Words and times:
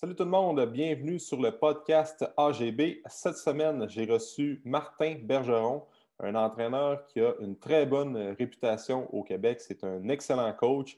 Salut 0.00 0.14
tout 0.14 0.22
le 0.22 0.30
monde, 0.30 0.64
bienvenue 0.66 1.18
sur 1.18 1.40
le 1.40 1.50
podcast 1.50 2.24
AGB. 2.36 3.00
Cette 3.06 3.34
semaine, 3.34 3.84
j'ai 3.88 4.04
reçu 4.04 4.62
Martin 4.64 5.16
Bergeron, 5.20 5.86
un 6.20 6.36
entraîneur 6.36 7.04
qui 7.06 7.18
a 7.20 7.34
une 7.40 7.58
très 7.58 7.84
bonne 7.84 8.16
réputation 8.38 9.12
au 9.12 9.24
Québec. 9.24 9.60
C'est 9.60 9.82
un 9.82 10.08
excellent 10.08 10.52
coach. 10.52 10.96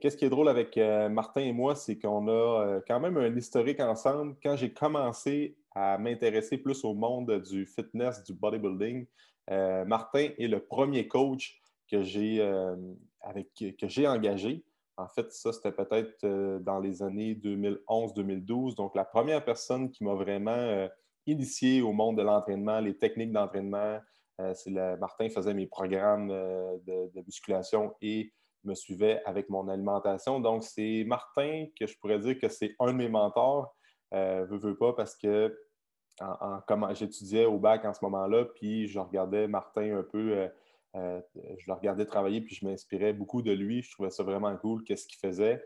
Qu'est-ce 0.00 0.16
qui 0.16 0.24
est 0.24 0.30
drôle 0.30 0.48
avec 0.48 0.76
euh, 0.78 1.08
Martin 1.08 1.42
et 1.42 1.52
moi, 1.52 1.76
c'est 1.76 1.96
qu'on 1.96 2.26
a 2.26 2.32
euh, 2.32 2.80
quand 2.88 2.98
même 2.98 3.18
un 3.18 3.36
historique 3.36 3.78
ensemble. 3.78 4.34
Quand 4.42 4.56
j'ai 4.56 4.72
commencé 4.72 5.56
à 5.72 5.96
m'intéresser 5.96 6.58
plus 6.58 6.84
au 6.84 6.92
monde 6.92 7.30
du 7.42 7.66
fitness, 7.66 8.24
du 8.24 8.32
bodybuilding, 8.32 9.06
euh, 9.52 9.84
Martin 9.84 10.30
est 10.36 10.48
le 10.48 10.58
premier 10.58 11.06
coach 11.06 11.62
que 11.88 12.02
j'ai 12.02 12.42
engagé. 14.08 14.64
En 15.00 15.08
fait, 15.08 15.32
ça, 15.32 15.52
c'était 15.52 15.72
peut-être 15.72 16.24
euh, 16.24 16.58
dans 16.58 16.78
les 16.78 17.02
années 17.02 17.34
2011-2012. 17.34 18.76
Donc, 18.76 18.94
la 18.94 19.04
première 19.04 19.42
personne 19.42 19.90
qui 19.90 20.04
m'a 20.04 20.14
vraiment 20.14 20.50
euh, 20.50 20.88
initié 21.26 21.80
au 21.80 21.92
monde 21.92 22.18
de 22.18 22.22
l'entraînement, 22.22 22.80
les 22.80 22.96
techniques 22.98 23.32
d'entraînement, 23.32 23.98
euh, 24.40 24.54
c'est 24.54 24.70
Martin 24.70 25.28
faisait 25.30 25.54
mes 25.54 25.66
programmes 25.66 26.28
de, 26.28 27.22
musculation 27.26 27.94
et 28.02 28.32
me 28.64 28.74
suivait 28.74 29.22
avec 29.24 29.48
mon 29.48 29.68
alimentation. 29.68 30.38
Donc, 30.38 30.64
c'est 30.64 31.04
Martin 31.06 31.66
que 31.78 31.86
je 31.86 31.98
pourrais 31.98 32.18
dire 32.18 32.38
que 32.38 32.48
c'est 32.48 32.74
un 32.78 32.88
de 32.88 32.98
mes 32.98 33.08
mentors. 33.08 33.74
Veux, 34.12 34.58
veux 34.58 34.76
pas, 34.76 34.92
parce 34.92 35.16
que 35.16 35.56
j'étudiais 36.92 37.46
au 37.46 37.58
bac 37.58 37.84
en 37.84 37.94
ce 37.94 38.04
moment-là, 38.04 38.44
puis 38.54 38.86
je 38.86 38.98
regardais 38.98 39.46
Martin 39.46 39.98
un 39.98 40.02
peu 40.02 40.48
je 40.94 41.66
le 41.66 41.72
regardais 41.72 42.04
travailler 42.04 42.40
puis 42.40 42.54
je 42.54 42.66
m'inspirais 42.66 43.12
beaucoup 43.12 43.42
de 43.42 43.52
lui. 43.52 43.82
Je 43.82 43.92
trouvais 43.92 44.10
ça 44.10 44.22
vraiment 44.22 44.56
cool, 44.56 44.82
qu'est-ce 44.84 45.06
qu'il 45.06 45.18
faisait. 45.18 45.62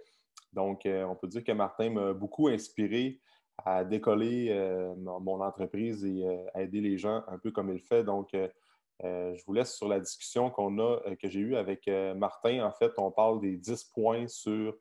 Donc, 0.52 0.86
euh, 0.86 1.04
on 1.04 1.16
peut 1.16 1.28
dire 1.28 1.44
que 1.44 1.52
Martin 1.52 1.90
m'a 1.90 2.12
beaucoup 2.12 2.48
inspiré 2.48 3.20
à 3.64 3.84
décoller 3.84 4.48
euh, 4.50 4.94
mon 4.96 5.40
entreprise 5.40 6.04
et 6.04 6.24
à 6.54 6.62
aider 6.62 6.80
les 6.80 6.98
gens 6.98 7.22
un 7.28 7.38
peu 7.38 7.50
comme 7.50 7.72
il 7.72 7.80
fait. 7.80 8.04
Donc, 8.04 8.30
je 9.02 9.44
vous 9.46 9.52
laisse 9.52 9.74
sur 9.74 9.88
la 9.88 10.00
discussion 10.00 10.46
a, 10.46 11.16
que 11.16 11.28
j'ai 11.28 11.40
eue 11.40 11.56
avec 11.56 11.88
Martin. 12.16 12.64
En 12.64 12.72
fait, 12.72 12.92
on 12.98 13.10
parle 13.10 13.40
des 13.40 13.56
10 13.56 13.84
points 13.94 14.28
sur 14.28 14.76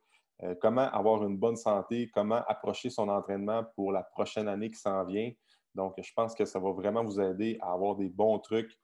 comment 0.61 0.89
avoir 0.91 1.23
une 1.23 1.38
bonne 1.38 1.55
santé, 1.55 2.09
comment 2.13 2.41
approcher 2.47 2.89
son 2.89 3.09
entraînement 3.09 3.63
pour 3.75 3.91
la 3.91 4.03
prochaine 4.03 4.47
année 4.47 4.69
qui 4.69 4.80
s'en 4.80 5.03
vient. 5.05 5.31
Donc, 5.75 5.95
je 6.00 6.11
pense 6.16 6.35
que 6.35 6.45
ça 6.45 6.59
va 6.59 6.72
vraiment 6.72 7.03
vous 7.03 7.19
aider 7.19 7.57
à 7.61 7.73
avoir 7.73 7.95
des 7.95 8.09
bons 8.09 8.39
trucs 8.39 8.78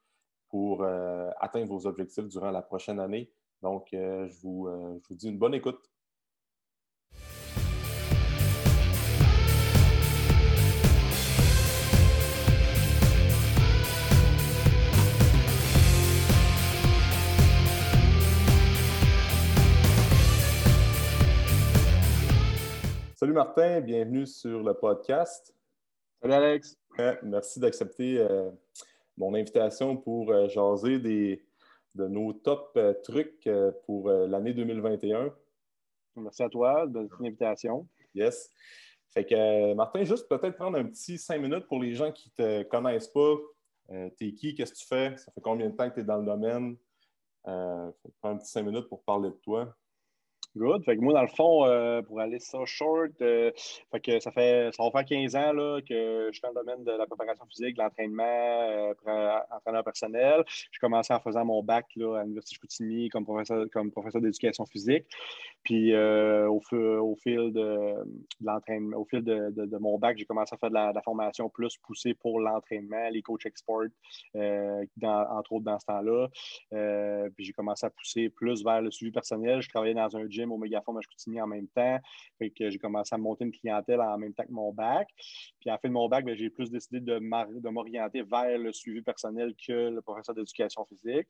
pour 0.50 0.82
euh, 0.82 1.30
atteindre 1.40 1.68
vos 1.68 1.86
objectifs 1.86 2.26
durant 2.28 2.50
la 2.50 2.60
prochaine 2.60 2.98
année. 2.98 3.30
Donc, 3.62 3.94
euh, 3.94 4.26
je, 4.28 4.40
vous, 4.42 4.66
euh, 4.66 4.98
je 5.00 5.08
vous 5.08 5.14
dis 5.14 5.28
une 5.28 5.38
bonne 5.38 5.54
écoute. 5.54 5.80
Salut 23.14 23.34
Martin, 23.34 23.80
bienvenue 23.82 24.26
sur 24.26 24.62
le 24.62 24.72
podcast. 24.74 25.54
Salut 26.22 26.34
Alex. 26.34 26.78
merci 27.22 27.60
d'accepter 27.60 28.26
mon 29.20 29.34
invitation 29.34 29.96
pour 29.98 30.32
euh, 30.32 30.48
jaser 30.48 30.98
des, 30.98 31.44
de 31.94 32.08
nos 32.08 32.32
top 32.32 32.72
euh, 32.76 32.94
trucs 33.04 33.46
euh, 33.46 33.70
pour 33.84 34.08
l'année 34.08 34.54
2021. 34.54 35.32
Merci 36.16 36.42
à 36.42 36.48
toi 36.48 36.86
de 36.86 37.08
invitation. 37.20 37.86
Yes. 38.14 38.50
Fait 39.08 39.24
que, 39.24 39.74
Martin, 39.74 40.04
juste 40.04 40.28
peut-être 40.28 40.56
prendre 40.56 40.78
un 40.78 40.84
petit 40.84 41.18
cinq 41.18 41.40
minutes 41.40 41.66
pour 41.66 41.80
les 41.80 41.94
gens 41.94 42.10
qui 42.10 42.32
ne 42.38 42.62
te 42.62 42.68
connaissent 42.68 43.08
pas. 43.08 43.36
T'es 44.16 44.32
qui? 44.32 44.54
Qu'est-ce 44.54 44.72
que 44.72 44.78
tu 44.78 44.86
fais? 44.86 45.16
Ça 45.16 45.32
fait 45.32 45.40
combien 45.40 45.68
de 45.68 45.74
temps 45.74 45.88
que 45.88 45.94
tu 45.94 46.00
es 46.00 46.04
dans 46.04 46.18
le 46.18 46.24
domaine? 46.24 46.76
Prendre 47.42 47.94
un 48.22 48.36
petit 48.36 48.50
cinq 48.50 48.62
minutes 48.62 48.88
pour 48.88 49.02
parler 49.02 49.30
de 49.30 49.34
toi. 49.42 49.76
Good. 50.56 50.84
Fait 50.84 50.96
que 50.96 51.00
moi, 51.00 51.12
dans 51.12 51.22
le 51.22 51.28
fond, 51.28 51.64
euh, 51.64 52.02
pour 52.02 52.18
aller 52.18 52.40
ça 52.40 52.58
short, 52.64 53.12
euh, 53.22 53.52
fait 53.92 54.00
que 54.00 54.18
ça 54.18 54.32
fait 54.32 54.74
ça 54.74 54.82
va 54.82 54.90
faire 54.90 55.04
15 55.04 55.36
ans 55.36 55.52
là, 55.52 55.80
que 55.80 56.26
je 56.26 56.32
suis 56.32 56.42
dans 56.42 56.48
le 56.48 56.54
domaine 56.56 56.82
de 56.82 56.90
la 56.90 57.06
préparation 57.06 57.46
physique, 57.46 57.76
de 57.76 57.82
l'entraînement, 57.82 58.24
euh, 58.24 58.92
entraîneur 59.52 59.84
personnel. 59.84 60.42
J'ai 60.48 60.80
commencé 60.80 61.14
en 61.14 61.20
faisant 61.20 61.44
mon 61.44 61.62
bac 61.62 61.86
là, 61.94 62.18
à 62.18 62.22
l'Université 62.24 62.54
de 62.54 62.70
Chicoutimi 62.72 63.08
comme 63.10 63.24
professeur, 63.24 63.66
comme 63.72 63.92
professeur 63.92 64.20
d'éducation 64.20 64.66
physique. 64.66 65.06
Puis 65.62 65.94
au, 65.94 66.60
au, 66.72 67.16
fil 67.22 67.52
de, 67.52 67.94
l'entraînement, 68.40 68.96
au 68.96 69.04
fil 69.04 69.22
de, 69.22 69.50
de, 69.50 69.76
mon 69.76 69.98
bac, 69.98 70.18
j'ai 70.18 70.24
commencé 70.24 70.54
à 70.54 70.58
faire 70.58 70.70
de 70.70 70.74
la, 70.74 71.02
formation 71.02 71.48
plus 71.48 71.76
poussée 71.76 72.14
pour 72.14 72.40
l'entraînement, 72.40 73.08
les 73.10 73.22
coachs 73.22 73.46
export, 73.46 73.84
entre 74.34 75.52
autres 75.52 75.64
dans 75.64 75.78
ce 75.78 75.86
temps-là. 75.86 76.28
puis 77.36 77.44
j'ai 77.44 77.52
commencé 77.52 77.86
à 77.86 77.90
pousser 77.90 78.30
plus 78.30 78.64
vers 78.64 78.80
le 78.80 78.90
suivi 78.90 79.12
personnel. 79.12 79.60
Je 79.60 79.68
travaillais 79.68 79.94
dans 79.94 80.16
un 80.16 80.26
au 80.44 80.58
Mégaform 80.58 80.98
à 80.98 81.00
Chicoutimi 81.00 81.40
en 81.40 81.46
même 81.46 81.68
temps. 81.68 81.98
Fait 82.38 82.50
que 82.50 82.70
j'ai 82.70 82.78
commencé 82.78 83.14
à 83.14 83.18
monter 83.18 83.44
une 83.44 83.52
clientèle 83.52 84.00
en 84.00 84.18
même 84.18 84.34
temps 84.34 84.44
que 84.44 84.52
mon 84.52 84.72
bac. 84.72 85.08
Puis 85.60 85.70
à 85.70 85.72
la 85.72 85.78
fin 85.78 85.88
de 85.88 85.94
mon 85.94 86.08
bac, 86.08 86.24
ben, 86.24 86.36
j'ai 86.36 86.50
plus 86.50 86.70
décidé 86.70 87.00
de 87.00 87.18
m'orienter 87.18 88.22
vers 88.22 88.58
le 88.58 88.72
suivi 88.72 89.02
personnel 89.02 89.54
que 89.66 89.90
le 89.90 90.00
professeur 90.00 90.34
d'éducation 90.34 90.84
physique. 90.86 91.28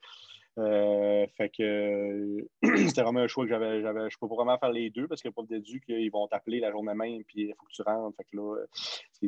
Euh, 0.59 1.27
fait 1.37 1.49
que 1.51 2.47
c'était 2.89 3.03
vraiment 3.03 3.21
un 3.21 3.29
choix 3.29 3.45
que 3.45 3.51
j'avais. 3.51 4.11
Je 4.11 4.19
peux 4.19 4.29
pas 4.29 4.35
vraiment 4.35 4.59
faire 4.59 4.73
les 4.73 4.91
deux 4.91 5.07
parce 5.07 5.23
que 5.23 5.29
le 5.29 5.33
prof 5.33 5.47
d'éduc, 5.47 5.85
ils 5.89 6.11
vont 6.11 6.27
t'appeler 6.27 6.61
la 6.61 6.71
journée 6.71 6.95
même, 6.95 7.23
puis 7.25 7.43
il 7.43 7.55
faut 7.55 7.65
que 7.67 7.73
tu 7.73 7.83
rentres. 7.83 8.17
Fait 8.17 8.25
que 8.25 8.37
là, 8.37 8.57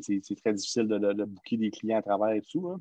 c'est 0.01 0.37
très 0.37 0.53
difficile 0.53 0.89
de, 0.89 0.99
de, 0.99 1.27
des 1.57 1.71
clients 1.71 1.99
à 1.99 2.03
travers 2.03 2.31
et 2.31 2.43
tout. 2.43 2.69
Hein. 2.69 2.81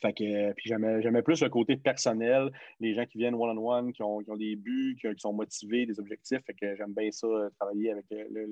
Fait 0.00 0.12
que, 0.12 0.24
euh, 0.24 0.52
puis 0.56 0.68
j'aimais 0.68 1.22
plus 1.22 1.42
le 1.42 1.48
côté 1.48 1.76
personnel, 1.76 2.50
les 2.80 2.94
gens 2.94 3.04
qui 3.06 3.18
viennent 3.18 3.34
one-on-one, 3.34 3.92
qui, 3.92 4.02
ont, 4.02 4.20
des 4.36 4.56
buts, 4.56 4.96
qui, 5.00 5.08
sont 5.18 5.32
motivés, 5.32 5.86
des 5.86 5.98
objectifs. 6.00 6.40
Fait 6.44 6.54
que 6.54 6.74
j'aime 6.76 6.92
bien 6.92 7.10
ça, 7.10 7.26
euh, 7.26 7.50
travailler 7.58 7.92
avec, 7.92 8.06
euh, 8.12 8.46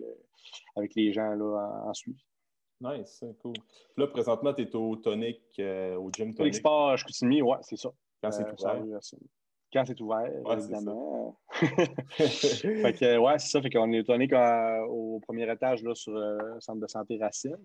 avec 0.76 0.94
les 0.94 1.12
gens 1.12 1.30
là, 1.30 1.84
en, 1.86 1.94
suivi. 1.94 2.22
Nice, 2.80 3.24
cool. 3.42 3.54
Là, 3.96 4.06
présentement, 4.06 4.54
tu 4.54 4.62
es 4.62 4.76
au 4.76 4.96
tonic, 4.96 5.40
au 5.58 6.10
gym 6.12 6.34
tonic. 6.34 6.54
Sport, 6.54 6.96
je 6.96 7.04
continue, 7.04 7.42
ouais, 7.42 7.58
c'est 7.62 7.76
ça. 7.76 7.90
Quand 8.22 8.30
c'est 8.30 8.44
ouvert. 8.44 9.00
Quand 9.72 9.84
c'est 9.86 10.00
ouvert, 10.00 10.30
évidemment. 10.50 11.36
fait 11.50 12.94
que, 12.94 13.18
ouais, 13.18 13.38
c'est 13.38 13.50
ça. 13.50 13.60
Fait 13.60 13.68
qu'on 13.68 13.92
est 13.92 14.04
tonic 14.04 14.32
au 14.88 15.20
premier 15.20 15.50
étage 15.52 15.82
là, 15.82 15.94
sur 15.94 16.12
le 16.12 16.58
centre 16.60 16.80
de 16.80 16.86
santé 16.86 17.18
Racine. 17.18 17.58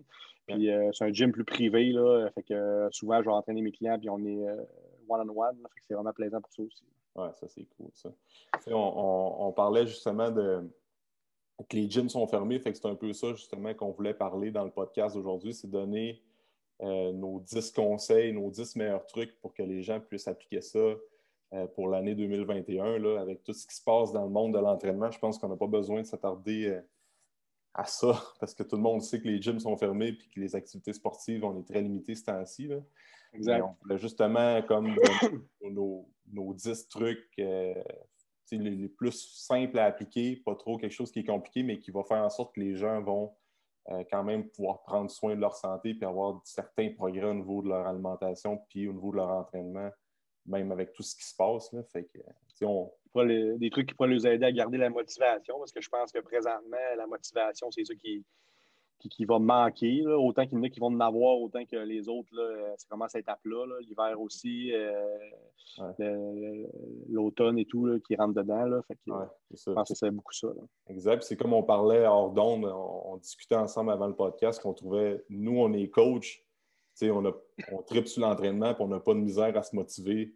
Puis 0.48 0.70
euh, 0.70 0.90
c'est 0.92 1.06
un 1.06 1.14
gym 1.14 1.32
plus 1.32 1.46
privé, 1.46 1.92
là. 1.92 2.30
Fait 2.36 2.44
que 2.44 2.54
euh, 2.54 2.90
souvent, 2.92 3.20
je 3.20 3.26
vais 3.26 3.32
entraîner 3.32 3.62
mes 3.62 3.72
clients, 3.72 3.98
puis 3.98 4.10
on 4.10 4.20
est 4.26 4.48
euh, 4.48 4.62
one-on-one. 5.08 5.56
fait 5.56 5.80
que 5.80 5.86
c'est 5.88 5.94
vraiment 5.94 6.12
plaisant 6.12 6.42
pour 6.42 6.52
ça 6.52 6.64
aussi. 6.64 6.84
Ouais, 7.16 7.30
ça, 7.40 7.48
c'est 7.48 7.66
cool, 7.78 7.90
ça. 7.94 8.10
On, 8.68 9.54
parlait 9.56 9.86
justement 9.86 10.32
de 10.32 10.70
que 11.70 11.78
les 11.78 11.90
gyms 11.90 12.10
sont 12.10 12.28
fermés. 12.28 12.60
Fait 12.60 12.72
que 12.72 12.78
c'est 12.78 12.88
un 12.88 12.96
peu 12.96 13.14
ça, 13.14 13.34
justement, 13.34 13.74
qu'on 13.74 13.92
voulait 13.92 14.14
parler 14.14 14.52
dans 14.52 14.66
le 14.66 14.72
podcast 14.72 15.16
d'aujourd'hui. 15.16 15.54
C'est 15.54 15.70
donner 15.70 16.22
nos 16.82 17.40
10 17.40 17.72
conseils, 17.72 18.34
nos 18.34 18.50
10 18.50 18.76
meilleurs 18.76 19.06
trucs 19.06 19.40
pour 19.40 19.54
que 19.54 19.64
les 19.64 19.84
gens 19.84 20.02
puissent 20.02 20.28
appliquer 20.28 20.60
ça 20.60 20.80
pour 21.76 21.88
l'année 21.88 22.16
2021. 22.16 23.00
Là, 23.00 23.20
avec 23.20 23.44
tout 23.44 23.54
ce 23.54 23.68
qui 23.68 23.76
se 23.76 23.84
passe 23.84 24.12
dans 24.12 24.24
le 24.24 24.30
monde 24.30 24.54
de 24.54 24.60
l'entraînement, 24.60 25.12
je 25.12 25.20
pense 25.20 25.38
qu'on 25.38 25.50
n'a 25.50 25.56
pas 25.56 25.68
besoin 25.68 26.02
de 26.02 26.06
s'attarder 26.08 26.80
à 27.74 27.86
ça, 27.86 28.22
parce 28.40 28.54
que 28.54 28.64
tout 28.64 28.76
le 28.76 28.82
monde 28.82 29.02
sait 29.02 29.20
que 29.20 29.28
les 29.28 29.42
gyms 29.42 29.60
sont 29.60 29.78
fermés 29.78 30.10
et 30.10 30.18
que 30.18 30.40
les 30.40 30.56
activités 30.56 30.94
sportives, 30.94 31.44
on 31.44 31.60
est 31.60 31.68
très 31.68 31.82
limité 31.82 32.16
ce 32.16 32.26
temps-ci. 32.26 32.70
Exact. 33.34 33.64
on 33.64 33.76
voulait 33.82 33.98
justement 33.98 34.62
comme 34.64 34.96
nos, 35.72 36.08
nos 36.32 36.54
10 36.54 36.88
trucs 36.88 37.28
euh, 37.40 37.74
les, 38.52 38.88
plus 38.90 39.12
simples 39.12 39.80
à 39.80 39.86
appliquer, 39.86 40.38
pas 40.38 40.56
trop 40.56 40.78
quelque 40.78 40.92
chose 40.92 41.12
qui 41.12 41.20
est 41.20 41.26
compliqué, 41.26 41.64
mais 41.64 41.80
qui 41.80 41.92
va 41.92 42.04
faire 42.04 42.24
en 42.24 42.30
sorte 42.30 42.56
que 42.56 42.60
les 42.60 42.76
gens 42.76 43.02
vont 43.02 43.34
euh, 43.90 44.04
quand 44.10 44.24
même 44.24 44.50
pouvoir 44.50 44.84
prendre 44.84 45.10
soin 45.10 45.36
de 45.36 45.42
leur 45.42 45.56
santé 45.56 45.98
et 46.00 46.06
avoir 46.06 46.42
certains 46.46 46.92
progrès 46.92 47.26
au 47.26 47.34
niveau 47.34 47.62
de 47.62 47.70
leur 47.70 47.88
alimentation 47.88 48.60
puis 48.70 48.88
au 48.88 48.94
niveau 48.94 49.12
de 49.12 49.18
leur 49.18 49.30
entraînement, 49.30 49.90
même 50.46 50.72
avec 50.72 50.94
tout 50.94 51.04
ce 51.04 51.16
qui 51.16 51.24
se 51.24 51.36
passe. 51.36 51.72
Là. 51.74 51.84
Fait 51.84 52.04
que, 52.04 52.66
on, 52.66 52.92
des 53.26 53.70
trucs 53.72 53.90
qui 53.90 53.96
pourraient 53.96 54.10
les 54.10 54.28
aider 54.28 54.46
à 54.46 54.52
garder 54.52 54.78
la 54.78 54.90
motivation, 54.90 55.58
parce 55.60 55.72
que 55.72 55.82
je 55.82 55.90
pense 55.90 56.12
que 56.12 56.20
présentement, 56.20 56.78
la 56.98 57.08
motivation, 57.08 57.70
c'est 57.72 57.86
ça 57.86 57.96
qui, 57.96 58.26
qui, 59.10 59.26
va 59.26 59.40
manquer. 59.40 60.06
Autant 60.08 60.46
qu'il 60.46 60.58
y 60.58 60.62
en 60.62 60.64
a 60.64 60.70
qui 60.70 60.80
vont 60.80 60.88
en 60.88 61.00
avoir, 61.00 61.40
autant 61.40 61.66
que 61.66 61.76
les 61.76 62.08
autres, 62.10 62.30
là, 62.34 62.74
ça 62.78 62.88
commence 62.90 63.16
à 63.16 63.20
être 63.20 63.30
à 63.30 63.36
plat. 63.36 63.66
L'hiver 63.82 64.20
aussi, 64.20 64.72
euh, 64.74 65.18
l'automne 67.10 67.60
et 67.60 67.66
tout 67.66 68.00
qui 68.08 68.16
rentre 68.16 68.34
dedans. 68.34 68.66
Là, 68.66 68.82
fait 68.88 68.96
que, 68.96 69.12
Je 69.52 69.72
pense 69.72 69.90
que 69.90 69.96
c'est 69.96 70.12
beaucoup 70.12 70.34
ça. 70.34 70.48
Exact. 70.88 71.24
C'est 71.24 71.36
comme 71.36 71.54
on 71.54 71.64
parlait 71.64 72.06
hors 72.06 72.32
d'onde, 72.32 72.66
on, 72.66 73.18
discutait 73.18 73.56
ensemble 73.56 73.92
avant 73.92 74.08
le 74.08 74.16
podcast 74.16 74.62
qu'on 74.62 74.74
trouvait, 74.74 75.24
nous, 75.30 75.58
on 75.60 75.72
est 75.74 75.90
coach, 75.90 76.44
on, 77.02 77.26
a, 77.26 77.32
on 77.72 77.82
tripe 77.82 78.08
sur 78.08 78.22
l'entraînement, 78.22 78.72
et 78.72 78.76
on 78.80 78.88
n'a 78.88 79.00
pas 79.00 79.14
de 79.14 79.20
misère 79.20 79.56
à 79.58 79.64
se 79.64 79.76
motiver 79.76 80.34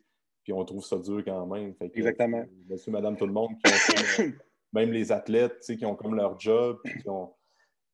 puis 0.48 0.54
on 0.54 0.63
trouve 0.63 0.86
ça 0.86 0.98
dur 0.98 1.21
quand 1.25 1.45
même. 1.45 1.74
Exactement. 1.81 2.45
Monsieur, 2.69 2.89
madame, 2.89 3.18
tout 3.18 3.27
le 3.27 3.33
monde, 3.33 3.50
qui 3.62 4.24
ont 4.24 4.31
même 4.74 4.92
les 4.92 5.12
athlètes, 5.12 5.59
qui 5.59 5.86
ont 5.86 5.94
comme 5.94 6.15
leur 6.15 6.39
job, 6.39 6.80
qui 7.01 7.09
ont, 7.09 7.33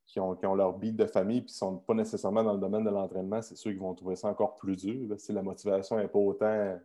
qui 0.06 0.46
ont, 0.46 0.54
leur 0.54 0.78
beat 0.78 0.94
de 0.94 1.06
famille 1.06 1.38
et 1.38 1.40
qui 1.40 1.46
ne 1.46 1.56
sont 1.56 1.78
pas 1.78 1.94
nécessairement 1.94 2.44
dans 2.44 2.52
le 2.52 2.60
domaine 2.60 2.84
de 2.84 2.90
l'entraînement, 2.90 3.42
c'est 3.42 3.56
sûr 3.56 3.72
qu'ils 3.72 3.80
vont 3.80 3.92
trouver 3.92 4.14
ça 4.14 4.28
encore 4.28 4.54
plus 4.54 4.76
dur. 4.76 5.18
si 5.18 5.32
la 5.32 5.42
motivation 5.42 5.96
n'est 5.96 6.06
pas 6.06 6.20
autant 6.20 6.78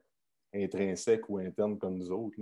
intrinsèque 0.56 1.30
ou 1.30 1.38
interne 1.38 1.78
comme 1.78 2.00
nous 2.00 2.12
autres. 2.12 2.40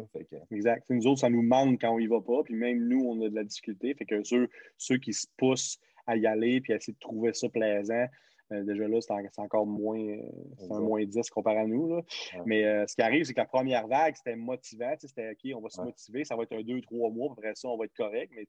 Exact. 0.49 0.85
Nous 0.89 1.05
autres, 1.05 1.19
ça 1.19 1.29
nous 1.29 1.41
manque 1.41 1.81
quand 1.81 1.93
on 1.93 1.99
y 1.99 2.07
va 2.07 2.21
pas. 2.21 2.43
Puis 2.45 2.55
même 2.55 2.87
nous, 2.87 3.01
on 3.01 3.25
a 3.25 3.29
de 3.29 3.35
la 3.35 3.43
difficulté. 3.43 3.93
Fait 3.93 4.05
que 4.05 4.23
ceux, 4.23 4.47
ceux 4.77 4.99
qui 4.99 5.11
se 5.11 5.27
poussent 5.35 5.77
à 6.05 6.15
y 6.15 6.25
aller 6.25 6.61
puis 6.61 6.71
à 6.71 6.77
essayer 6.77 6.93
de 6.93 6.99
trouver 6.99 7.33
ça 7.33 7.49
plaisant, 7.49 8.05
euh, 8.51 8.63
déjà 8.63 8.87
là, 8.87 9.01
c'est 9.01 9.41
encore 9.41 9.65
moins, 9.65 9.99
euh, 9.99 10.21
c'est 10.57 10.71
un 10.71 10.79
moins 10.79 11.03
10 11.03 11.29
comparé 11.29 11.57
à 11.57 11.65
nous. 11.65 12.01
Mais 12.45 12.63
euh, 12.63 12.85
ce 12.87 12.95
qui 12.95 13.01
arrive, 13.01 13.25
c'est 13.25 13.33
que 13.33 13.39
la 13.39 13.45
première 13.45 13.87
vague, 13.87 14.15
c'était 14.15 14.35
motivant. 14.35 14.93
C'était 14.97 15.31
OK, 15.31 15.51
on 15.55 15.61
va 15.61 15.69
se 15.69 15.81
motiver, 15.81 16.23
ça 16.23 16.35
va 16.35 16.43
être 16.43 16.53
un 16.53 16.61
2-3 16.61 17.13
mois, 17.13 17.33
après 17.33 17.53
ça, 17.55 17.67
on 17.67 17.77
va 17.77 17.85
être 17.85 17.95
correct. 17.95 18.31
Mais 18.35 18.45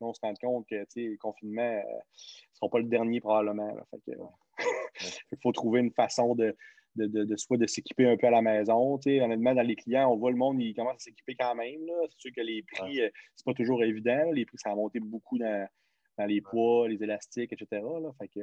on 0.00 0.12
se 0.12 0.20
rend 0.22 0.34
compte 0.40 0.66
que 0.68 0.84
le 0.96 1.16
confinement 1.16 1.76
ne 1.76 2.54
sera 2.54 2.68
pas 2.70 2.78
le 2.78 2.84
dernier 2.84 3.20
probablement. 3.20 3.74
Il 5.32 5.38
faut 5.42 5.52
trouver 5.52 5.80
une 5.80 5.92
façon 5.92 6.34
de, 6.34 6.54
de, 6.96 7.06
de, 7.06 7.36
soit 7.36 7.56
de 7.56 7.66
s'équiper 7.66 8.06
un 8.06 8.16
peu 8.16 8.26
à 8.26 8.30
la 8.30 8.42
maison. 8.42 8.98
Honnêtement, 9.04 9.54
dans 9.54 9.66
les 9.66 9.76
clients, 9.76 10.12
on 10.12 10.16
voit 10.16 10.30
le 10.30 10.36
monde, 10.36 10.60
il 10.60 10.74
commence 10.74 10.96
à 10.96 10.98
s'équiper 10.98 11.34
quand 11.34 11.54
même. 11.54 11.80
C'est 12.08 12.20
sûr 12.20 12.30
que 12.36 12.42
les 12.42 12.62
prix, 12.62 12.96
ce 12.96 13.10
c'est 13.36 13.44
pas 13.44 13.54
toujours 13.54 13.82
évident. 13.82 14.30
Les 14.32 14.44
prix, 14.44 14.58
ça 14.58 14.70
a 14.70 14.74
monté 14.74 15.00
beaucoup 15.00 15.38
dans, 15.38 15.66
dans 16.20 16.26
les 16.26 16.40
poids, 16.40 16.88
les 16.88 17.02
élastiques, 17.02 17.52
etc. 17.52 17.82
Fait 18.18 18.28
que, 18.28 18.40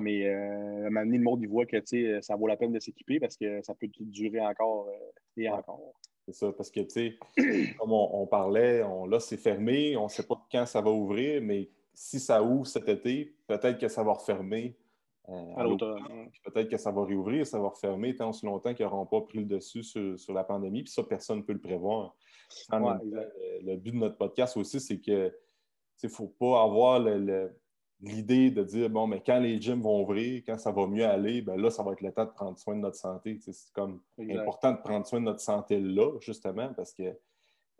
Mais 0.00 0.26
euh, 0.26 0.84
à 0.84 0.86
un 0.86 0.90
moment 0.90 1.04
donné, 1.04 1.18
le 1.18 1.24
monde, 1.24 1.42
il 1.42 1.48
voit 1.48 1.66
que 1.66 1.76
ça 2.22 2.36
vaut 2.36 2.46
la 2.46 2.56
peine 2.56 2.72
de 2.72 2.80
s'équiper 2.80 3.20
parce 3.20 3.36
que 3.36 3.62
ça 3.62 3.74
peut 3.74 3.88
durer 4.00 4.40
encore 4.40 4.88
euh, 4.88 5.10
et 5.36 5.48
encore. 5.48 5.94
C'est 6.26 6.34
ça, 6.34 6.52
parce 6.52 6.70
que, 6.70 6.80
tu 6.80 6.90
sais, 6.90 7.18
comme 7.78 7.92
on, 7.92 8.26
parlait, 8.26 8.82
on, 8.82 9.04
là, 9.04 9.20
c'est 9.20 9.36
fermé, 9.36 9.96
on 9.96 10.04
ne 10.04 10.08
sait 10.08 10.26
pas 10.26 10.42
quand 10.50 10.64
ça 10.64 10.80
va 10.80 10.90
ouvrir, 10.90 11.42
mais 11.42 11.68
si 11.92 12.18
ça 12.18 12.42
ouvre 12.42 12.66
cet 12.66 12.88
été, 12.88 13.36
peut-être 13.46 13.78
que 13.78 13.88
ça 13.88 14.02
va 14.02 14.12
refermer. 14.12 14.76
Euh, 15.28 15.54
à 15.56 15.64
l'automne. 15.64 16.02
Peut-être 16.44 16.70
que 16.70 16.76
ça 16.76 16.90
va 16.90 17.04
réouvrir, 17.04 17.46
ça 17.46 17.58
va 17.58 17.68
refermer 17.68 18.14
tant 18.14 18.30
aussi 18.30 18.44
longtemps 18.46 18.74
qu'ils 18.74 18.86
n'auront 18.86 19.06
pas 19.06 19.20
pris 19.22 19.38
le 19.38 19.44
dessus 19.44 19.82
sur, 19.82 20.34
la 20.34 20.44
pandémie. 20.44 20.82
Puis 20.82 20.92
ça, 20.92 21.02
personne 21.02 21.38
ne 21.38 21.42
peut 21.42 21.52
le 21.52 21.60
prévoir. 21.60 22.16
le, 22.72 23.76
but 23.76 23.92
de 23.92 23.96
notre 23.96 24.16
podcast 24.16 24.56
aussi, 24.56 24.80
c'est 24.80 25.00
que 25.00 25.34
il 26.02 26.06
ne 26.06 26.10
faut 26.10 26.28
pas 26.28 26.62
avoir 26.62 27.00
l'idée 28.00 28.50
de 28.50 28.62
dire 28.62 28.90
bon, 28.90 29.06
mais 29.06 29.22
quand 29.24 29.38
les 29.38 29.60
gyms 29.60 29.80
vont 29.80 30.02
ouvrir, 30.02 30.42
quand 30.46 30.58
ça 30.58 30.72
va 30.72 30.86
mieux 30.86 31.06
aller, 31.06 31.42
ben 31.42 31.56
là, 31.56 31.70
ça 31.70 31.82
va 31.82 31.92
être 31.92 32.02
le 32.02 32.12
temps 32.12 32.24
de 32.24 32.30
prendre 32.30 32.58
soin 32.58 32.74
de 32.76 32.80
notre 32.80 32.96
santé. 32.96 33.38
C'est 33.40 33.72
comme 33.72 34.00
important 34.18 34.72
de 34.72 34.78
prendre 34.78 35.06
soin 35.06 35.20
de 35.20 35.24
notre 35.24 35.40
santé 35.40 35.80
là, 35.80 36.18
justement, 36.20 36.72
parce 36.74 36.92
que 36.92 37.16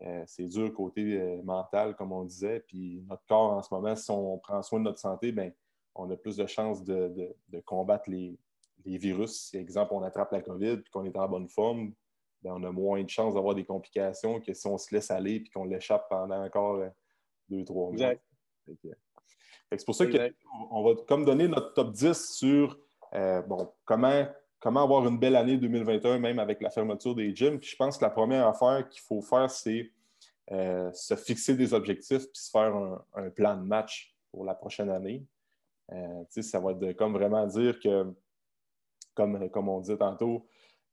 euh, 0.02 0.24
c'est 0.26 0.46
dur 0.48 0.72
côté 0.74 1.20
euh, 1.20 1.42
mental, 1.42 1.94
comme 1.96 2.12
on 2.12 2.24
disait. 2.24 2.60
Puis 2.60 3.04
notre 3.08 3.24
corps, 3.26 3.52
en 3.52 3.62
ce 3.62 3.72
moment, 3.72 3.94
si 3.94 4.10
on 4.10 4.38
prend 4.38 4.62
soin 4.62 4.80
de 4.80 4.84
notre 4.84 4.98
santé, 4.98 5.32
ben, 5.32 5.52
on 5.94 6.10
a 6.10 6.16
plus 6.16 6.36
de 6.36 6.46
chances 6.46 6.82
de, 6.82 7.34
combattre 7.64 8.10
les, 8.10 8.36
virus. 8.84 9.48
Si, 9.48 9.56
exemple, 9.56 9.94
on 9.94 10.02
attrape 10.02 10.32
la 10.32 10.42
COVID 10.42 10.72
et 10.72 10.90
qu'on 10.90 11.04
est 11.04 11.16
en 11.16 11.28
bonne 11.28 11.48
forme, 11.48 11.94
ben, 12.42 12.52
on 12.54 12.62
a 12.64 12.72
moins 12.72 13.02
de 13.02 13.08
chances 13.08 13.34
d'avoir 13.34 13.54
des 13.54 13.64
complications 13.64 14.40
que 14.40 14.52
si 14.52 14.66
on 14.66 14.76
se 14.76 14.94
laisse 14.94 15.10
aller 15.10 15.36
et 15.36 15.50
qu'on 15.50 15.64
l'échappe 15.64 16.08
pendant 16.10 16.44
encore 16.44 16.76
euh, 16.76 16.88
deux, 17.48 17.64
trois 17.64 17.90
mois. 17.90 18.14
C'est 19.70 19.84
pour 19.84 19.94
ça 19.94 20.06
qu'on 20.06 20.82
va 20.82 20.94
comme 21.06 21.24
donner 21.24 21.48
notre 21.48 21.74
top 21.74 21.92
10 21.92 22.32
sur 22.32 22.78
euh, 23.14 23.42
bon, 23.42 23.72
comment, 23.84 24.26
comment 24.60 24.82
avoir 24.82 25.06
une 25.06 25.18
belle 25.18 25.36
année 25.36 25.56
2021, 25.56 26.18
même 26.18 26.38
avec 26.38 26.60
la 26.60 26.70
fermeture 26.70 27.14
des 27.14 27.34
gyms. 27.34 27.60
je 27.62 27.76
pense 27.76 27.98
que 27.98 28.04
la 28.04 28.10
première 28.10 28.46
affaire 28.46 28.88
qu'il 28.88 29.02
faut 29.02 29.20
faire, 29.20 29.50
c'est 29.50 29.90
euh, 30.52 30.92
se 30.92 31.16
fixer 31.16 31.54
des 31.54 31.72
objectifs 31.72 32.26
puis 32.30 32.40
se 32.40 32.50
faire 32.50 32.74
un, 33.14 33.30
plan 33.30 33.56
de 33.56 33.62
match 33.62 34.14
pour 34.30 34.44
la 34.44 34.54
prochaine 34.54 34.90
année. 34.90 35.24
Euh, 35.92 36.24
ça 36.28 36.60
va 36.60 36.72
être 36.72 36.92
comme 36.92 37.12
vraiment 37.12 37.46
dire 37.46 37.78
que, 37.78 38.12
comme, 39.14 39.48
comme 39.50 39.68
on 39.68 39.80
disait 39.80 39.96
tantôt, 39.96 40.46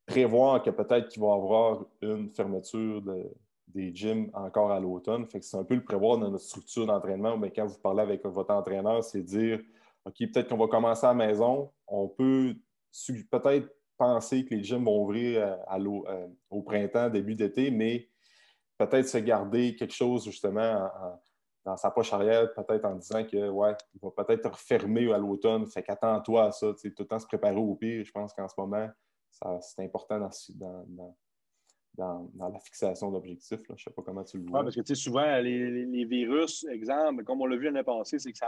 prévoir 0.05 0.61
que 0.61 0.69
peut-être 0.69 1.09
qu'il 1.09 1.21
va 1.21 1.29
y 1.29 1.31
avoir 1.31 1.85
une 2.01 2.29
fermeture 2.29 3.01
de, 3.01 3.31
des 3.73 3.93
gyms 3.93 4.29
encore 4.33 4.71
à 4.71 4.79
l'automne. 4.79 5.25
C'est 5.41 5.57
un 5.57 5.63
peu 5.63 5.75
le 5.75 5.83
prévoir 5.83 6.17
dans 6.17 6.29
notre 6.29 6.43
structure 6.43 6.85
d'entraînement. 6.85 7.37
Mais 7.37 7.51
quand 7.51 7.65
vous 7.65 7.79
parlez 7.79 8.01
avec 8.01 8.25
votre 8.25 8.53
entraîneur, 8.53 9.03
c'est 9.03 9.21
dire 9.21 9.59
OK, 10.05 10.15
peut-être 10.17 10.49
qu'on 10.49 10.57
va 10.57 10.67
commencer 10.67 11.05
à 11.05 11.09
la 11.09 11.13
maison. 11.13 11.71
On 11.87 12.07
peut 12.07 12.55
peut-être 13.29 13.67
penser 13.97 14.45
que 14.45 14.55
les 14.55 14.63
gyms 14.63 14.85
vont 14.85 15.03
ouvrir 15.03 15.41
euh, 15.43 16.03
euh, 16.07 16.27
au 16.49 16.61
printemps, 16.61 17.09
début 17.09 17.35
d'été, 17.35 17.69
mais 17.69 18.09
peut-être 18.77 19.07
se 19.07 19.19
garder 19.19 19.75
quelque 19.75 19.93
chose 19.93 20.25
justement 20.25 20.89
dans 21.63 21.77
sa 21.77 21.91
poche 21.91 22.11
arrière, 22.13 22.51
peut-être 22.53 22.85
en 22.85 22.95
disant 22.95 23.23
que 23.23 23.49
ouais, 23.49 23.75
il 23.93 23.99
va 24.01 24.23
peut-être 24.23 24.49
refermer 24.49 25.11
à 25.13 25.17
l'automne. 25.17 25.67
Fait 25.67 25.83
qu'attends-toi 25.83 26.45
à 26.45 26.51
ça, 26.51 26.73
tout 26.73 26.91
le 26.97 27.05
temps 27.05 27.19
se 27.19 27.27
préparer 27.27 27.55
au 27.55 27.75
pire. 27.75 28.03
Je 28.03 28.11
pense 28.11 28.33
qu'en 28.33 28.47
ce 28.47 28.55
moment, 28.57 28.89
c'est 29.61 29.83
important 29.83 30.19
dans, 30.19 31.15
la 31.97 32.59
fixation 32.63 33.11
d'objectifs. 33.11 33.59
Je 33.67 33.73
ne 33.73 33.77
sais 33.77 33.91
pas 33.91 34.01
comment 34.01 34.23
tu 34.23 34.37
le 34.37 34.45
vois. 34.45 34.59
Oui, 34.59 34.65
parce 34.65 34.75
que 34.75 34.81
tu 34.81 34.95
sais, 34.95 35.01
souvent, 35.01 35.39
les, 35.39 36.05
virus, 36.05 36.65
exemple, 36.71 37.23
comme 37.23 37.41
on 37.41 37.45
l'a 37.45 37.57
vu 37.57 37.65
l'année 37.65 37.83
passée, 37.83 38.19
c'est 38.19 38.31
que 38.31 38.39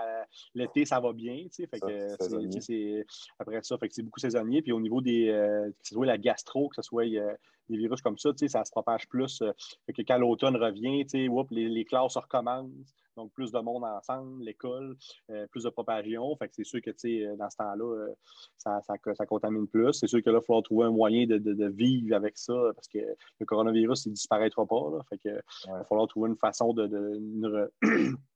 l'été, 0.56 0.86
ça 0.86 1.00
va 1.00 1.14
bien. 1.14 1.46
Fait 1.52 1.80
que, 1.80 3.04
après 3.40 3.62
ça, 3.64 3.78
c'est 3.90 4.04
beaucoup 4.04 4.20
saisonnier. 4.20 4.62
Puis 4.62 4.72
au 4.72 4.80
niveau 4.80 5.02
des, 5.02 5.30
euh, 5.30 5.70
que 5.70 5.88
ce 5.88 5.94
soit 5.94 6.06
la 6.06 6.18
gastro, 6.18 6.70
que 6.70 6.76
ce 6.76 6.82
soit 6.82 7.06
euh, 7.06 7.34
des 7.70 7.78
virus 7.78 8.02
comme 8.02 8.18
ça, 8.18 8.32
ça 8.48 8.66
se 8.66 8.72
propage 8.72 9.08
plus. 9.08 9.42
Euh, 9.42 9.52
que 9.94 10.02
quand 10.02 10.18
l'automne 10.18 10.56
revient, 10.56 11.06
les, 11.14 11.70
les 11.70 11.86
classes 11.86 12.18
recommencent. 12.18 12.94
Donc, 13.16 13.32
plus 13.34 13.52
de 13.52 13.60
monde 13.60 13.84
ensemble, 13.84 14.44
l'école, 14.44 14.96
euh, 15.30 15.46
plus 15.48 15.64
de 15.64 15.70
propagation. 15.70 16.36
Fait 16.36 16.48
que 16.48 16.56
c'est 16.56 16.64
sûr 16.64 16.82
que, 16.82 16.90
euh, 16.90 17.36
dans 17.36 17.50
ce 17.50 17.58
temps-là, 17.58 17.86
euh, 17.86 18.14
ça, 18.58 18.82
ça, 18.82 19.26
contamine 19.26 19.68
plus. 19.68 19.94
C'est 19.94 20.08
sûr 20.08 20.22
que 20.24 20.30
là, 20.30 20.38
il 20.38 20.40
va 20.40 20.42
falloir 20.42 20.64
trouver 20.64 20.86
un 20.86 20.92
moyen 20.92 21.26
de, 21.28 21.68
vivre 21.70 22.16
avec 22.16 22.38
ça 22.38 22.54
parce 22.76 22.88
que 22.88 23.00
le 23.40 23.46
coronavirus, 23.46 24.06
il 24.06 24.10
ne 24.10 24.14
disparaîtra 24.16 24.66
pas. 24.66 24.84
Fait 25.10 25.18
que, 25.18 25.42
il 25.66 25.72
va 25.72 25.84
falloir 25.86 26.08
trouver 26.08 26.30
une 26.30 26.38
façon 26.38 26.74
de, 26.74 27.72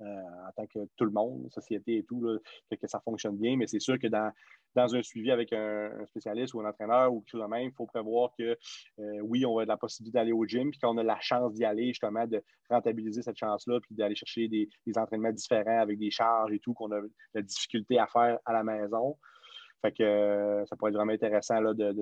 en 0.00 0.52
tant 0.54 0.66
que 0.66 0.80
tout 0.96 1.04
le 1.04 1.10
monde, 1.10 1.50
société 1.50 1.98
et 1.98 2.04
tout, 2.04 2.38
que, 2.70 2.86
ça 2.86 3.00
fonctionne 3.00 3.36
bien. 3.36 3.56
Mais 3.56 3.66
c'est 3.66 3.80
sûr 3.80 3.98
que 3.98 4.06
dans, 4.06 4.30
dans 4.76 4.94
un 4.94 5.02
suivi 5.02 5.30
avec 5.30 5.52
un, 5.52 5.90
spécialiste 6.06 6.54
ou 6.54 6.60
un 6.60 6.68
entraîneur 6.68 7.12
ou 7.12 7.20
quelque 7.20 7.30
chose 7.30 7.42
de 7.42 7.46
même, 7.46 7.68
il 7.68 7.72
faut 7.72 7.86
prévoir 7.86 8.30
que 8.38 8.56
euh, 8.98 9.20
oui, 9.22 9.44
on 9.46 9.58
a 9.58 9.64
la 9.64 9.76
possibilité 9.76 10.18
d'aller 10.18 10.32
au 10.32 10.44
gym, 10.44 10.70
puis 10.70 10.78
qu'on 10.78 10.96
a 10.98 11.02
la 11.02 11.18
chance 11.20 11.54
d'y 11.54 11.64
aller, 11.64 11.88
justement, 11.88 12.26
de 12.26 12.42
rentabiliser 12.68 13.22
cette 13.22 13.38
chance-là, 13.38 13.80
puis 13.80 13.94
d'aller 13.94 14.14
chercher 14.14 14.48
des, 14.48 14.68
entraînements 14.96 15.32
différents 15.32 15.80
avec 15.80 15.98
des 15.98 16.10
charges 16.10 16.52
et 16.52 16.58
tout, 16.58 16.74
qu'on 16.74 16.92
a 16.92 17.00
la 17.34 17.42
difficulté 17.42 17.98
à 17.98 18.06
faire 18.06 18.38
à 18.44 18.52
la 18.52 18.62
maison. 18.62 19.16
Fait 19.82 19.92
que 19.92 20.02
euh, 20.02 20.66
ça 20.66 20.76
pourrait 20.76 20.90
être 20.90 20.96
vraiment 20.96 21.12
intéressant 21.12 21.60
là, 21.60 21.72
de, 21.74 21.92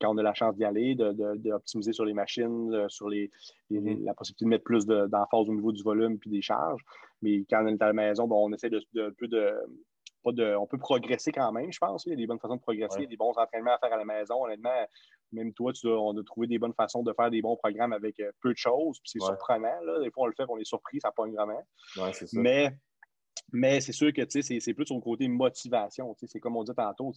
quand 0.00 0.14
on 0.14 0.18
a 0.18 0.22
la 0.22 0.34
chance 0.34 0.56
d'y 0.56 0.64
aller, 0.64 0.94
d'optimiser 0.94 1.92
sur 1.92 2.04
les 2.04 2.12
machines, 2.12 2.72
euh, 2.74 2.88
sur 2.88 3.08
les, 3.08 3.30
mm-hmm. 3.70 4.04
la 4.04 4.14
possibilité 4.14 4.44
de 4.44 4.50
mettre 4.50 4.64
plus 4.64 4.86
d'emphase 4.86 5.48
au 5.48 5.54
niveau 5.54 5.72
du 5.72 5.82
volume 5.82 6.18
puis 6.18 6.30
des 6.30 6.42
charges. 6.42 6.82
Mais 7.22 7.44
quand 7.48 7.64
on 7.64 7.68
est 7.68 7.82
à 7.82 7.86
la 7.86 7.92
maison, 7.92 8.28
on 8.30 8.52
essaie 8.52 8.70
de, 8.70 8.82
de, 8.94 9.14
de 9.26 10.56
on 10.56 10.66
peut 10.66 10.78
progresser 10.78 11.32
quand 11.32 11.52
même, 11.52 11.72
je 11.72 11.78
pense. 11.78 12.04
Il 12.06 12.10
y 12.10 12.12
a 12.12 12.16
des 12.16 12.26
bonnes 12.26 12.40
façons 12.40 12.56
de 12.56 12.60
progresser, 12.60 13.06
des 13.06 13.16
bons 13.16 13.32
entraînements 13.36 13.74
à 13.74 13.78
faire 13.78 13.92
à 13.92 13.96
la 13.96 14.04
maison. 14.04 14.44
Honnêtement, 14.44 14.86
même 15.32 15.52
toi, 15.52 15.72
tu 15.72 15.86
on 15.86 16.16
a 16.16 16.24
trouvé 16.24 16.46
des 16.46 16.58
bonnes 16.58 16.74
façons 16.74 17.02
de 17.02 17.12
faire 17.12 17.30
des 17.30 17.42
bons 17.42 17.56
programmes 17.56 17.92
avec 17.92 18.18
euh, 18.20 18.30
peu 18.40 18.52
de 18.52 18.58
choses. 18.58 18.98
Puis 19.00 19.12
c'est 19.12 19.20
surprenant. 19.20 20.00
Des 20.02 20.10
fois, 20.10 20.24
on 20.24 20.26
le 20.26 20.34
fait, 20.36 20.44
on 20.48 20.58
est 20.58 20.64
surpris, 20.64 21.00
ça 21.00 21.12
pogne 21.12 21.34
vraiment. 21.34 21.62
Mais 22.32 22.72
mais 23.52 23.80
c'est 23.80 23.92
sûr 23.92 24.12
que 24.12 24.22
c'est 24.28 24.74
plus 24.74 24.90
au 24.90 25.00
côté 25.00 25.28
motivation. 25.28 26.14
C'est 26.26 26.40
comme 26.40 26.56
on 26.56 26.64
dit 26.64 26.72
tantôt, 26.74 27.12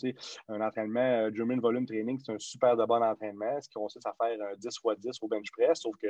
un 0.48 0.62
entraînement 0.62 1.00
euh, 1.00 1.32
German 1.34 1.60
Volume 1.60 1.86
Training, 1.86 2.20
c'est 2.24 2.32
un 2.32 2.40
super 2.40 2.78
de 2.78 2.86
bon 2.86 3.02
entraînement, 3.02 3.60
ce 3.62 3.70
qui 3.70 3.74
consiste 3.76 4.06
à 4.06 4.14
faire 4.14 4.38
un 4.42 4.56
10 4.56 4.66
x 4.66 4.80
10 5.00 5.18
au 5.22 5.28
bench 5.28 5.52
press, 5.52 5.80
sauf 5.82 5.96
que 6.02 6.08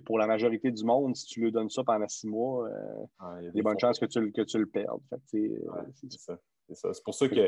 pour 0.00 0.18
la 0.18 0.26
majorité 0.26 0.70
du 0.70 0.84
monde, 0.84 1.16
si 1.16 1.26
tu 1.26 1.40
lui 1.40 1.52
donnes 1.52 1.70
ça 1.70 1.82
pendant 1.84 2.08
six 2.08 2.26
mois, 2.26 2.68
euh, 2.68 3.38
il 3.40 3.46
y 3.46 3.48
a 3.48 3.50
des 3.50 3.62
bonnes 3.62 3.78
chances 3.78 3.98
que 3.98 4.06
tu, 4.06 4.32
que 4.32 4.42
tu 4.42 4.58
le 4.58 4.66
perdes. 4.66 5.02
c'est 5.26 6.12
ça. 6.12 6.38
C'est 6.72 7.04
pour 7.04 7.14
ça 7.14 7.28
que. 7.28 7.46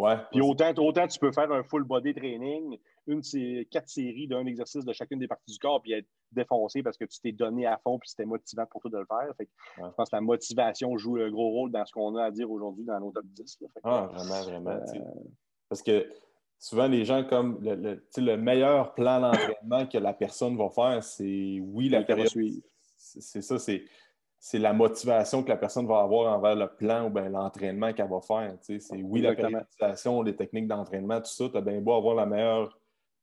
Ouais. 0.00 0.16
Puis 0.30 0.40
autant, 0.40 0.72
autant 0.78 1.06
tu 1.06 1.18
peux 1.18 1.32
faire 1.32 1.50
un 1.52 1.62
full 1.62 1.84
body 1.84 2.14
training, 2.14 2.78
une 3.06 3.22
quatre 3.70 3.88
séries 3.88 4.26
d'un 4.26 4.46
exercice 4.46 4.84
de 4.84 4.92
chacune 4.92 5.18
des 5.18 5.28
parties 5.28 5.52
du 5.52 5.58
corps, 5.58 5.82
puis 5.82 5.92
être 5.92 6.08
défoncé 6.32 6.82
parce 6.82 6.96
que 6.96 7.04
tu 7.04 7.20
t'es 7.20 7.32
donné 7.32 7.66
à 7.66 7.78
fond, 7.82 7.98
puis 7.98 8.08
c'était 8.08 8.24
motivant 8.24 8.64
pour 8.66 8.80
toi 8.80 8.90
de 8.90 8.98
le 8.98 9.04
faire. 9.04 9.34
Je 9.38 9.94
pense 9.96 10.08
que 10.08 10.16
la 10.16 10.22
motivation 10.22 10.96
joue 10.96 11.16
un 11.16 11.30
gros 11.30 11.50
rôle 11.50 11.70
dans 11.70 11.84
ce 11.84 11.92
qu'on 11.92 12.16
a 12.16 12.24
à 12.24 12.30
dire 12.30 12.50
aujourd'hui 12.50 12.84
dans 12.84 12.98
nos 12.98 13.10
top 13.10 13.26
10. 13.26 13.58
ah, 13.84 14.08
vraiment, 14.12 14.42
vraiment. 14.42 14.70
Euh, 14.70 15.00
parce 15.68 15.82
que 15.82 16.10
souvent, 16.58 16.86
les 16.86 17.04
gens, 17.04 17.24
comme 17.24 17.58
le, 17.62 18.00
le, 18.16 18.36
meilleur 18.36 18.94
plan 18.94 19.20
d'entraînement 19.20 19.86
que 19.86 19.98
la 19.98 20.14
personne 20.14 20.56
va 20.56 20.70
faire, 20.70 21.02
c'est 21.02 21.60
oui, 21.62 21.88
la 21.88 22.02
période. 22.02 22.28
C'est 22.96 23.42
ça, 23.42 23.58
c'est 23.58 23.84
c'est 24.40 24.58
la 24.58 24.72
motivation 24.72 25.44
que 25.44 25.48
la 25.50 25.56
personne 25.56 25.86
va 25.86 26.00
avoir 26.00 26.34
envers 26.34 26.56
le 26.56 26.66
plan 26.66 27.08
ou 27.08 27.14
l'entraînement 27.14 27.92
qu'elle 27.92 28.08
va 28.08 28.20
faire. 28.20 28.56
C'est 28.60 28.80
oui, 29.02 29.20
la 29.20 29.34
périodisation, 29.34 30.22
les 30.22 30.34
techniques 30.34 30.66
d'entraînement, 30.66 31.20
tout 31.20 31.30
ça. 31.30 31.48
Tu 31.48 31.56
as 31.56 31.60
bien 31.60 31.80
beau 31.80 31.92
avoir 31.92 32.14
la 32.14 32.26
meilleure 32.26 32.76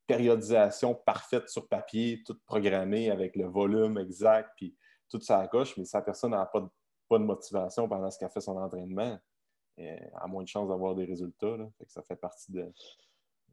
périodisation 0.05 0.93
parfaite 0.93 1.49
sur 1.49 1.67
papier, 1.67 2.21
toute 2.25 2.41
programmée 2.45 3.09
avec 3.09 3.35
le 3.35 3.47
volume 3.47 3.97
exact, 3.97 4.51
puis 4.55 4.75
tout 5.09 5.19
ça 5.19 5.39
à 5.39 5.47
coche, 5.47 5.75
mais 5.75 5.85
si 5.85 5.95
la 5.95 6.01
personne 6.01 6.31
n'a 6.31 6.45
pas 6.45 6.69
pas 7.07 7.19
de 7.19 7.23
motivation 7.23 7.87
pendant 7.87 8.11
ce 8.11 8.19
qu'elle 8.19 8.29
fait 8.29 8.41
son 8.41 8.57
entraînement, 8.57 9.17
elle 9.77 10.11
a 10.15 10.27
moins 10.27 10.43
de 10.43 10.47
chances 10.47 10.67
d'avoir 10.69 10.95
des 10.95 11.05
résultats. 11.05 11.55
ça 11.87 12.01
fait 12.01 12.15
partie 12.15 12.51
de. 12.51 12.71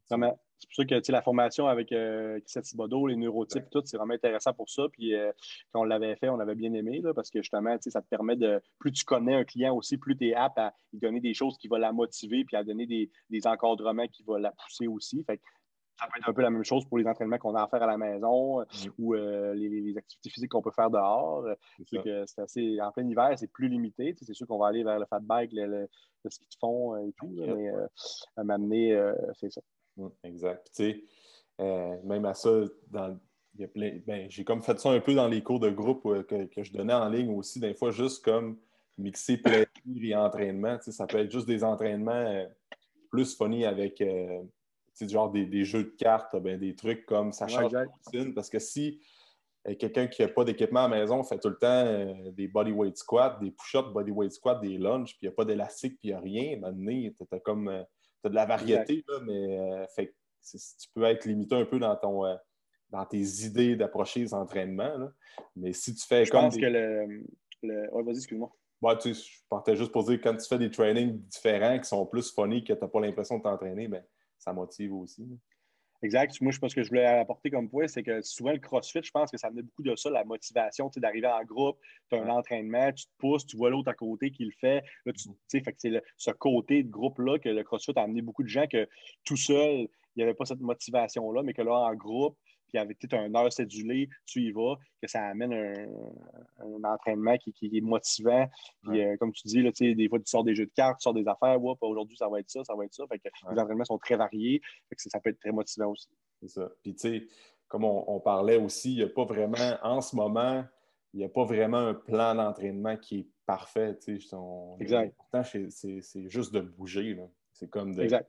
C'est 0.08 0.16
pour 0.16 0.76
ça 0.76 1.00
que 1.00 1.12
la 1.12 1.22
formation 1.22 1.66
avec 1.66 1.92
euh, 1.92 2.40
Thibodeau, 2.46 3.06
les 3.06 3.16
neurotypes, 3.16 3.68
tout, 3.70 3.82
c'est 3.84 3.96
vraiment 3.96 4.14
intéressant 4.14 4.52
pour 4.52 4.70
ça. 4.70 4.84
Puis 4.90 5.14
euh, 5.14 5.32
quand 5.72 5.80
on 5.80 5.84
l'avait 5.84 6.16
fait, 6.16 6.28
on 6.28 6.40
avait 6.40 6.54
bien 6.54 6.72
aimé 6.72 7.02
parce 7.14 7.30
que 7.30 7.40
justement, 7.40 7.76
ça 7.80 8.00
te 8.00 8.08
permet 8.08 8.36
de. 8.36 8.62
Plus 8.78 8.92
tu 8.92 9.04
connais 9.04 9.34
un 9.34 9.44
client 9.44 9.74
aussi, 9.74 9.98
plus 9.98 10.16
tu 10.16 10.28
es 10.28 10.34
apte 10.34 10.58
à 10.58 10.72
lui 10.92 11.00
donner 11.00 11.20
des 11.20 11.34
choses 11.34 11.58
qui 11.58 11.68
vont 11.68 11.76
la 11.76 11.92
motiver 11.92 12.44
puis 12.44 12.56
à 12.56 12.64
donner 12.64 12.86
des, 12.86 13.46
encadrements 13.46 14.06
qui 14.06 14.22
vont 14.22 14.36
la 14.36 14.52
pousser 14.52 14.86
aussi. 14.86 15.22
Fait 15.24 15.40
ça 15.98 16.06
peut 16.06 16.18
être 16.18 16.28
un 16.28 16.32
peu 16.32 16.42
la 16.42 16.50
même 16.50 16.64
chose 16.64 16.84
pour 16.86 16.98
les 16.98 17.06
entraînements 17.06 17.38
qu'on 17.38 17.54
a 17.54 17.62
à 17.62 17.68
faire 17.68 17.82
à 17.82 17.86
la 17.86 17.96
maison 17.96 18.60
euh, 18.60 18.64
ou 18.98 19.14
euh, 19.14 19.54
les, 19.54 19.96
activités 19.96 20.28
physiques 20.28 20.50
qu'on 20.50 20.62
peut 20.62 20.72
faire 20.72 20.90
dehors. 20.90 21.46
C'est 21.86 22.38
assez, 22.40 22.80
en 22.80 22.90
plein 22.90 23.06
hiver, 23.08 23.32
c'est 23.36 23.52
plus 23.52 23.68
limité. 23.68 24.12
C'est 24.20 24.34
sûr 24.34 24.46
qu'on 24.46 24.58
va 24.58 24.68
aller 24.68 24.82
vers 24.82 24.98
le 24.98 25.06
fat 25.06 25.20
bike, 25.20 25.52
le, 25.52 25.88
ski 26.28 26.46
de 26.46 26.56
fond 26.58 26.96
et 26.96 27.12
tout, 27.12 27.32
mais 27.36 27.70
à 28.36 28.42
m'amener, 28.42 28.98
c'est 29.34 29.52
ça. 29.52 29.60
Exact. 30.22 30.70
tu 30.74 31.04
sais, 31.58 32.02
même 32.04 32.24
à 32.24 32.34
ça, 32.34 32.50
dans, 32.90 33.18
ben, 33.56 34.28
j'ai 34.28 34.44
comme 34.44 34.62
fait 34.62 34.78
ça 34.78 34.90
un 34.90 35.00
peu 35.00 35.14
dans 35.14 35.28
les 35.28 35.42
cours 35.42 35.60
de 35.60 35.70
groupe 35.70 36.02
que, 36.26 36.44
que, 36.46 36.62
je 36.62 36.72
donnais 36.72 36.94
en 36.94 37.08
ligne 37.08 37.30
aussi, 37.30 37.60
des 37.60 37.74
fois, 37.74 37.90
juste 37.90 38.24
comme 38.24 38.58
mixer 38.98 39.38
plaisir 39.38 39.66
et 40.02 40.16
entraînement. 40.16 40.78
Ça 40.80 41.06
peut 41.06 41.18
être 41.18 41.30
juste 41.30 41.46
des 41.46 41.64
entraînements 41.64 42.12
euh, 42.12 42.46
plus 43.10 43.36
funny 43.36 43.64
avec 43.64 44.00
euh, 44.00 44.42
genre 45.00 45.30
des, 45.30 45.64
jeux 45.64 45.84
de 45.84 45.94
cartes, 45.98 46.36
ben, 46.36 46.58
des 46.58 46.74
trucs 46.74 47.06
comme 47.06 47.32
ça 47.32 47.46
change 47.46 47.72
de 47.72 47.78
routine. 47.78 48.34
Parce 48.34 48.50
que 48.50 48.58
si 48.58 49.00
euh, 49.68 49.74
quelqu'un 49.74 50.06
qui 50.06 50.22
n'a 50.22 50.28
pas 50.28 50.44
d'équipement 50.44 50.84
à 50.84 50.88
la 50.88 51.00
maison 51.00 51.22
fait 51.22 51.38
tout 51.38 51.48
le 51.48 51.58
temps 51.58 52.32
des 52.32 52.48
bodyweight 52.48 52.96
squats, 52.96 53.38
des 53.40 53.50
push-ups, 53.50 53.92
bodyweight 53.92 54.32
squats, 54.32 54.56
des 54.56 54.78
lunges, 54.78 55.10
puis 55.10 55.18
il 55.22 55.26
n'y 55.26 55.32
a 55.32 55.36
pas 55.36 55.44
d'élastique, 55.44 55.98
puis 56.00 56.08
il 56.08 56.12
n'y 56.12 56.16
a 56.16 56.20
rien, 56.20 56.58
maintenant, 56.58 57.10
tu 57.16 57.34
as 57.34 57.40
comme 57.40 57.84
as 58.26 58.30
de 58.30 58.34
la 58.34 58.46
variété, 58.46 59.04
là, 59.08 59.20
mais 59.24 59.86
fait, 59.94 60.14
tu 60.42 60.88
peux 60.94 61.04
être 61.04 61.24
limité 61.24 61.54
un 61.54 61.64
peu 61.64 61.78
dans 61.78 61.96
ton 61.96 62.24
dans 62.90 63.04
tes 63.04 63.22
idées 63.44 63.76
d'approcher 63.76 64.20
les 64.20 64.34
entraînements. 64.34 65.10
Mais 65.56 65.72
si 65.72 65.94
tu 65.94 66.06
fais 66.06 66.24
je 66.24 66.30
pense 66.30 66.56
que 66.56 66.66
le. 66.66 67.24
vas-y, 67.62 68.16
excuse-moi. 68.16 68.50
tu 69.00 69.14
je 69.14 69.40
partais 69.48 69.76
juste 69.76 69.90
pour 69.90 70.04
dire 70.04 70.20
quand 70.22 70.36
tu 70.36 70.46
fais 70.46 70.58
des 70.58 70.70
trainings 70.70 71.18
différents 71.22 71.78
qui 71.78 71.88
sont 71.88 72.06
plus 72.06 72.32
funny, 72.32 72.62
que 72.62 72.72
tu 72.72 72.80
n'as 72.80 72.88
pas 72.88 73.00
l'impression 73.00 73.38
de 73.38 73.42
t'entraîner, 73.42 73.88
ben, 73.88 74.04
ça 74.38 74.52
motive 74.52 74.94
aussi. 74.94 75.26
Exact. 76.04 76.38
Moi, 76.42 76.52
je 76.52 76.58
pense 76.58 76.74
que 76.74 76.82
je 76.82 76.88
voulais 76.90 77.06
apporter 77.06 77.50
comme 77.50 77.70
point, 77.70 77.88
c'est 77.88 78.02
que 78.02 78.20
souvent 78.20 78.52
le 78.52 78.58
CrossFit, 78.58 79.00
je 79.02 79.10
pense 79.10 79.30
que 79.30 79.38
ça 79.38 79.46
amenait 79.46 79.62
beaucoup 79.62 79.82
de 79.82 79.96
ça, 79.96 80.10
la 80.10 80.22
motivation, 80.22 80.90
d'arriver 80.96 81.28
en 81.28 81.42
groupe, 81.44 81.78
tu 82.10 82.16
as 82.16 82.22
un 82.22 82.28
entraînement, 82.28 82.92
tu 82.92 83.06
te 83.06 83.10
pousses, 83.16 83.46
tu 83.46 83.56
vois 83.56 83.70
l'autre 83.70 83.90
à 83.90 83.94
côté 83.94 84.30
qui 84.30 84.44
le 84.44 84.52
fait. 84.60 84.84
Là, 85.06 85.14
tu, 85.14 85.30
mm-hmm. 85.30 85.64
fait 85.64 85.72
que 85.72 85.78
c'est 85.78 86.02
ce 86.18 86.30
côté 86.32 86.82
de 86.82 86.90
groupe-là 86.90 87.38
que 87.38 87.48
le 87.48 87.64
CrossFit 87.64 87.92
a 87.96 88.02
amené 88.02 88.20
beaucoup 88.20 88.42
de 88.42 88.48
gens 88.48 88.66
que 88.66 88.86
tout 89.24 89.38
seul, 89.38 89.88
il 90.14 90.18
n'y 90.18 90.22
avait 90.24 90.34
pas 90.34 90.44
cette 90.44 90.60
motivation-là, 90.60 91.42
mais 91.42 91.54
que 91.54 91.62
là, 91.62 91.72
en 91.72 91.94
groupe, 91.94 92.36
puis 92.74 92.80
avec 92.80 92.98
peut-être 92.98 93.14
un 93.14 93.32
heure 93.36 93.52
cédulé, 93.52 94.08
tu 94.26 94.42
y 94.42 94.50
vas, 94.50 94.74
que 95.00 95.06
ça 95.06 95.24
amène 95.26 95.52
un, 95.52 96.84
entraînement 96.84 97.36
qui, 97.38 97.70
est 97.72 97.80
motivant. 97.80 98.48
Puis 98.82 99.00
euh, 99.00 99.16
comme 99.16 99.32
tu 99.32 99.46
dis, 99.46 99.62
là, 99.62 99.70
des 99.70 100.08
fois, 100.08 100.18
tu 100.18 100.26
sors 100.26 100.42
des 100.42 100.56
jeux 100.56 100.66
de 100.66 100.72
cartes, 100.74 100.98
tu 100.98 101.04
sors 101.04 101.14
des 101.14 101.28
affaires, 101.28 101.62
ouais, 101.62 101.74
aujourd'hui, 101.80 102.16
ça 102.16 102.28
va 102.28 102.40
être 102.40 102.50
ça, 102.50 102.64
ça 102.64 102.74
va 102.74 102.84
être 102.84 102.92
ça. 102.92 103.04
Fait 103.06 103.20
que 103.20 103.28
Les 103.52 103.60
entraînements 103.60 103.84
sont 103.84 103.98
très 103.98 104.16
variés. 104.16 104.60
Fait 104.88 104.96
que 104.96 105.02
ça, 105.02 105.20
peut 105.20 105.30
être 105.30 105.38
très 105.38 105.52
motivant 105.52 105.92
aussi. 105.92 106.08
C'est 106.40 106.48
ça. 106.48 106.68
Puis 106.82 106.96
tu 106.96 107.00
sais, 107.00 107.26
comme 107.68 107.84
on, 107.84 108.18
parlait 108.18 108.56
aussi, 108.56 108.92
il 108.92 108.96
n'y 108.96 109.02
a 109.04 109.08
pas 109.08 109.24
vraiment, 109.24 109.78
en 109.82 110.00
ce 110.00 110.16
moment, 110.16 110.64
il 111.12 111.18
n'y 111.18 111.24
a 111.24 111.28
pas 111.28 111.44
vraiment 111.44 111.78
un 111.78 111.94
plan 111.94 112.34
d'entraînement 112.34 112.96
qui 112.96 113.20
est 113.20 113.28
parfait. 113.46 113.96
exact. 114.80 115.14
Pourtant, 115.16 115.44
c'est 115.44 116.28
juste 116.28 116.52
de 116.52 116.60
bouger. 116.60 117.16
C'est 117.52 117.70
comme 117.70 117.94
de, 117.94 118.02
exact 118.02 118.28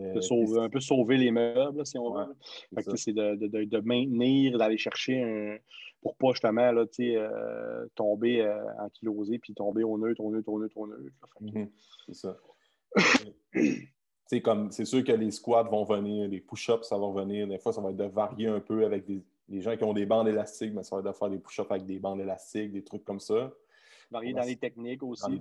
un 0.00 0.68
peu 0.68 0.80
sauver 0.80 1.16
les 1.16 1.30
meubles, 1.30 1.84
si 1.86 1.98
on 1.98 2.12
veut. 2.12 2.34
c'est 2.96 3.12
de, 3.12 3.80
maintenir, 3.80 4.58
d'aller 4.58 4.78
chercher 4.78 5.22
un, 5.22 5.56
pour 6.00 6.16
pas 6.16 6.30
justement 6.32 6.72
là, 6.72 6.84
euh, 7.00 7.86
tomber 7.94 8.42
euh, 8.42 8.62
en 8.78 8.88
kilosé 8.90 9.38
puis 9.38 9.54
tomber 9.54 9.84
au 9.84 9.98
neutre, 9.98 10.20
au 10.20 10.30
neutre, 10.30 10.48
au 10.48 10.58
neutre, 10.58 10.76
au 10.76 10.86
neutre. 10.86 11.12
Mhm. 11.40 11.70
C'est 12.06 12.14
ça. 12.14 12.36
comme 14.42 14.70
c'est 14.70 14.84
sûr 14.84 15.02
que 15.02 15.12
les 15.12 15.30
squats 15.30 15.64
vont 15.64 15.84
venir, 15.84 16.28
les 16.28 16.40
push-ups, 16.40 16.86
ça 16.86 16.98
va 16.98 17.06
revenir. 17.06 17.48
Des 17.48 17.58
fois, 17.58 17.72
ça 17.72 17.80
va 17.80 17.90
être 17.90 17.96
de 17.96 18.04
varier 18.04 18.46
un 18.46 18.60
peu 18.60 18.84
avec 18.84 19.06
des, 19.06 19.24
les 19.48 19.60
gens 19.60 19.76
qui 19.76 19.84
ont 19.84 19.94
des 19.94 20.06
bandes 20.06 20.28
élastiques, 20.28 20.72
mais 20.74 20.82
ça 20.82 20.96
va 20.96 21.00
être 21.00 21.08
de 21.08 21.12
faire 21.12 21.30
des 21.30 21.38
push-ups 21.38 21.70
avec 21.70 21.86
des 21.86 21.98
bandes 21.98 22.20
élastiques, 22.20 22.72
des 22.72 22.84
trucs 22.84 23.04
comme 23.04 23.20
ça 23.20 23.52
varier 24.10 24.32
dans 24.32 24.42
les 24.42 24.56
techniques 24.56 25.02
aussi. 25.02 25.40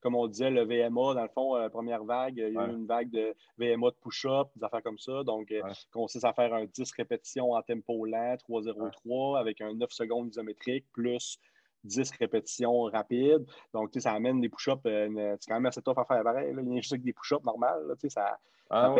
Comme 0.00 0.14
on 0.14 0.26
disait, 0.26 0.50
le 0.50 0.64
VMA, 0.64 1.14
dans 1.14 1.22
le 1.22 1.28
fond, 1.28 1.56
euh, 1.56 1.68
première 1.68 2.04
vague, 2.04 2.34
il 2.36 2.40
y 2.40 2.44
a 2.44 2.48
eu 2.48 2.70
une 2.70 2.86
vague 2.86 3.10
de 3.10 3.34
VMA 3.58 3.90
de 3.90 3.96
push-up, 4.00 4.48
des 4.56 4.64
affaires 4.64 4.82
comme 4.82 4.98
ça. 4.98 5.22
Donc, 5.24 5.50
euh, 5.52 5.62
consiste 5.92 6.24
à 6.24 6.32
faire 6.32 6.52
un 6.54 6.64
10 6.64 6.92
répétitions 6.92 7.52
en 7.52 7.62
tempo 7.62 8.06
lent, 8.06 8.36
3-0-3, 8.48 9.38
avec 9.38 9.60
un 9.60 9.74
9 9.74 9.90
secondes 9.90 10.28
isométrique, 10.28 10.86
plus 10.92 11.38
10 11.84 12.10
répétitions 12.18 12.82
rapides. 12.82 13.46
Donc, 13.72 13.90
ça 13.96 14.12
amène 14.12 14.40
des 14.40 14.48
push-ups. 14.48 14.80
Euh, 14.86 15.36
c'est 15.40 15.48
quand 15.48 15.54
même 15.54 15.66
assez 15.66 15.82
tough 15.82 15.98
à 15.98 16.04
faire 16.04 16.22
pareil. 16.22 16.54
Il 16.56 16.72
y 16.72 16.78
a 16.78 16.80
juste 16.80 16.92
avec 16.92 17.04
des 17.04 17.12
push-ups 17.12 17.44
normales. 17.44 17.82
ça, 18.08 18.38
ah, 18.68 18.96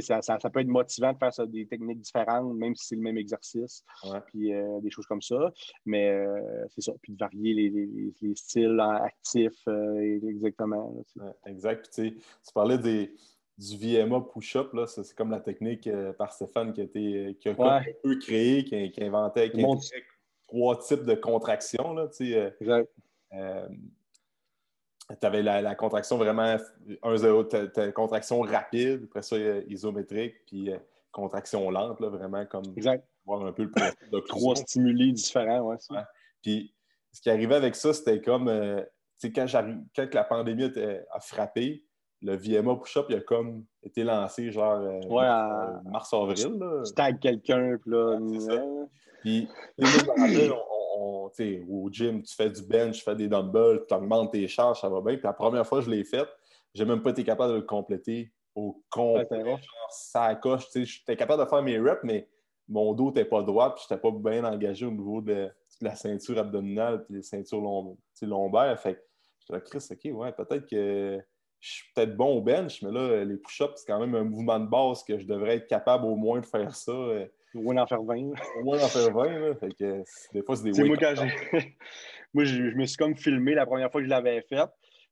ça, 0.00 0.38
ça, 0.38 0.50
peut 0.50 0.60
être 0.60 0.66
motivant 0.66 1.12
de 1.14 1.18
faire 1.18 1.46
des 1.46 1.66
techniques 1.66 2.00
différentes, 2.00 2.54
même 2.54 2.74
si 2.74 2.88
c'est 2.88 2.96
le 2.96 3.00
même 3.00 3.16
exercice. 3.16 3.82
Puis 4.26 4.52
euh, 4.52 4.80
des 4.80 4.90
choses 4.90 5.06
comme 5.06 5.22
ça. 5.22 5.50
Mais 5.86 6.10
euh, 6.10 6.66
c'est 6.68 6.82
ça. 6.82 6.92
Puis 7.00 7.14
de 7.14 7.18
varier 7.18 7.54
les, 7.54 8.34
styles 8.34 8.78
actifs 8.80 9.66
exactement. 10.28 10.94
exact. 11.46 11.90
tu 11.94 12.12
parlais 12.52 12.76
des, 12.76 13.14
du 13.56 13.76
VMA 13.76 14.20
push-up, 14.32 14.74
c'est 14.86 15.14
comme 15.14 15.30
la 15.30 15.40
technique 15.40 15.88
par 16.18 16.32
Stéphane 16.32 16.74
qui 16.74 16.82
a, 16.82 16.84
été, 16.84 17.36
qui 17.40 17.48
a 17.48 17.52
un 17.52 17.82
peu 18.02 18.18
créé, 18.18 18.64
qui, 18.64 18.90
qui 18.90 19.02
inventait, 19.02 19.50
qui 19.50 19.64
trois 20.50 20.78
types 20.78 21.04
de 21.04 21.14
contractions. 21.14 21.94
Là, 21.94 22.08
euh, 22.20 22.50
exact. 22.60 22.90
Euh, 23.32 23.68
tu 25.20 25.26
avais 25.26 25.42
la, 25.42 25.74
contraction 25.74 26.18
vraiment 26.18 26.56
1-0, 27.02 27.92
contraction 27.92 28.40
rapide, 28.40 29.04
après 29.04 29.22
ça, 29.22 29.36
isométrique, 29.68 30.34
puis 30.46 30.70
euh, 30.70 30.78
contraction 31.10 31.68
lente, 31.70 32.00
là, 32.00 32.08
vraiment 32.08 32.44
comme 32.46 32.64
exact. 32.76 33.04
voir 33.24 33.44
un 33.44 33.52
peu 33.52 33.64
le 33.64 33.70
principe 33.70 34.10
de 34.12 34.20
Trois 34.28 34.56
stimuli 34.56 35.12
différents, 35.12 35.60
ouais, 35.60 35.76
Puis 36.42 36.72
ce 37.12 37.20
qui 37.20 37.30
arrivait 37.30 37.56
avec 37.56 37.74
ça, 37.74 37.92
c'était 37.92 38.20
comme 38.20 38.46
quand, 39.20 39.46
quand 39.96 40.14
la 40.14 40.24
pandémie 40.24 40.64
a, 40.64 41.20
frappé, 41.20 41.84
le 42.22 42.36
VMA 42.36 42.76
push-up, 42.76 43.06
il 43.08 43.16
a 43.16 43.20
comme 43.20 43.64
été 43.82 44.04
lancé 44.04 44.50
genre 44.50 44.80
ouais, 45.08 45.90
mars-avril. 45.90 46.58
Tu 46.86 46.92
tags 46.94 47.12
quelqu'un, 47.14 47.78
puis 47.80 47.90
là. 47.90 48.18
Puis, 49.22 49.48
on, 50.98 51.30
au 51.68 51.90
gym, 51.90 52.22
tu 52.22 52.34
fais 52.34 52.50
du 52.50 52.62
bench, 52.62 52.98
tu 52.98 53.02
fais 53.02 53.14
des 53.14 53.28
dumbbells, 53.28 53.84
tu 53.88 53.94
augmentes 53.94 54.32
tes 54.32 54.46
charges, 54.48 54.80
ça 54.80 54.88
va 54.88 55.00
bien. 55.00 55.14
Puis 55.14 55.24
la 55.24 55.32
première 55.32 55.66
fois 55.66 55.78
que 55.78 55.86
je 55.86 55.90
l'ai 55.90 56.04
fait, 56.04 56.28
j'ai 56.74 56.84
même 56.84 57.02
pas 57.02 57.10
été 57.10 57.24
capable 57.24 57.52
de 57.52 57.58
le 57.58 57.64
compléter 57.64 58.32
au 58.54 58.82
complet. 58.90 59.26
ça 59.90 60.34
coche. 60.34 60.66
J'étais 60.74 61.16
capable 61.16 61.44
de 61.44 61.48
faire 61.48 61.62
mes 61.62 61.78
reps, 61.78 62.02
mais 62.04 62.28
mon 62.68 62.94
dos 62.94 63.06
n'était 63.06 63.24
pas 63.24 63.42
droit, 63.42 63.74
puis 63.74 63.84
je 63.88 63.94
n'étais 63.94 64.00
pas 64.00 64.10
bien 64.10 64.44
engagé 64.44 64.86
au 64.86 64.90
niveau 64.90 65.20
de, 65.20 65.50
la 65.80 65.94
ceinture 65.94 66.38
abdominale 66.38 67.06
et 67.08 67.14
les 67.14 67.22
ceintures 67.22 67.62
lombaires. 68.22 68.78
Fait 68.78 69.02
je 69.38 69.56
suis 69.56 69.62
Chris, 69.64 69.88
OK, 69.90 70.18
ouais, 70.18 70.32
peut-être 70.32 70.66
que 70.68 71.18
je 71.60 71.72
suis 71.74 71.84
peut-être 71.94 72.16
bon 72.16 72.38
au 72.38 72.40
bench, 72.40 72.82
mais 72.82 72.90
là, 72.90 73.24
les 73.24 73.36
push-ups, 73.36 73.74
c'est 73.76 73.86
quand 73.86 74.00
même 74.00 74.14
un 74.14 74.24
mouvement 74.24 74.58
de 74.58 74.66
base 74.66 75.04
que 75.04 75.18
je 75.18 75.26
devrais 75.26 75.56
être 75.56 75.66
capable 75.66 76.06
au 76.06 76.16
moins 76.16 76.40
de 76.40 76.46
faire 76.46 76.74
ça. 76.74 76.92
Euh, 76.92 77.26
au 77.54 77.60
moins 77.60 77.74
d'en 77.74 77.86
faire 77.86 78.02
20. 78.02 78.30
Au 78.58 78.64
moins 78.64 78.78
d'en 78.78 78.88
faire 78.88 79.12
20. 79.12 79.38
Là. 79.38 79.54
Fait 79.56 79.74
que, 79.74 80.02
des 80.32 80.42
fois, 80.42 80.56
c'est 80.56 80.70
des 80.70 80.84
moi, 80.84 80.96
quand 80.96 81.14
moi, 82.34 82.44
je, 82.44 82.62
me 82.62 82.86
suis 82.86 82.96
comme 82.96 83.16
filmé 83.16 83.54
la 83.54 83.66
première 83.66 83.90
fois 83.90 84.00
que 84.00 84.06
je 84.06 84.10
l'avais 84.10 84.40
fait. 84.42 84.68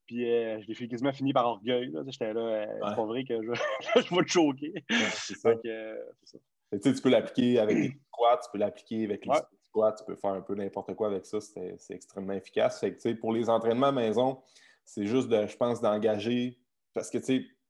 Puis 0.07 0.31
euh, 0.31 0.59
je 0.63 0.81
l'ai 0.81 0.89
quasiment 0.89 1.13
fini 1.13 1.35
par 1.35 1.47
orgueil. 1.47 1.93
J'étais 2.07 2.33
là, 2.33 2.41
euh, 2.41 2.67
c'est 2.89 2.97
pas 2.97 3.05
vrai 3.05 3.25
que 3.25 3.43
je, 3.43 3.53
je 4.09 4.15
vais 4.15 4.25
te 4.25 4.31
choquer. 4.31 4.73
c'est 4.89 5.37
ça. 5.37 5.51
Euh, 5.51 5.97
ça. 6.25 6.39
tu 6.81 7.03
peux 7.03 7.11
l'appliquer 7.11 7.59
avec 7.59 7.77
les 7.77 7.89
squats, 7.91 8.41
tu 8.43 8.51
peux 8.51 8.59
l'appliquer 8.59 9.05
avec 9.05 9.27
les 9.27 9.35
squats, 9.65 9.93
tu 9.93 10.05
peux 10.07 10.17
faire 10.17 10.31
un 10.31 10.41
peu 10.41 10.55
n'importe 10.55 10.95
quoi 10.95 11.09
avec 11.09 11.27
ça. 11.27 11.41
C'est 11.43 11.77
extrêmement 11.91 12.33
efficace. 12.33 12.81
Fait 12.81 12.95
que, 12.95 13.13
pour 13.15 13.35
les 13.35 13.51
entraînements 13.51 13.89
à 13.89 13.93
maison, 13.93 14.41
c'est 14.89 15.05
juste, 15.05 15.29
de, 15.29 15.47
je 15.47 15.57
pense, 15.57 15.83
d'engager, 15.83 16.59
parce 16.95 17.11
que 17.11 17.19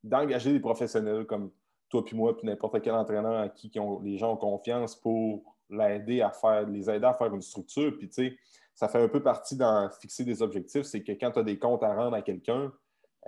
d'engager 0.04 0.52
des 0.52 0.60
professionnels 0.60 1.26
comme 1.26 1.50
toi 1.88 2.04
puis 2.04 2.16
moi, 2.16 2.36
puis 2.36 2.46
n'importe 2.46 2.80
quel 2.80 2.94
entraîneur 2.94 3.40
à 3.40 3.48
qui, 3.48 3.72
les 4.02 4.18
gens 4.18 4.34
ont 4.34 4.36
confiance 4.36 4.94
pour 4.94 5.56
l'aider 5.68 6.20
à 6.22 6.30
faire, 6.30 6.68
les 6.68 6.88
aider 6.88 7.06
à 7.06 7.14
faire 7.14 7.34
une 7.34 7.42
structure. 7.42 7.96
Puis, 7.98 8.08
tu 8.08 8.14
sais, 8.14 8.38
ça 8.72 8.88
fait 8.88 9.02
un 9.02 9.08
peu 9.08 9.20
partie 9.20 9.56
d'en 9.56 9.90
fixer 9.90 10.24
des 10.24 10.42
objectifs. 10.42 10.84
C'est 10.84 11.02
que 11.02 11.10
quand 11.10 11.32
tu 11.32 11.40
as 11.40 11.42
des 11.42 11.58
comptes 11.58 11.82
à 11.82 11.92
rendre 11.92 12.14
à 12.14 12.22
quelqu'un 12.22 12.72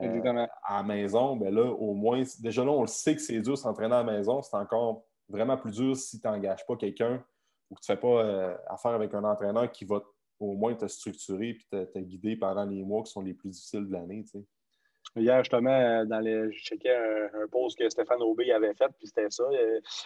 euh, 0.00 0.46
à 0.62 0.76
la 0.76 0.82
maison, 0.84 1.34
ben 1.34 1.52
là, 1.52 1.64
au 1.64 1.92
moins, 1.92 2.22
déjà 2.38 2.64
là, 2.64 2.70
on 2.70 2.82
le 2.82 2.86
sait 2.86 3.16
que 3.16 3.20
c'est 3.20 3.40
dur 3.40 3.58
s'entraîner 3.58 3.96
à 3.96 4.04
la 4.04 4.12
maison. 4.12 4.40
C'est 4.40 4.56
encore 4.56 5.02
vraiment 5.28 5.56
plus 5.56 5.72
dur 5.72 5.96
si 5.96 6.20
tu 6.20 6.28
n'engages 6.28 6.64
pas 6.64 6.76
quelqu'un 6.76 7.24
ou 7.68 7.74
que 7.74 7.80
tu 7.80 7.90
ne 7.90 7.96
fais 7.96 8.00
pas 8.00 8.22
euh, 8.22 8.56
affaire 8.68 8.92
avec 8.92 9.12
un 9.14 9.24
entraîneur 9.24 9.70
qui 9.72 9.84
va 9.84 10.00
au 10.40 10.54
moins 10.54 10.74
te 10.74 10.86
structurer 10.86 11.50
et 11.72 11.86
te, 11.86 11.98
guider 11.98 12.36
pendant 12.36 12.64
les 12.64 12.82
mois 12.82 13.02
qui 13.02 13.12
sont 13.12 13.20
les 13.20 13.34
plus 13.34 13.50
difficiles 13.50 13.86
de 13.86 13.92
l'année. 13.92 14.24
Hier, 15.16 15.38
justement, 15.44 16.04
dans 16.06 16.20
les, 16.20 16.50
je 16.52 16.58
checkais 16.58 16.94
un, 16.94 17.46
post 17.50 17.78
que 17.78 17.88
Stéphane 17.88 18.22
Aubé 18.22 18.50
avait 18.52 18.74
fait, 18.74 18.88
puis 18.98 19.06
c'était 19.06 19.30
ça. 19.30 19.44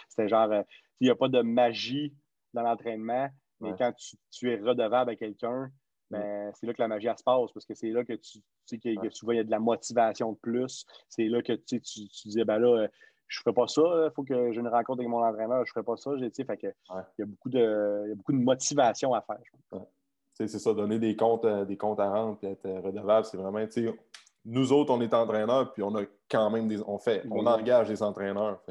C'était 0.09 0.27
genre, 0.27 0.51
il 0.99 1.05
n'y 1.05 1.09
a 1.09 1.15
pas 1.15 1.29
de 1.29 1.41
magie 1.41 2.13
dans 2.53 2.63
l'entraînement, 2.63 3.29
mais 3.61 3.73
quand 3.77 3.93
tu, 4.31 4.51
es 4.51 4.57
redevable 4.57 5.11
à 5.11 5.15
quelqu'un, 5.15 5.71
ben, 6.11 6.51
c'est 6.53 6.67
là 6.67 6.73
que 6.73 6.81
la 6.81 6.87
magie 6.87 7.07
se 7.17 7.23
passe 7.23 7.51
parce 7.51 7.65
que 7.65 7.73
c'est 7.73 7.89
là 7.89 8.03
que 8.03 8.13
tu, 8.13 8.39
sais 8.65 8.77
que, 8.77 9.09
souvent 9.09 9.31
il 9.31 9.37
y 9.37 9.39
a 9.39 9.43
de 9.43 9.51
la 9.51 9.59
motivation 9.59 10.33
de 10.33 10.37
plus. 10.37 10.85
C'est 11.09 11.27
là 11.27 11.41
que 11.41 11.53
tu, 11.53 11.81
tu, 11.81 12.07
tu 12.07 12.27
dis 12.27 12.43
ben 12.43 12.59
là, 12.59 12.87
je 13.27 13.39
ne 13.39 13.41
ferai 13.41 13.53
pas 13.53 13.67
ça, 13.67 13.81
il 13.81 14.11
faut 14.15 14.23
que 14.23 14.51
j'ai 14.51 14.59
une 14.59 14.67
rencontre 14.67 14.99
avec 14.99 15.09
mon 15.09 15.23
entraîneur, 15.23 15.65
je 15.65 15.71
ne 15.71 15.73
ferai 15.73 15.83
pas 15.83 15.97
ça. 15.97 16.11
Fait 16.17 16.57
que, 16.57 16.67
il, 16.67 17.19
y 17.19 17.21
a 17.23 17.25
beaucoup 17.25 17.49
de, 17.49 18.13
beaucoup 18.15 18.33
de 18.33 18.37
motivation 18.37 19.13
à 19.13 19.21
faire. 19.21 19.81
C'est 20.35 20.47
ça, 20.47 20.73
donner 20.73 20.99
des 20.99 21.15
comptes, 21.15 21.45
euh, 21.45 21.63
des 21.65 21.77
comptes 21.77 21.99
à 21.99 22.09
rendre 22.09 22.37
et 22.43 22.47
être 22.47 22.69
redevable, 22.69 23.25
c'est 23.25 23.37
vraiment, 23.37 23.65
nous 24.45 24.71
autres, 24.71 24.93
on 24.93 25.01
est 25.01 25.13
entraîneurs, 25.13 25.73
puis 25.73 25.81
on 25.81 25.95
a 25.95 26.03
quand 26.29 26.49
même 26.51 26.67
des. 26.67 26.79
On 26.85 26.99
fait, 26.99 27.23
on 27.31 27.45
engage 27.45 27.87
des 27.87 28.03
entraîneurs. 28.03 28.61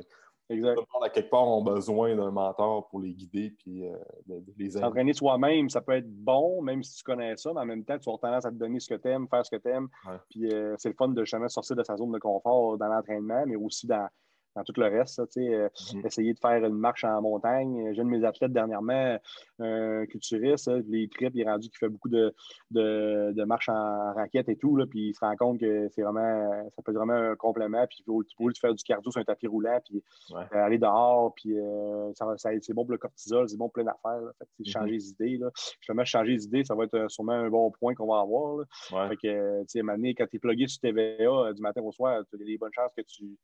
Exact. 0.50 0.78
à 1.02 1.08
quelque 1.08 1.30
part, 1.30 1.48
ont 1.48 1.64
besoin 1.64 2.14
d'un 2.14 2.30
mentor 2.30 2.86
pour 2.88 3.00
les 3.00 3.14
guider 3.14 3.54
puis 3.58 3.86
euh, 3.86 3.96
de, 4.26 4.42
les 4.58 4.66
aider. 4.66 4.80
S'entraîner 4.80 5.14
soi-même, 5.14 5.70
ça 5.70 5.80
peut 5.80 5.92
être 5.92 6.08
bon, 6.08 6.60
même 6.60 6.82
si 6.82 6.96
tu 6.96 7.02
connais 7.02 7.34
ça, 7.38 7.52
mais 7.54 7.60
en 7.62 7.64
même 7.64 7.82
temps, 7.82 7.98
tu 7.98 8.10
as 8.10 8.18
tendance 8.18 8.44
à 8.44 8.50
te 8.50 8.56
donner 8.56 8.78
ce 8.78 8.88
que 8.94 9.00
tu 9.00 9.08
aimes, 9.08 9.26
faire 9.26 9.44
ce 9.44 9.50
que 9.50 9.60
tu 9.60 9.68
aimes. 9.70 9.88
Puis 10.28 10.52
euh, 10.52 10.74
c'est 10.78 10.90
le 10.90 10.94
fun 10.94 11.08
de 11.08 11.24
jamais 11.24 11.48
sortir 11.48 11.76
de 11.76 11.82
sa 11.82 11.96
zone 11.96 12.12
de 12.12 12.18
confort 12.18 12.76
dans 12.76 12.88
l'entraînement, 12.88 13.44
mais 13.46 13.56
aussi 13.56 13.86
dans, 13.86 14.06
dans 14.54 14.62
tout 14.62 14.72
le 14.76 14.86
reste. 14.86 15.20
Euh, 15.36 15.68
mhm. 15.94 16.06
Essayer 16.06 16.32
de 16.32 16.38
faire 16.38 16.64
une 16.64 16.76
marche 16.76 17.04
en 17.04 17.20
montagne. 17.20 17.92
J'ai 17.92 18.02
de 18.02 18.08
mes 18.08 18.24
athlètes 18.24 18.52
dernièrement, 18.52 19.18
un 19.58 20.06
culturiste, 20.06 20.70
les 20.88 21.08
trips, 21.08 21.32
il 21.34 21.42
est 21.42 21.50
rendu 21.50 21.68
qui 21.68 21.78
fait 21.78 21.88
beaucoup 21.88 22.08
de, 22.08 22.34
de, 22.70 23.32
de 23.32 23.44
marches 23.44 23.68
en 23.68 24.12
raquette 24.14 24.48
et 24.48 24.56
tout. 24.56 24.76
Là, 24.76 24.86
puis 24.86 25.08
il 25.08 25.14
se 25.14 25.20
rend 25.20 25.36
compte 25.36 25.60
que 25.60 25.88
c'est 25.90 26.02
vraiment, 26.02 26.68
ça 26.70 26.82
peut 26.82 26.92
être 26.92 26.98
vraiment 26.98 27.14
un 27.14 27.36
complément. 27.36 27.86
Puis 27.88 28.04
tu 28.04 28.36
peux 28.36 28.52
faire 28.60 28.74
du 28.74 28.84
cardio 28.84 29.10
sur 29.10 29.20
un 29.20 29.24
tapis 29.24 29.46
roulant, 29.46 29.80
puis 29.84 30.02
euh, 30.32 30.44
aller 30.52 30.78
dehors. 30.78 31.34
Puis 31.34 31.58
euh, 31.58 32.12
c'est 32.14 32.74
bon 32.74 32.84
pour 32.84 32.92
le 32.92 32.98
cortisol, 32.98 33.48
c'est 33.48 33.56
bon 33.56 33.66
pour 33.66 33.74
plein 33.74 33.84
d'affaires. 33.84 34.20
Mhm. 34.58 34.66
Changer 34.66 34.92
les 34.92 35.08
idées. 35.08 35.38
Là. 35.38 35.50
Justement, 35.80 36.04
changer 36.04 36.32
les 36.32 36.44
idées, 36.44 36.64
ça 36.64 36.74
va 36.74 36.84
être 36.84 37.10
sûrement 37.10 37.32
un 37.32 37.50
bon 37.50 37.70
point 37.70 37.94
qu'on 37.94 38.06
va 38.06 38.20
avoir. 38.20 38.58
Là. 38.58 39.08
Fait 39.08 39.16
que, 39.16 39.62
tu 39.62 39.80
sais, 39.80 40.14
quand 40.14 40.26
tu 40.26 40.36
es 40.36 40.38
plugué 40.38 40.66
sur 40.68 40.80
TVA 40.80 41.52
du 41.52 41.62
matin 41.62 41.82
au 41.82 41.92
soir, 41.92 42.22
tu 42.28 42.36
as 42.36 42.44
des 42.44 42.58
bonnes 42.58 42.72
chances 42.72 42.92
que 42.96 43.02
tu 43.02 43.36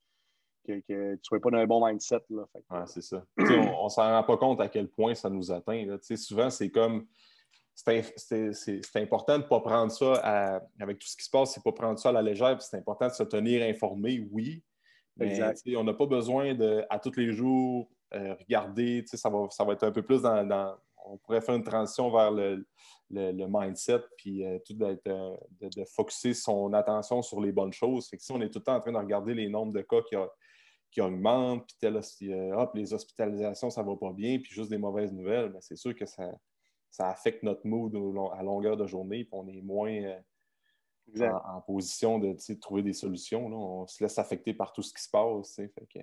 que, 0.65 0.79
tu 0.79 0.93
ne 0.93 1.17
sois 1.21 1.39
pas 1.39 1.49
dans 1.49 1.57
un 1.57 1.67
bon 1.67 1.85
mindset. 1.85 2.21
Là. 2.29 2.85
c'est 2.85 3.01
ça. 3.01 3.23
on 3.37 3.85
ne 3.85 3.89
s'en 3.89 4.03
rend 4.03 4.23
pas 4.23 4.37
compte 4.37 4.61
à 4.61 4.67
quel 4.67 4.87
point 4.87 5.13
ça 5.13 5.29
nous 5.29 5.51
atteint. 5.51 5.85
Souvent, 6.15 6.49
c'est 6.49 6.69
comme. 6.69 7.07
C'est 7.73 8.95
important 8.95 9.37
de 9.37 9.43
ne 9.43 9.47
pas 9.47 9.59
prendre 9.61 9.91
ça 9.91 10.13
avec 10.79 10.99
tout 10.99 11.07
ce 11.07 11.15
qui 11.15 11.23
se 11.23 11.29
passe, 11.29 11.53
c'est 11.53 11.63
pas 11.63 11.71
prendre 11.71 11.97
ça 11.97 12.09
à 12.09 12.11
la 12.11 12.21
légère. 12.21 12.61
C'est 12.61 12.77
important 12.77 13.07
de 13.07 13.13
se 13.13 13.23
tenir 13.23 13.67
informé, 13.67 14.27
oui. 14.31 14.63
Mais 15.17 15.39
on 15.75 15.83
n'a 15.83 15.93
pas 15.93 16.05
besoin 16.05 16.53
de, 16.53 16.83
à 16.89 16.99
tous 16.99 17.15
les 17.17 17.31
jours, 17.31 17.89
euh, 18.13 18.35
regarder. 18.35 19.03
Ça 19.07 19.29
va, 19.29 19.47
ça 19.49 19.63
va 19.63 19.73
être 19.73 19.83
un 19.83 19.91
peu 19.91 20.03
plus 20.03 20.21
dans, 20.21 20.75
on 21.05 21.17
pourrait 21.17 21.41
faire 21.41 21.55
une 21.55 21.63
transition 21.63 22.11
vers 22.11 22.31
le, 22.31 22.65
mindset, 23.09 24.01
puis 24.17 24.45
euh, 24.45 24.59
tout 24.65 24.73
d'être, 24.73 25.07
euh, 25.07 25.35
de, 25.59 25.69
de, 25.69 25.85
focuser 25.85 26.33
son 26.33 26.73
attention 26.73 27.21
sur 27.21 27.41
les 27.41 27.51
bonnes 27.51 27.73
choses. 27.73 28.09
que 28.09 28.17
si 28.19 28.31
on 28.31 28.41
est 28.41 28.49
tout 28.49 28.59
le 28.59 28.63
temps 28.63 28.75
en 28.75 28.79
train 28.79 28.91
de 28.91 28.97
regarder 28.97 29.33
les 29.33 29.49
nombres 29.49 29.73
de 29.73 29.81
cas 29.81 30.01
qui, 30.07 30.15
a, 30.15 30.29
qui 30.91 30.99
augmente, 30.99 31.67
puis 31.79 32.33
hop, 32.53 32.75
les 32.75 32.93
hospitalisations, 32.93 33.69
ça 33.69 33.81
va 33.81 33.95
pas 33.95 34.11
bien, 34.11 34.39
puis 34.39 34.51
juste 34.51 34.69
des 34.69 34.77
mauvaises 34.77 35.13
nouvelles, 35.13 35.49
ben, 35.49 35.61
c'est 35.61 35.77
sûr 35.77 35.95
que 35.95 36.05
ça, 36.05 36.29
ça 36.89 37.09
affecte 37.09 37.43
notre 37.43 37.65
mood 37.65 37.95
à 38.33 38.43
longueur 38.43 38.75
de 38.75 38.85
journée, 38.85 39.23
puis 39.23 39.33
on 39.33 39.47
est 39.47 39.61
moins 39.61 39.91
euh, 41.19 41.29
en, 41.29 41.61
position 41.61 42.19
de 42.19 42.35
trouver 42.59 42.83
des 42.83 42.93
solutions. 42.93 43.49
Là. 43.49 43.55
On 43.55 43.87
se 43.87 44.03
laisse 44.03 44.19
affecter 44.19 44.53
par 44.53 44.73
tout 44.73 44.81
ce 44.81 44.93
qui 44.93 45.01
se 45.01 45.09
passe. 45.09 45.55
Fait 45.55 45.87
que... 45.89 45.99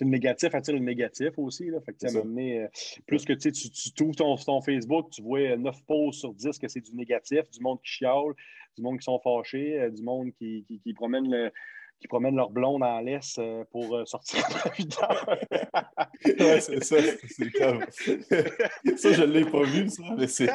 le 0.00 0.06
négatif 0.06 0.54
attire 0.54 0.74
le 0.74 0.80
négatif 0.80 1.38
aussi. 1.38 1.66
Là. 1.66 1.80
Fait 1.82 1.92
que, 1.92 2.06
euh, 2.06 2.68
plus 3.06 3.26
que 3.26 3.34
tu, 3.34 3.52
tu 3.52 3.92
trouves 3.92 4.14
ton, 4.14 4.34
ton, 4.36 4.62
Facebook, 4.62 5.10
tu 5.10 5.22
vois 5.22 5.56
9 5.56 5.84
posts 5.84 6.20
sur 6.20 6.32
10 6.32 6.58
que 6.58 6.68
c'est 6.68 6.80
du 6.80 6.94
négatif, 6.94 7.50
du 7.50 7.60
monde 7.60 7.78
qui 7.82 7.90
chiale, 7.90 8.32
du 8.74 8.82
monde 8.82 8.98
qui 8.98 9.04
sont 9.04 9.20
fâchés, 9.20 9.78
euh, 9.78 9.90
du 9.90 10.02
monde 10.02 10.32
qui, 10.32 10.64
qui, 10.66 10.80
qui 10.80 10.94
promène 10.94 11.30
le, 11.30 11.52
qui 12.02 12.08
promènent 12.08 12.34
leur 12.34 12.50
blonde 12.50 12.82
en 12.82 13.00
laisse 13.00 13.36
euh, 13.38 13.64
pour 13.70 13.94
euh, 13.94 14.04
sortir 14.04 14.44
de 14.48 14.54
la 14.54 14.70
vie 14.72 14.88
ouais, 16.40 16.60
c'est 16.60 16.82
ça. 16.82 16.96
C'est 17.28 17.50
comme... 17.52 17.80
ça, 18.96 19.12
je 19.12 19.22
ne 19.22 19.32
l'ai 19.32 19.44
pas 19.44 19.62
vu, 19.62 19.88
ça, 19.88 20.02
mais 20.18 20.26
c'est. 20.26 20.50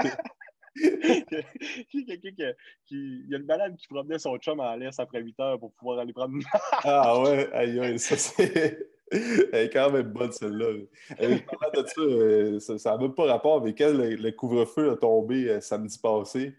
il 0.75 2.05
y 2.05 2.11
a 2.11 2.17
quelqu'un 2.17 2.51
qui, 2.85 2.95
Il 2.95 3.27
y 3.29 3.33
a 3.33 3.37
une 3.37 3.45
balade 3.45 3.77
qui 3.77 3.87
promenait 3.87 4.19
son 4.19 4.37
chum 4.37 4.59
en 4.59 4.75
laisse 4.75 4.99
après 4.99 5.21
8 5.21 5.39
heures 5.39 5.59
pour 5.59 5.71
pouvoir 5.71 5.99
aller 5.99 6.11
prendre 6.11 6.35
une 6.35 6.43
Ah 6.83 7.19
ouais, 7.21 7.49
aïe, 7.53 7.79
aïe, 7.79 7.97
ça 7.97 8.17
c'est. 8.17 8.77
Elle 9.09 9.53
est 9.53 9.69
quand 9.69 9.89
même 9.89 10.11
bonne 10.11 10.33
celle-là. 10.33 10.73
de 10.73 11.87
ça, 11.87 12.01
euh, 12.01 12.59
ça 12.59 12.91
n'a 12.91 12.97
même 12.97 13.15
pas 13.15 13.25
rapport 13.25 13.55
avec 13.55 13.79
elle. 13.79 14.15
Le, 14.15 14.31
couvre-feu 14.31 14.91
a 14.91 14.97
tombé 14.97 15.61
samedi 15.61 15.97
passé. 15.97 16.53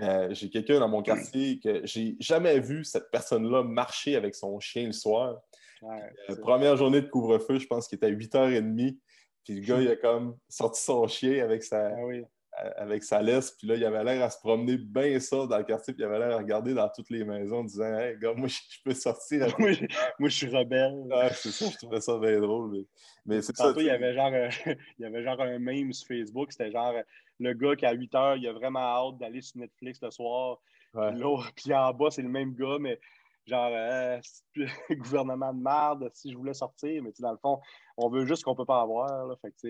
Euh, 0.00 0.28
j'ai 0.32 0.50
quelqu'un 0.50 0.80
dans 0.80 0.88
mon 0.88 1.02
quartier 1.02 1.60
que 1.60 1.80
j'ai 1.84 2.16
jamais 2.18 2.58
vu 2.58 2.84
cette 2.84 3.10
personne-là 3.10 3.62
marcher 3.62 4.16
avec 4.16 4.34
son 4.34 4.58
chien 4.58 4.86
le 4.86 4.92
soir. 4.92 5.40
Euh, 5.82 6.36
première 6.42 6.76
journée 6.76 7.00
de 7.00 7.06
couvre-feu, 7.06 7.58
je 7.58 7.66
pense 7.66 7.86
qu'il 7.86 7.96
était 7.96 8.06
à 8.06 8.10
8h30. 8.10 8.98
Puis 9.44 9.54
le 9.54 9.60
gars, 9.60 9.80
il 9.80 9.88
a 9.88 9.96
comme 9.96 10.36
sorti 10.48 10.82
son 10.82 11.06
chien 11.06 11.44
avec 11.44 11.62
sa, 11.62 11.88
ah 11.88 12.70
avec 12.76 13.04
sa 13.04 13.22
laisse. 13.22 13.52
Puis 13.52 13.68
là, 13.68 13.76
il 13.76 13.84
avait 13.84 14.02
l'air 14.02 14.24
à 14.24 14.30
se 14.30 14.38
promener 14.38 14.76
bien 14.76 15.20
ça 15.20 15.46
dans 15.46 15.58
le 15.58 15.64
quartier. 15.64 15.94
Puis 15.94 16.02
il 16.02 16.06
avait 16.06 16.18
l'air 16.18 16.32
à 16.32 16.38
regarder 16.38 16.74
dans 16.74 16.88
toutes 16.88 17.10
les 17.10 17.24
maisons 17.24 17.58
en 17.58 17.64
disant 17.64 17.96
Hey, 17.96 18.18
gars, 18.18 18.32
moi, 18.34 18.48
je, 18.48 18.58
peux 18.84 18.94
sortir. 18.94 19.54
moi, 19.58 19.70
je, 19.72 20.28
suis 20.28 20.48
rebelle. 20.48 21.04
c'est 21.34 21.50
ça, 21.50 21.66
je 21.70 21.76
trouvais 21.76 22.00
ça 22.00 22.18
bien 22.18 22.40
drôle. 22.40 22.84
Mais, 23.24 23.42
c'est 23.42 23.56
ça. 23.56 23.72
Il 23.76 23.84
y, 23.84 23.90
avait 23.90 24.14
genre, 24.14 24.32
il 24.66 25.02
y 25.02 25.04
avait 25.04 25.22
genre 25.22 25.40
un 25.40 25.58
meme 25.58 25.92
sur 25.92 26.08
Facebook. 26.08 26.50
C'était 26.50 26.72
genre 26.72 26.94
le 27.38 27.52
gars 27.54 27.76
qui, 27.76 27.86
à 27.86 27.92
8 27.92 28.14
heures, 28.14 28.36
il 28.36 28.46
a 28.48 28.52
vraiment 28.52 28.80
hâte 28.80 29.18
d'aller 29.18 29.42
sur 29.42 29.58
Netflix 29.58 30.00
le 30.02 30.10
soir. 30.10 30.58
Puis, 30.92 31.74
en 31.74 31.92
bas, 31.92 32.10
c'est 32.10 32.22
le 32.22 32.28
même 32.28 32.54
gars, 32.54 32.78
mais 32.80 32.98
genre, 33.46 33.70
euh, 33.72 34.18
gouvernement 34.90 35.52
de 35.52 35.62
merde, 35.62 36.10
si 36.14 36.32
je 36.32 36.36
voulais 36.36 36.54
sortir. 36.54 37.02
Mais 37.02 37.12
dans 37.18 37.32
le 37.32 37.38
fond, 37.38 37.60
on 37.96 38.08
veut 38.08 38.24
juste 38.26 38.44
qu'on 38.44 38.52
ne 38.52 38.56
peut 38.56 38.64
pas 38.64 38.80
avoir. 38.80 39.26
Là. 39.26 39.36
Fait 39.36 39.50
que, 39.50 39.68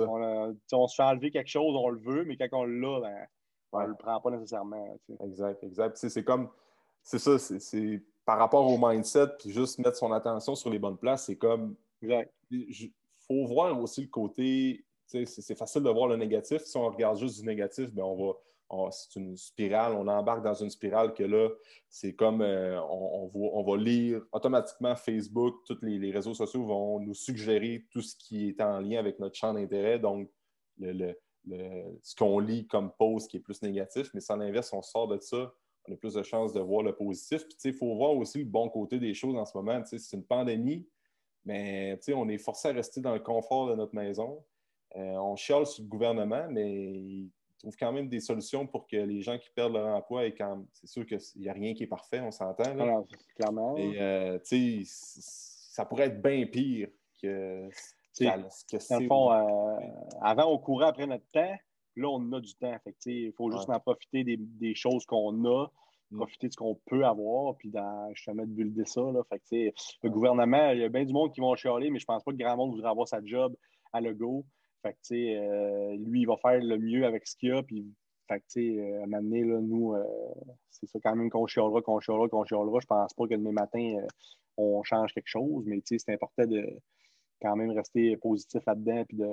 on, 0.00 0.56
on, 0.72 0.88
se 0.88 0.94
fait 0.94 1.02
enlever 1.02 1.30
quelque 1.30 1.48
chose, 1.48 1.74
on 1.76 1.88
le 1.88 2.00
veut, 2.00 2.24
mais 2.24 2.36
quand 2.36 2.48
on 2.52 2.64
l'a, 2.64 3.00
ben, 3.00 3.26
on 3.72 3.82
ne 3.82 3.86
le 3.88 3.94
prend 3.94 4.20
pas 4.20 4.30
nécessairement. 4.30 4.98
Exact, 5.20 5.62
exact. 5.62 5.96
C'est 5.96 6.24
comme, 6.24 6.50
c'est 7.02 7.18
ça, 7.18 7.38
c'est 7.38 8.02
par 8.24 8.38
rapport 8.38 8.66
au 8.66 8.78
mindset, 8.78 9.28
puis 9.38 9.50
juste 9.50 9.78
mettre 9.78 9.96
son 9.96 10.12
attention 10.12 10.54
sur 10.54 10.70
les 10.70 10.78
bonnes 10.78 10.96
places, 10.96 11.26
c'est 11.26 11.36
comme, 11.36 11.76
il 12.50 12.92
faut 13.26 13.46
voir 13.46 13.78
aussi 13.80 14.02
le 14.02 14.08
côté 14.08 14.84
c'est 15.06 15.58
facile 15.58 15.82
de 15.82 15.90
voir 15.90 16.08
le 16.08 16.16
négatif. 16.16 16.62
Si 16.62 16.76
on 16.76 16.88
regarde 16.88 17.18
juste 17.18 17.40
du 17.40 17.46
négatif, 17.46 17.92
ben 17.92 18.02
on 18.02 18.16
va, 18.16 18.34
c'est 18.90 19.16
une 19.16 19.36
spirale. 19.36 19.92
On 19.94 20.08
embarque 20.08 20.42
dans 20.42 20.54
une 20.54 20.70
spirale 20.70 21.14
que 21.14 21.22
là, 21.22 21.48
c'est 21.88 22.14
comme 22.14 22.42
euh, 22.42 22.80
on, 22.82 23.62
va, 23.62 23.76
lire 23.76 24.22
automatiquement 24.32 24.96
Facebook, 24.96 25.56
tous 25.66 25.78
les, 25.82 26.10
réseaux 26.10 26.34
sociaux 26.34 26.64
vont 26.64 27.00
nous 27.00 27.14
suggérer 27.14 27.86
tout 27.90 28.02
ce 28.02 28.16
qui 28.16 28.48
est 28.48 28.60
en 28.60 28.80
lien 28.80 28.98
avec 28.98 29.18
notre 29.18 29.36
champ 29.36 29.52
d'intérêt. 29.52 29.98
Donc, 29.98 30.30
ce 30.80 32.16
qu'on 32.16 32.38
lit 32.38 32.66
comme 32.66 32.92
post 32.98 33.30
qui 33.30 33.36
est 33.36 33.40
plus 33.40 33.62
négatif, 33.62 34.10
mais 34.14 34.20
sans 34.20 34.36
l'inverse, 34.36 34.72
on 34.72 34.82
sort 34.82 35.08
de 35.08 35.18
ça, 35.20 35.52
on 35.86 35.92
a 35.92 35.96
plus 35.96 36.14
de 36.14 36.22
chances 36.22 36.52
de 36.52 36.60
voir 36.60 36.82
le 36.82 36.94
positif. 36.94 37.46
Puis, 37.46 37.56
il 37.64 37.74
faut 37.74 37.94
voir 37.94 38.12
aussi 38.12 38.38
le 38.38 38.44
bon 38.44 38.68
côté 38.68 38.98
des 38.98 39.14
choses 39.14 39.36
en 39.36 39.44
ce 39.44 39.56
moment. 39.56 39.82
C'est 39.84 40.16
une 40.16 40.24
pandémie, 40.24 40.86
mais 41.44 41.98
on 42.14 42.28
est 42.28 42.38
forcé 42.38 42.68
à 42.68 42.72
rester 42.72 43.00
dans 43.00 43.12
le 43.12 43.20
confort 43.20 43.68
de 43.68 43.74
notre 43.74 43.94
maison. 43.94 44.42
Euh, 44.96 45.16
on 45.16 45.34
chiale 45.36 45.66
sur 45.66 45.82
le 45.82 45.88
gouvernement, 45.88 46.46
mais 46.50 46.70
il 46.70 47.30
trouve 47.58 47.74
quand 47.76 47.92
même 47.92 48.08
des 48.08 48.20
solutions 48.20 48.66
pour 48.66 48.86
que 48.86 48.96
les 48.96 49.22
gens 49.22 49.38
qui 49.38 49.50
perdent 49.50 49.72
leur 49.72 49.86
emploi, 49.86 50.26
et 50.26 50.34
quand... 50.34 50.64
c'est 50.72 50.86
sûr 50.86 51.04
qu'il 51.06 51.18
n'y 51.36 51.48
a 51.48 51.52
rien 51.52 51.74
qui 51.74 51.82
est 51.82 51.88
parfait, 51.88 52.20
on 52.20 52.30
s'entend. 52.30 53.04
Clairement. 53.36 53.76
Et, 53.76 54.00
euh, 54.00 54.38
ça 54.44 55.84
pourrait 55.84 56.04
être 56.04 56.22
bien 56.22 56.46
pire 56.46 56.88
que 57.20 57.68
ce 58.12 58.24
Dans 58.24 59.00
le 59.00 59.08
fond, 59.08 59.32
euh, 59.32 59.76
avant, 60.20 60.52
on 60.52 60.58
courait 60.58 60.86
après 60.86 61.06
notre 61.06 61.26
temps. 61.32 61.54
Là, 61.96 62.08
on 62.08 62.32
a 62.32 62.40
du 62.40 62.54
temps. 62.54 62.76
il 63.06 63.32
faut 63.32 63.50
juste 63.50 63.68
en 63.68 63.80
profiter 63.80 64.24
des, 64.24 64.74
choses 64.74 65.04
qu'on 65.06 65.44
a, 65.44 65.66
mm. 66.10 66.16
profiter 66.16 66.46
de 66.48 66.52
ce 66.52 66.56
qu'on 66.56 66.76
peut 66.86 67.04
avoir, 67.04 67.56
puis 67.56 67.70
dans, 67.70 68.12
justement 68.14 68.42
de 68.42 68.52
builder 68.52 68.84
ça. 68.84 69.00
Là. 69.00 69.22
Fait 69.28 69.72
le 70.02 70.10
gouvernement, 70.10 70.70
il 70.70 70.80
y 70.80 70.84
a 70.84 70.88
bien 70.88 71.04
du 71.04 71.12
monde 71.12 71.32
qui 71.32 71.40
vont 71.40 71.56
chialer, 71.56 71.90
mais 71.90 71.98
je 71.98 72.04
pense 72.04 72.22
pas 72.22 72.30
que 72.30 72.36
grand 72.36 72.56
monde 72.56 72.70
voudrait 72.70 72.90
avoir 72.90 73.08
sa 73.08 73.20
job 73.24 73.56
à 73.92 74.00
Lego. 74.00 74.44
Fait 74.84 74.92
que, 74.92 75.14
euh, 75.14 75.96
lui, 75.96 76.20
il 76.20 76.26
va 76.26 76.36
faire 76.36 76.62
le 76.62 76.78
mieux 76.78 77.06
avec 77.06 77.26
ce 77.26 77.36
qu'il 77.36 77.52
a. 77.52 77.62
Puis, 77.62 77.86
fait 78.28 78.40
que, 78.40 78.60
euh, 78.60 79.00
à 79.00 79.04
un 79.04 79.06
moment 79.06 79.22
donné, 79.22 79.42
là, 79.42 79.58
nous, 79.60 79.94
euh, 79.94 80.04
c'est 80.68 80.86
ça 80.86 80.98
quand 81.02 81.16
même 81.16 81.30
qu'on 81.30 81.46
chialera, 81.46 81.80
qu'on 81.80 82.00
chialera, 82.00 82.28
qu'on 82.28 82.44
chialera. 82.44 82.80
Je 82.80 82.86
pense 82.86 83.14
pas 83.14 83.26
que 83.26 83.34
demain 83.34 83.52
matin, 83.52 83.96
on 84.58 84.82
change 84.82 85.14
quelque 85.14 85.28
chose, 85.28 85.64
mais 85.66 85.80
c'est 85.84 86.10
important 86.10 86.46
de 86.46 86.68
quand 87.40 87.56
même 87.56 87.70
rester 87.70 88.14
positif 88.18 88.60
là-dedans. 88.66 89.04
Puis 89.06 89.16
de, 89.16 89.30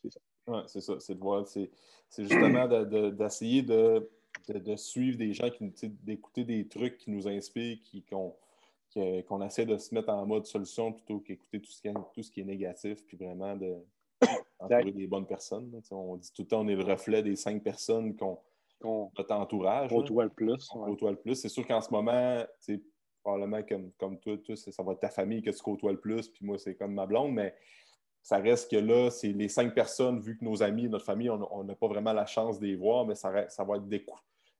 c'est 0.00 0.12
ça. 0.12 0.64
C'est 0.68 0.80
ça. 0.80 1.00
C'est 1.00 1.14
de 1.16 1.20
voir. 1.20 1.44
C'est 1.48 1.70
justement 2.16 2.68
d'essayer 2.68 3.62
de, 3.62 4.08
de, 4.48 4.76
suivre 4.76 5.18
des 5.18 5.32
gens, 5.32 5.48
d'écouter 5.82 6.44
des 6.44 6.68
trucs 6.68 6.98
qui 6.98 7.10
nous 7.10 7.26
inspirent, 7.26 7.78
qu'on 8.12 9.42
essaie 9.42 9.66
de 9.66 9.76
se 9.76 9.92
mettre 9.92 10.10
en 10.10 10.24
mode 10.24 10.46
solution 10.46 10.92
plutôt 10.92 11.18
qu'écouter 11.18 11.60
tout, 11.60 11.72
ce 11.72 11.80
qui 11.80 11.88
est, 11.88 11.94
tout 12.14 12.22
ce 12.22 12.30
qui 12.30 12.42
est 12.42 12.44
négatif, 12.44 13.04
puis 13.04 13.16
vraiment 13.16 13.56
de 13.56 13.74
entourer 14.58 14.92
des 14.92 15.06
bonnes 15.06 15.26
personnes. 15.26 15.80
On 15.90 16.16
dit 16.16 16.30
tout 16.32 16.42
le 16.42 16.48
temps 16.48 16.60
on 16.60 16.68
est 16.68 16.76
le 16.76 16.84
reflet 16.84 17.22
des 17.22 17.36
cinq 17.36 17.62
personnes 17.62 18.16
qu'on 18.16 18.38
notre 18.82 19.34
entourage. 19.34 19.90
Côtoie 19.90 20.24
le 20.24 20.30
plus. 20.30 20.68
Côtoie 20.68 21.12
le 21.12 21.16
plus. 21.16 21.36
C'est 21.36 21.48
sûr 21.48 21.66
qu'en 21.66 21.80
ce 21.80 21.90
moment, 21.90 22.44
probablement 23.22 23.62
comme, 23.62 23.90
comme 23.98 24.18
toi, 24.18 24.36
ça 24.54 24.82
va 24.82 24.92
être 24.92 25.00
ta 25.00 25.08
famille 25.08 25.42
que 25.42 25.50
tu 25.50 25.62
côtoies 25.62 25.92
le 25.92 26.00
plus, 26.00 26.28
puis 26.28 26.44
moi, 26.44 26.58
c'est 26.58 26.76
comme 26.76 26.92
ma 26.92 27.06
blonde, 27.06 27.32
mais 27.32 27.54
ça 28.22 28.36
reste 28.38 28.70
que 28.70 28.76
là, 28.76 29.10
c'est 29.10 29.32
les 29.32 29.48
cinq 29.48 29.74
personnes, 29.74 30.20
vu 30.20 30.38
que 30.38 30.44
nos 30.44 30.62
amis, 30.62 30.88
notre 30.88 31.04
famille, 31.04 31.30
on 31.30 31.64
n'a 31.64 31.74
pas 31.74 31.88
vraiment 31.88 32.12
la 32.12 32.26
chance 32.26 32.58
de 32.58 32.66
les 32.66 32.76
voir, 32.76 33.06
mais 33.06 33.14
ça, 33.14 33.48
ça 33.48 33.64
va 33.64 33.76
être 33.76 33.88
des 33.88 34.04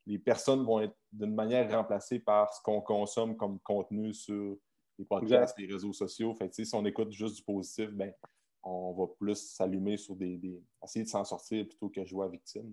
Les 0.06 0.18
personnes 0.18 0.64
vont 0.64 0.80
être 0.80 0.96
d'une 1.12 1.34
manière 1.34 1.70
remplacées 1.70 2.18
par 2.18 2.52
ce 2.52 2.62
qu'on 2.62 2.80
consomme 2.80 3.36
comme 3.36 3.58
contenu 3.60 4.12
sur 4.12 4.56
les 4.98 5.04
podcasts, 5.04 5.58
les 5.58 5.66
réseaux 5.66 5.92
sociaux. 5.92 6.34
Fait 6.34 6.52
si 6.52 6.74
on 6.74 6.84
écoute 6.84 7.12
juste 7.12 7.36
du 7.36 7.42
positif, 7.42 7.90
ben, 7.90 8.12
on 8.64 8.92
va 8.92 9.06
plus 9.18 9.36
s'allumer 9.36 9.96
sur 9.96 10.16
des, 10.16 10.62
essayer 10.82 11.04
de 11.04 11.10
s'en 11.10 11.24
sortir 11.24 11.66
plutôt 11.66 11.88
que 11.88 12.04
jouer 12.04 12.26
à 12.26 12.28
victime. 12.28 12.72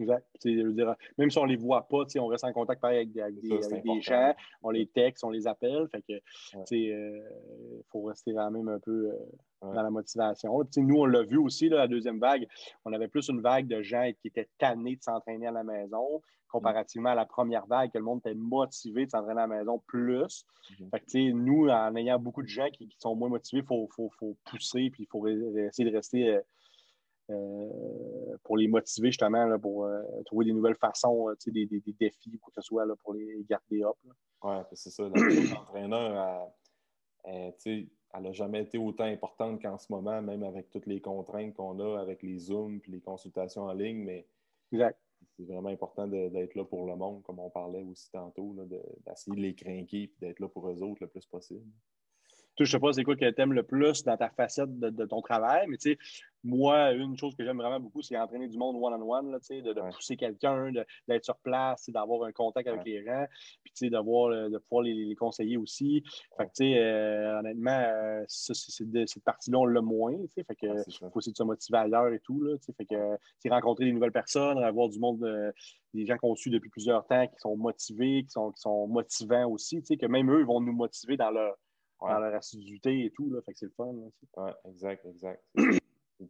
Exact. 0.00 0.24
dire, 0.42 0.94
même 1.18 1.30
si 1.30 1.38
on 1.38 1.44
ne 1.44 1.50
les 1.50 1.56
voit 1.56 1.86
pas, 1.86 2.04
on 2.18 2.26
reste 2.26 2.44
en 2.44 2.52
contact 2.52 2.82
avec, 2.84 3.12
des, 3.12 4.00
gens, 4.00 4.34
on 4.62 4.70
les 4.70 4.86
texte, 4.86 5.24
on 5.24 5.30
les 5.30 5.46
appelle. 5.46 5.86
Fait 5.88 6.02
que, 6.02 6.20
il 6.70 6.92
euh, 6.92 7.20
faut 7.90 8.02
rester 8.04 8.32
quand 8.32 8.50
même 8.50 8.68
un 8.68 8.78
peu 8.78 9.10
euh, 9.10 9.16
dans 9.60 9.82
la 9.82 9.90
motivation. 9.90 10.58
nous, 10.78 10.96
on 10.96 11.04
l'a 11.04 11.22
vu 11.22 11.36
aussi, 11.36 11.68
la 11.68 11.86
deuxième 11.86 12.18
vague, 12.18 12.46
on 12.84 12.92
avait 12.92 13.08
plus 13.08 13.28
une 13.28 13.42
vague 13.42 13.66
de 13.66 13.82
gens 13.82 14.10
qui 14.20 14.28
étaient 14.28 14.48
tannés 14.58 14.96
de 14.96 15.02
s'entraîner 15.02 15.48
à 15.48 15.52
la 15.52 15.64
maison, 15.64 16.22
comparativement 16.48 17.10
à 17.10 17.14
la 17.14 17.26
première 17.26 17.66
vague, 17.66 17.92
que 17.92 17.98
le 17.98 18.04
monde 18.04 18.20
était 18.20 18.34
motivé 18.34 19.04
de 19.04 19.10
s'entraîner 19.10 19.42
à 19.42 19.46
la 19.46 19.58
maison 19.58 19.82
plus. 19.86 20.46
Mhm. 20.80 20.90
Fait 20.90 21.00
que, 21.00 21.30
nous, 21.32 21.68
en 21.68 21.94
ayant 21.94 22.18
beaucoup 22.18 22.42
de 22.42 22.48
gens 22.48 22.70
qui, 22.72 22.88
sont 22.98 23.14
moins 23.14 23.28
motivés, 23.28 23.60
il 23.62 23.66
faut, 23.66 23.88
faut, 24.18 24.36
pousser, 24.46 24.88
puis 24.90 25.02
il 25.02 25.06
faut 25.06 25.28
essayer 25.28 25.90
de 25.90 25.94
rester. 25.94 26.28
Euh, 26.28 26.40
pour 28.42 28.56
les 28.56 28.68
motiver 28.68 29.08
justement, 29.08 29.58
pour 29.58 29.84
euh, 29.84 30.02
trouver 30.24 30.46
des 30.46 30.52
nouvelles 30.52 30.76
façons, 30.76 31.28
euh, 31.28 31.34
des, 31.46 31.66
des, 31.66 31.80
des, 31.80 31.92
défis, 31.92 32.38
quoi 32.38 32.52
que 32.54 32.60
ce 32.60 32.66
soit, 32.66 32.86
là, 32.86 32.94
pour 32.96 33.14
les 33.14 33.44
garder 33.48 33.82
up. 33.82 33.96
Oui, 34.42 34.54
c'est 34.72 34.90
ça. 34.90 35.04
L'entraîneur, 35.04 36.50
elle 37.24 38.22
n'a 38.22 38.32
jamais 38.32 38.62
été 38.62 38.78
autant 38.78 39.04
importante 39.04 39.60
qu'en 39.62 39.78
ce 39.78 39.86
moment, 39.90 40.20
même 40.22 40.42
avec 40.42 40.70
toutes 40.70 40.86
les 40.86 41.00
contraintes 41.00 41.54
qu'on 41.54 41.78
a 41.80 42.00
avec 42.00 42.22
les 42.22 42.38
Zooms 42.38 42.80
et 42.86 42.90
les 42.90 43.00
consultations 43.00 43.64
en 43.64 43.72
ligne. 43.72 44.04
Mais 44.04 44.26
c'est 45.36 45.44
vraiment 45.44 45.68
important 45.68 46.06
d'être 46.06 46.54
là 46.54 46.64
pour 46.64 46.86
le 46.86 46.96
monde, 46.96 47.22
comme 47.22 47.38
on 47.38 47.50
parlait 47.50 47.82
aussi 47.82 48.10
tantôt, 48.10 48.54
d'essayer 49.06 49.36
de 49.36 49.42
les 49.42 49.54
craquer 49.54 50.02
et 50.02 50.14
d'être 50.20 50.40
là 50.40 50.48
pour 50.48 50.68
eux 50.68 50.82
autres 50.82 51.02
le 51.02 51.08
plus 51.08 51.26
possible. 51.26 51.66
Je 52.60 52.64
ne 52.64 52.68
sais 52.68 52.78
pas 52.78 52.92
c'est 52.92 53.04
quoi 53.04 53.16
que 53.16 53.30
tu 53.30 53.40
aimes 53.40 53.54
le 53.54 53.62
plus 53.62 54.04
dans 54.04 54.18
ta 54.18 54.28
facette 54.28 54.78
de, 54.78 55.06
ton 55.06 55.22
travail, 55.22 55.66
mais 55.66 55.78
tu 55.78 55.92
sais, 55.92 55.98
moi, 56.44 56.92
une 56.92 57.16
chose 57.16 57.34
que 57.34 57.42
j'aime 57.42 57.56
vraiment 57.56 57.80
beaucoup, 57.80 58.02
c'est 58.02 58.18
entraîner 58.18 58.48
du 58.48 58.58
monde 58.58 58.76
one-on-one, 58.76 59.32
de, 59.32 59.90
pousser 59.94 60.18
quelqu'un, 60.18 60.70
d'être 61.08 61.24
sur 61.24 61.38
place, 61.38 61.88
d'avoir 61.88 62.24
un 62.24 62.32
contact 62.32 62.68
avec 62.68 62.84
les 62.84 63.02
gens, 63.02 63.24
puis 63.64 63.88
de, 63.88 64.48
de 64.48 64.58
pouvoir 64.58 64.82
les, 64.82 65.14
conseiller 65.14 65.56
aussi. 65.56 66.04
Fait 66.36 66.46
que, 66.46 66.62
euh, 66.62 67.38
honnêtement, 67.38 67.80
euh, 67.80 68.24
cette 68.28 69.24
partie-là, 69.24 69.58
on 69.58 69.64
l'a 69.64 69.80
moins. 69.80 70.16
Fait 70.34 70.44
que, 70.54 70.66
il 70.86 70.92
faut 70.98 71.10
aussi 71.14 71.32
se 71.34 71.42
motiver 71.42 71.78
ailleurs 71.78 72.12
et 72.12 72.20
tout. 72.20 72.42
Là, 72.42 72.56
fait 72.76 72.84
que, 72.84 73.48
rencontrer 73.48 73.86
des 73.86 73.92
nouvelles 73.92 74.12
personnes, 74.12 74.58
avoir 74.58 74.90
du 74.90 74.98
monde, 74.98 75.24
euh, 75.24 75.50
des 75.94 76.04
gens 76.04 76.18
qu'on 76.18 76.36
suit 76.36 76.50
depuis 76.50 76.68
plusieurs 76.68 77.06
temps, 77.06 77.26
qui 77.26 77.38
sont 77.38 77.56
motivés, 77.56 78.24
qui 78.24 78.30
sont, 78.30 78.50
qui 78.52 78.60
sont 78.60 78.86
motivants 78.86 79.48
aussi, 79.50 79.82
que 79.82 80.06
même 80.06 80.30
eux, 80.30 80.40
ils 80.40 80.46
vont 80.46 80.60
nous 80.60 80.74
motiver 80.74 81.16
dans 81.16 81.30
leur 81.30 81.56
dans 82.00 82.18
leur 82.18 82.34
assiduité 82.34 83.04
et 83.04 83.10
tout. 83.10 83.30
Là, 83.30 83.40
fait 83.42 83.52
que 83.52 83.58
c'est 83.58 83.66
le 83.66 83.72
fun. 83.72 83.92
Oui, 83.92 84.50
exact, 84.68 85.06
exact. 85.06 85.42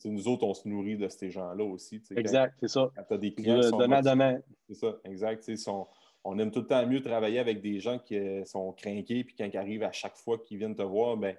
nous 0.05 0.29
autres, 0.29 0.45
on 0.45 0.55
se 0.55 0.69
nourrit 0.69 0.97
de 0.97 1.09
ces 1.09 1.31
gens-là 1.31 1.65
aussi. 1.65 2.03
Exact, 2.17 2.55
c'est 2.61 2.69
ça. 2.69 2.91
Quand 2.95 3.05
tu 3.05 3.15
as 3.15 3.19
des 3.19 3.35
clients. 3.35 3.71
donnant, 3.71 4.01
donnant. 4.01 4.39
C'est 4.69 4.75
ça, 4.75 4.97
exact. 5.05 5.57
Sont, 5.57 5.87
on 6.25 6.39
aime 6.39 6.51
tout 6.51 6.61
le 6.61 6.67
temps 6.67 6.87
mieux 6.87 7.03
travailler 7.03 7.39
avec 7.39 7.61
des 7.61 7.81
gens 7.81 7.99
qui 7.99 8.17
euh, 8.17 8.45
sont 8.45 8.73
craqués 8.73 9.25
puis 9.25 9.35
quand 9.37 9.47
ils 9.47 9.57
arrivent 9.57 9.83
à 9.83 9.93
chaque 9.93 10.17
fois 10.17 10.39
qu'ils 10.39 10.59
viennent 10.59 10.77
te 10.77 10.83
voir, 10.83 11.17
ben, 11.17 11.37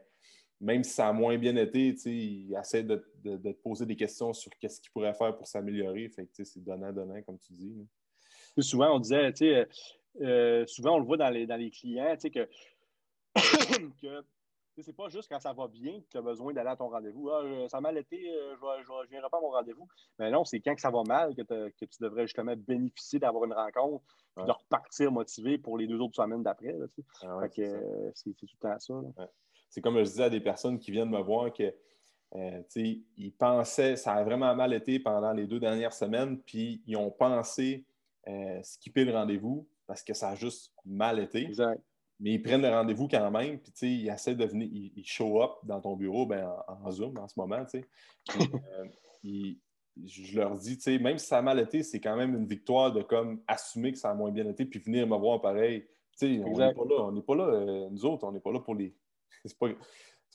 même 0.60 0.84
si 0.84 0.92
ça 0.92 1.08
a 1.08 1.14
moins 1.14 1.38
bien 1.38 1.56
été, 1.56 1.96
ils 2.06 2.56
essaient 2.56 2.84
de, 2.84 3.04
de, 3.24 3.38
te 3.38 3.62
poser 3.62 3.86
des 3.86 3.96
questions 3.96 4.32
sur 4.32 4.52
qu'est-ce 4.60 4.80
qu'ils 4.80 4.92
pourraient 4.92 5.14
faire 5.14 5.36
pour 5.36 5.48
s'améliorer. 5.48 6.08
Fait 6.10 6.26
que 6.26 6.44
c'est 6.44 6.64
donnant-donnant, 6.64 7.22
comme 7.24 7.40
tu 7.40 7.54
dis. 7.54 7.76
Souvent, 8.60 8.96
on 8.96 9.00
disait, 9.00 9.34
euh, 9.42 9.66
euh, 10.22 10.66
souvent, 10.68 10.96
on 10.96 11.00
le 11.00 11.06
voit 11.06 11.18
dans 11.18 11.30
les, 11.30 11.48
dans 11.48 11.56
les 11.56 11.72
clients, 11.72 12.16
que 12.16 12.48
que 14.02 14.24
c'est 14.82 14.96
pas 14.96 15.10
juste 15.10 15.30
quand 15.30 15.40
ça 15.40 15.54
va 15.54 15.68
bien 15.68 16.00
que 16.02 16.06
tu 16.10 16.18
as 16.18 16.22
besoin 16.22 16.54
d'aller 16.54 16.70
à 16.70 16.76
ton 16.76 16.90
rendez-vous. 16.90 17.30
Ah, 17.30 17.44
ça 17.70 17.78
a 17.78 17.82
mal 17.82 17.98
été, 17.98 18.30
euh, 18.30 18.56
je 18.56 18.92
ne 18.92 19.08
viendrai 19.08 19.30
pas 19.30 19.38
à 19.38 19.42
mon 19.42 19.50
rendez-vous. 19.50 19.88
Mais 20.20 20.32
non, 20.32 20.46
c'est 20.46 20.60
quand 20.60 20.76
que 20.76 20.82
ça 20.82 20.90
va 20.90 21.04
mal 21.04 21.36
que, 21.36 21.42
que 21.42 21.86
tu 21.86 22.02
devrais 22.02 22.24
justement 22.24 22.56
bénéficier 22.56 23.20
d'avoir 23.20 23.46
une 23.46 23.54
rencontre 23.54 24.04
et 24.40 24.46
de 24.46 24.52
repartir 24.52 25.12
motivé 25.12 25.58
pour 25.58 25.78
les 25.78 25.88
deux 25.88 26.00
autres 26.00 26.16
semaines 26.16 26.44
d'après. 26.44 26.76
Ah 27.24 27.40
c'est 28.14 28.34
tout 28.34 28.46
le 28.46 28.60
temps 28.60 28.80
ça. 28.80 28.94
C'est 29.70 29.82
comme 29.82 29.98
je 29.98 30.04
disais 30.04 30.24
à 30.24 30.30
des 30.30 30.42
personnes 30.42 30.80
qui 30.80 30.92
viennent 30.92 31.10
me 31.10 31.22
voir 31.22 31.52
que 31.54 31.74
euh, 32.36 32.64
ils 32.76 33.34
pensaient, 33.38 33.98
ça 33.98 34.14
a 34.14 34.24
vraiment 34.24 34.56
mal 34.56 34.74
été 34.74 35.00
pendant 35.00 35.34
les 35.34 35.48
deux 35.48 35.60
dernières 35.60 35.94
semaines, 35.94 36.40
puis 36.40 36.82
ils 36.88 36.96
ont 36.96 37.12
pensé 37.12 37.86
euh, 38.28 38.62
skipper 38.64 39.04
le 39.04 39.12
rendez-vous 39.12 39.68
parce 39.86 40.02
que 40.02 40.14
ça 40.14 40.30
a 40.30 40.36
juste 40.36 40.74
mal 40.86 41.20
été. 41.20 41.44
Exact 41.44 41.82
mais 42.22 42.34
ils 42.34 42.42
prennent 42.42 42.62
le 42.62 42.70
rendez-vous 42.70 43.08
quand 43.08 43.32
même, 43.32 43.58
puis 43.60 44.04
ils 44.04 44.10
essaient 44.10 44.36
de 44.36 44.46
venir, 44.46 44.70
ils, 44.72 45.06
show 45.06 45.42
up 45.42 45.54
dans 45.64 45.82
ton 45.82 45.96
bureau 45.96 46.28
ben, 46.28 46.48
en, 46.68 46.92
Zoom 46.92 47.18
en 47.18 47.28
ce 47.28 47.34
moment. 47.38 47.66
Euh, 49.24 49.54
je 50.04 50.40
leur 50.40 50.56
dis, 50.56 50.80
même 51.00 51.18
si 51.18 51.28
ça 51.28 51.40
a 51.40 51.42
mal 51.42 51.60
été, 51.60 51.84
c'est 51.84 52.00
quand 52.00 52.16
même 52.16 52.36
une 52.36 52.48
victoire 52.48 52.92
de 52.92 53.02
comme 53.02 53.42
assumer 53.48 53.92
que 53.92 53.98
ça 53.98 54.10
a 54.10 54.14
moins 54.14 54.32
bien 54.32 54.48
été, 54.48 54.66
puis 54.66 54.80
venir 54.80 55.06
me 55.06 55.18
voir 55.18 55.42
pareil. 55.42 55.86
on 56.22 56.26
n'est 56.28 56.74
pas 56.74 56.86
là, 56.86 57.04
on 57.04 57.12
n'est 57.12 57.22
pas 57.22 57.36
là, 57.36 57.44
euh, 57.44 57.90
nous 57.92 58.06
autres, 58.06 58.26
on 58.26 58.32
n'est 58.32 58.40
pas 58.40 58.52
là 58.52 58.62
pour 58.62 58.74
les. 58.74 58.96
c'est 59.46 59.58
pas, 59.58 59.68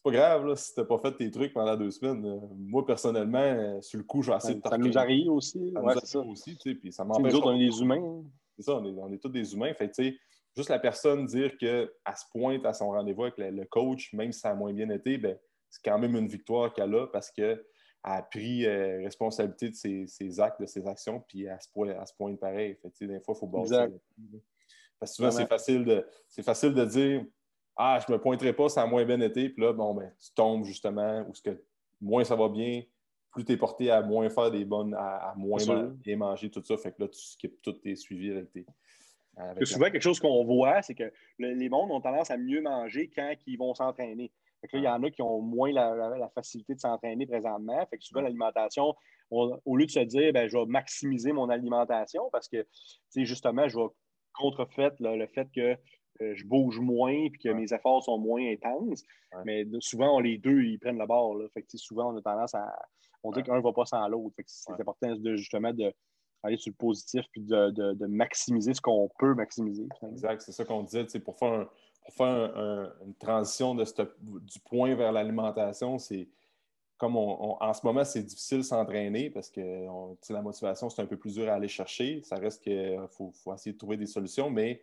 pas 0.05 0.11
grave 0.11 0.47
là, 0.47 0.57
si 0.57 0.75
tu 0.75 0.81
n'as 0.81 0.87
pas 0.87 0.99
fait 0.99 1.17
tes 1.17 1.31
trucs 1.31 1.53
pendant 1.53 1.77
deux 1.77 1.91
semaines. 1.91 2.25
Euh, 2.25 2.39
moi, 2.57 2.85
personnellement, 2.85 3.81
sur 3.81 3.99
le 3.99 4.05
coup, 4.05 4.23
je 4.23 4.31
vais 4.31 4.37
essayer 4.37 4.55
de 4.55 4.63
Ça 4.63 4.79
nous 4.79 4.99
arrive 4.99 5.33
aussi. 5.33 5.73
Ça 5.73 5.83
ouais, 5.83 5.95
nous 5.95 6.17
arrive 6.19 6.31
aussi, 6.31 6.55
puis 6.57 6.93
ça 6.93 7.05
m'empêche. 7.05 7.33
Nous 7.33 7.39
autres, 7.39 7.51
on 7.51 7.57
est 7.57 7.67
des 7.67 7.81
humains. 7.81 8.23
C'est 8.57 8.63
ça, 8.63 8.77
on 8.77 8.85
est, 8.85 8.99
on 8.99 9.13
est 9.13 9.19
tous 9.19 9.29
des 9.29 9.55
humains. 9.55 9.73
Fait 9.75 9.89
tu 9.89 10.05
sais, 10.05 10.17
juste 10.57 10.71
la 10.71 10.79
personne 10.79 11.27
dire 11.27 11.57
qu'elle 11.59 11.91
se 12.07 12.25
pointe 12.31 12.65
à 12.65 12.73
son 12.73 12.91
rendez-vous 12.91 13.25
avec 13.25 13.39
le, 13.39 13.65
coach, 13.67 14.13
même 14.13 14.33
si 14.33 14.41
ça 14.41 14.51
a 14.51 14.55
moins 14.55 14.73
bien 14.73 14.89
été, 14.91 15.19
ben, 15.19 15.39
c'est 15.69 15.83
quand 15.85 15.99
même 15.99 16.17
une 16.17 16.29
victoire 16.29 16.73
qu'elle 16.73 16.95
a 16.95 17.07
parce 17.09 17.31
qu'elle 17.31 17.63
a 18.03 18.23
pris 18.23 18.65
euh, 18.67 19.03
responsabilité 19.03 19.69
de 19.69 19.75
ses, 19.75 20.41
actes, 20.41 20.61
de 20.61 20.67
ses 20.67 20.87
actions, 20.87 21.23
puis 21.29 21.45
elle 21.45 21.61
se 21.61 21.69
pointe, 21.69 22.09
se 22.09 22.15
pointe 22.15 22.41
pareil. 22.41 22.77
Fait, 22.77 23.07
des 23.07 23.21
fois, 23.21 23.35
il 23.37 23.41
faut 23.41 23.47
bosser. 23.47 23.87
Parce 24.99 25.13
que 25.13 25.17
souvent, 25.17 25.31
c'est 25.31 25.47
facile, 25.47 25.85
de, 25.85 26.07
facile 26.43 26.73
de 26.73 26.85
dire 26.87 27.25
Ah, 27.77 27.99
je 28.01 28.11
ne 28.11 28.17
me 28.17 28.23
pointerai 28.23 28.55
pas, 28.55 28.71
ça 28.71 28.83
a 28.83 28.87
moins 28.87 29.05
bien 29.05 29.21
été, 29.21 29.51
puis 29.51 29.63
là, 29.63 29.73
bon, 29.75 29.95
ben, 29.95 30.11
tu 30.19 30.33
tombes 30.35 30.65
justement, 30.65 31.27
ce 31.35 31.43
que 31.43 31.63
moins 32.01 32.25
ça 32.25 32.35
va 32.35 32.49
bien, 32.49 32.83
plus 33.31 33.45
tu 33.45 33.53
es 33.53 33.57
porté 33.59 33.91
à 33.91 34.01
moins 34.01 34.31
faire 34.31 34.51
des 34.51 34.65
bonnes, 34.65 34.95
à, 34.95 35.35
moins 35.37 35.59
bien 36.03 36.17
manger, 36.17 36.51
tout 36.51 36.63
ça. 36.65 36.79
Fait 36.79 36.93
que 36.93 37.03
là, 37.03 37.09
tu 37.09 37.21
skips 37.21 37.61
tous 37.61 37.75
tes 37.75 37.95
suivis 37.95 38.31
avec 38.31 38.51
tes, 38.51 38.65
souvent, 39.63 39.87
quelque 39.91 40.03
chose 40.03 40.21
qu'on 40.21 40.45
voit, 40.45 40.83
c'est 40.83 40.95
que 40.95 41.13
les 41.39 41.69
mondes 41.69 41.91
ont 41.91 42.01
tendance 42.01 42.31
à 42.31 42.37
mieux 42.37 42.63
manger 42.63 43.11
quand 43.15 43.35
ils 43.47 43.59
vont 43.59 43.75
s'entraîner. 43.75 44.33
il 44.73 44.83
y 44.83 44.89
en 44.89 45.03
a 45.03 45.11
qui 45.11 45.23
ont 45.23 45.41
moins 45.41 45.73
la, 45.73 46.31
facilité 46.35 46.75
de 46.75 46.81
s'entraîner 46.81 47.27
présentement. 47.27 47.87
Fait 47.87 47.99
que 47.99 48.05
souvent, 48.05 48.23
l'alimentation, 48.23 48.95
au 49.31 49.77
lieu 49.77 49.87
de 49.87 49.91
se 49.91 50.01
dire, 50.01 50.33
ben, 50.33 50.49
je 50.49 50.57
vais 50.57 50.67
maximiser 50.67 51.33
mon 51.33 51.51
alimentation 51.51 52.29
parce 52.33 52.49
que, 52.49 52.67
justement, 53.15 53.69
je 53.69 53.79
vais 53.79 53.87
contrefaire 54.33 54.93
le 55.01 55.27
fait 55.27 55.49
que 55.55 55.77
euh, 56.23 56.35
je 56.35 56.45
bouge 56.45 56.81
moins 56.81 57.13
et 57.13 57.31
que 57.31 57.51
mes 57.51 57.73
efforts 57.73 58.05
sont 58.05 58.19
moins 58.19 58.43
intenses. 58.51 59.05
Mais 59.45 59.67
souvent, 59.81 60.19
les 60.21 60.39
deux, 60.39 60.63
ils 60.63 60.79
prennent 60.79 60.99
le 60.99 61.07
bord. 61.07 61.37
Fait 61.53 61.63
que, 61.63 61.77
souvent, 61.77 62.13
on 62.13 62.17
a 62.17 62.23
tendance 62.23 62.55
à. 62.55 62.73
On 63.23 63.33
dit 63.33 63.43
qu'un 63.43 63.57
ne 63.57 63.61
va 63.61 63.73
pas 63.73 63.85
sans 63.85 64.07
l'autre. 64.09 64.37
C'est 64.47 64.73
important 64.73 65.15
de, 65.15 65.37
justement 65.37 65.73
de, 65.73 65.93
aller 66.47 66.57
sur 66.57 66.71
le 66.71 66.77
positif 66.77 67.25
puis 67.31 67.43
de, 67.43 68.07
maximiser 68.07 68.75
ce 68.75 68.81
qu'on 68.81 69.09
peut 69.19 69.35
maximiser. 69.35 69.89
Exact, 70.11 70.41
c'est 70.43 70.53
ça 70.53 70.65
qu'on 70.65 70.83
disait. 70.83 71.07
Pour 71.21 71.37
faire, 71.37 71.69
pour 72.05 72.15
faire 72.15 72.93
une 73.05 73.15
transition 73.15 73.75
de 73.75 73.85
du 74.41 74.61
point 74.61 74.95
vers 74.95 75.13
l'alimentation, 75.13 75.99
c'est 75.99 76.29
comme 76.99 77.17
en 77.17 77.75
ce 77.75 77.85
moment, 77.85 78.05
c'est 78.05 78.23
difficile 78.23 78.59
de 78.59 78.63
s'entraîner 78.63 79.29
parce 79.29 79.51
que 79.51 79.87
la 80.31 80.43
motivation, 80.43 80.89
c'est 80.89 81.03
un 81.03 81.07
peu 81.07 81.19
plus 81.19 81.35
dur 81.35 81.49
à 81.51 81.55
aller 81.55 81.69
chercher. 81.69 82.23
Ça 82.23 82.37
reste 82.37 82.63
qu'il 82.63 82.99
faut, 83.11 83.33
faut, 83.33 83.53
essayer 83.55 83.73
de 83.73 83.79
trouver 83.79 83.99
des 83.99 84.07
solutions, 84.07 84.49
mais 84.49 84.83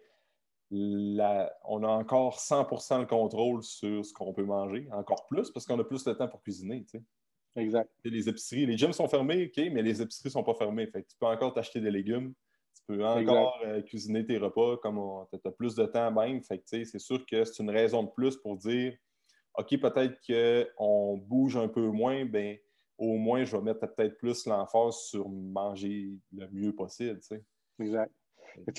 on 0.71 1.83
a 1.83 1.87
encore 1.87 2.39
100 2.39 2.67
le 2.99 3.05
contrôle 3.05 3.63
sur 3.63 4.05
ce 4.05 4.13
qu'on 4.13 4.33
peut 4.33 4.43
manger, 4.43 4.87
encore 4.91 5.25
plus, 5.27 5.51
parce 5.51 5.65
qu'on 5.65 5.79
a 5.79 5.83
plus 5.83 6.03
de 6.03 6.13
temps 6.13 6.27
pour 6.27 6.41
cuisiner. 6.41 6.85
Exact. 7.55 7.89
les 8.03 8.27
épiceries, 8.27 8.65
les 8.65 8.77
gyms 8.77 8.93
sont 8.93 9.07
fermés, 9.07 9.45
OK, 9.45 9.63
mais 9.71 9.81
les 9.81 10.01
épiceries 10.01 10.29
ne 10.29 10.31
sont 10.31 10.43
pas 10.43 10.55
fermées. 10.55 10.87
Fait 10.87 11.03
tu 11.03 11.15
peux 11.19 11.27
encore 11.27 11.53
t'acheter 11.53 11.79
des 11.79 11.91
légumes. 11.91 12.33
Tu 12.75 12.83
peux 12.87 13.05
encore 13.05 13.59
euh, 13.65 13.81
cuisiner 13.81 14.25
tes 14.25 14.37
repas 14.37 14.77
comme 14.77 14.99
tu 15.31 15.47
as 15.47 15.51
plus 15.51 15.75
de 15.75 15.85
temps 15.85 16.11
même. 16.11 16.41
Fait 16.43 16.61
c'est 16.65 16.99
sûr 16.99 17.25
que 17.25 17.43
c'est 17.43 17.61
une 17.61 17.69
raison 17.69 18.03
de 18.03 18.09
plus 18.09 18.35
pour 18.37 18.57
dire 18.57 18.95
OK, 19.55 19.79
peut-être 19.79 20.19
qu'on 20.25 21.17
bouge 21.17 21.57
un 21.57 21.67
peu 21.67 21.87
moins, 21.87 22.25
ben 22.25 22.57
au 22.97 23.17
moins 23.17 23.43
je 23.43 23.55
vais 23.55 23.63
mettre 23.63 23.81
peut-être 23.81 24.17
plus 24.17 24.45
l'emphase 24.47 24.95
sur 24.95 25.29
manger 25.29 26.09
le 26.31 26.47
mieux 26.51 26.73
possible. 26.73 27.19
Exact 27.79 28.11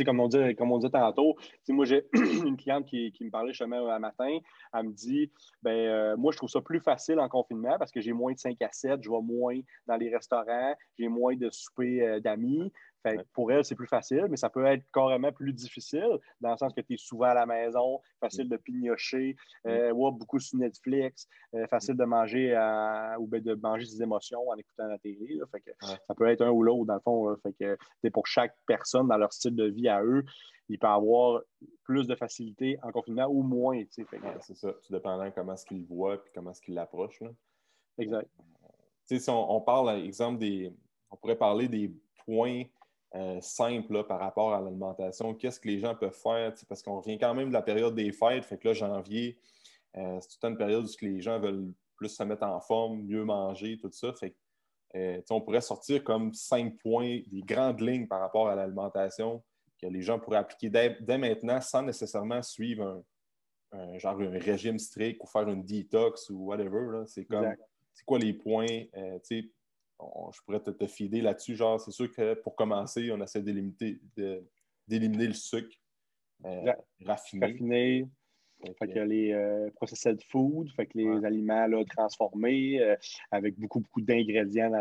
comme 0.04 0.20
on 0.20 0.28
dit, 0.28 0.54
comme 0.56 0.72
on 0.72 0.78
dit 0.78 0.90
tantôt, 0.90 1.36
moi 1.68 1.84
j'ai 1.84 2.06
une 2.12 2.56
cliente 2.56 2.86
qui, 2.86 3.12
me 3.20 3.30
parlait 3.30 3.52
justement 3.52 3.88
un 3.90 3.98
matin, 3.98 4.38
elle 4.72 4.84
me 4.84 4.92
dit 4.92 5.30
ben 5.62 5.70
euh, 5.70 6.16
moi 6.16 6.32
je 6.32 6.36
trouve 6.36 6.50
ça 6.50 6.60
plus 6.60 6.80
facile 6.80 7.18
en 7.18 7.28
confinement 7.28 7.76
parce 7.78 7.90
que 7.90 8.00
j'ai 8.00 8.12
moins 8.12 8.32
de 8.32 8.38
5 8.38 8.60
à 8.62 8.68
7, 8.72 9.02
je 9.02 9.10
vais 9.10 9.22
moins 9.22 9.58
dans 9.86 9.96
les 9.96 10.14
restaurants, 10.14 10.74
j'ai 10.98 11.08
moins 11.08 11.36
de 11.36 11.50
souper 11.50 12.02
euh, 12.02 12.20
d'amis. 12.20 12.72
Pour 13.32 13.52
elle, 13.52 13.64
c'est 13.64 13.74
plus 13.74 13.86
facile, 13.86 14.26
mais 14.30 14.36
ça 14.36 14.48
peut 14.48 14.64
être 14.64 14.84
carrément 14.92 15.32
plus 15.32 15.52
difficile 15.52 16.18
dans 16.40 16.52
le 16.52 16.56
sens 16.56 16.72
que 16.72 16.80
tu 16.80 16.94
es 16.94 16.96
souvent 16.96 17.26
à 17.26 17.34
la 17.34 17.46
maison, 17.46 18.00
facile 18.20 18.48
de 18.48 18.56
pignocher, 18.56 19.36
euh, 19.66 19.92
beaucoup 19.92 20.38
sur 20.38 20.58
Netflix, 20.58 21.28
euh, 21.54 21.66
facile 21.66 21.96
de 21.96 22.04
manger 22.04 22.52
ou 23.18 23.26
ben, 23.26 23.42
de 23.42 23.54
manger 23.54 23.86
ses 23.86 24.02
émotions 24.02 24.48
en 24.48 24.56
écoutant 24.56 24.86
la 24.86 24.98
télé. 24.98 25.40
Ça 26.06 26.14
peut 26.14 26.28
être 26.28 26.42
un 26.42 26.50
ou 26.50 26.62
l'autre, 26.62 26.86
dans 26.86 26.94
le 26.94 27.00
fond. 27.00 27.36
Fait 27.42 27.52
que, 27.52 28.08
pour 28.08 28.26
chaque 28.26 28.54
personne, 28.66 29.08
dans 29.08 29.18
leur 29.18 29.32
style 29.32 29.54
de 29.54 29.64
vie 29.64 29.88
à 29.88 30.02
eux, 30.02 30.24
il 30.68 30.78
peut 30.78 30.86
avoir 30.86 31.42
plus 31.82 32.06
de 32.06 32.14
facilité 32.14 32.78
en 32.82 32.90
confinement 32.90 33.26
ou 33.26 33.42
moins. 33.42 33.82
c'est 33.90 34.56
ça, 34.56 34.72
tout 34.72 34.92
dépendant 34.92 35.30
comment 35.30 35.54
est-ce 35.54 35.66
qu'ils 35.66 35.84
voient 35.84 36.14
et 36.14 36.30
comment 36.34 36.52
est-ce 36.52 36.62
qu'ils 36.62 36.74
l'approchent. 36.74 37.22
Exact. 37.98 38.28
si 39.04 39.30
on, 39.30 39.56
on 39.56 39.60
parle, 39.60 40.04
exemple, 40.04 40.38
des. 40.38 40.72
On 41.10 41.16
pourrait 41.16 41.36
parler 41.36 41.68
des 41.68 41.92
points 42.24 42.64
euh, 43.16 43.40
simple 43.40 44.02
par 44.04 44.18
rapport 44.18 44.54
à 44.54 44.60
l'alimentation. 44.60 45.34
Qu'est-ce 45.34 45.60
que 45.60 45.68
les 45.68 45.78
gens 45.78 45.94
peuvent 45.94 46.18
faire? 46.20 46.52
Parce 46.68 46.82
qu'on 46.82 47.00
revient 47.00 47.16
quand 47.16 47.32
même 47.32 47.48
de 47.48 47.52
la 47.52 47.62
période 47.62 47.94
des 47.94 48.10
fêtes. 48.10 48.44
Fait 48.44 48.58
que 48.58 48.68
là, 48.68 48.74
janvier, 48.74 49.38
euh, 49.96 50.18
c'est 50.20 50.30
toute 50.30 50.44
une 50.44 50.56
période 50.56 50.84
où 50.84 51.04
les 51.04 51.20
gens 51.20 51.38
veulent 51.38 51.72
plus 51.96 52.08
se 52.08 52.22
mettre 52.24 52.42
en 52.42 52.60
forme, 52.60 53.02
mieux 53.02 53.24
manger, 53.24 53.78
tout 53.78 53.90
ça. 53.92 54.12
Fait 54.14 54.34
euh, 54.96 55.20
on 55.30 55.40
pourrait 55.40 55.60
sortir 55.60 56.02
comme 56.02 56.34
cinq 56.34 56.76
points, 56.78 57.20
des 57.30 57.42
grandes 57.42 57.80
lignes 57.80 58.08
par 58.08 58.20
rapport 58.20 58.48
à 58.48 58.56
l'alimentation 58.56 59.42
que 59.80 59.86
les 59.86 60.02
gens 60.02 60.18
pourraient 60.18 60.38
appliquer 60.38 60.70
dès, 60.70 61.18
maintenant 61.18 61.60
sans 61.60 61.82
nécessairement 61.82 62.42
suivre 62.42 63.04
un, 63.72 63.98
genre 63.98 64.20
un 64.20 64.38
régime 64.38 64.78
strict 64.78 65.20
ou 65.22 65.26
faire 65.26 65.48
une 65.48 65.64
détox 65.64 66.30
ou 66.30 66.46
whatever. 66.46 67.04
C'est 67.06 67.24
comme 67.24 67.54
c'est 67.92 68.04
quoi 68.04 68.18
les 68.18 68.32
points? 68.32 68.84
Je 70.32 70.40
pourrais 70.42 70.60
te, 70.60 70.70
te 70.70 70.86
fider 70.86 71.20
là-dessus. 71.20 71.56
Genre, 71.56 71.80
c'est 71.80 71.90
sûr 71.90 72.10
que 72.10 72.34
pour 72.34 72.54
commencer, 72.54 73.10
on 73.12 73.20
essaie 73.20 73.42
d'éliminer 73.42 75.26
le 75.26 75.34
sucre 75.34 75.76
euh, 76.44 76.72
raffiné. 77.04 78.06
Fait 78.78 78.88
que 78.88 78.98
les 79.00 79.32
euh, 79.32 79.68
processed 79.74 80.22
food, 80.30 80.70
fait 80.74 80.86
que 80.86 80.96
les 80.96 81.24
aliments 81.24 81.68
transformés 81.84 82.80
euh, 82.80 82.96
avec 83.30 83.58
beaucoup, 83.58 83.80
beaucoup 83.80 84.00
d'ingrédients 84.00 84.72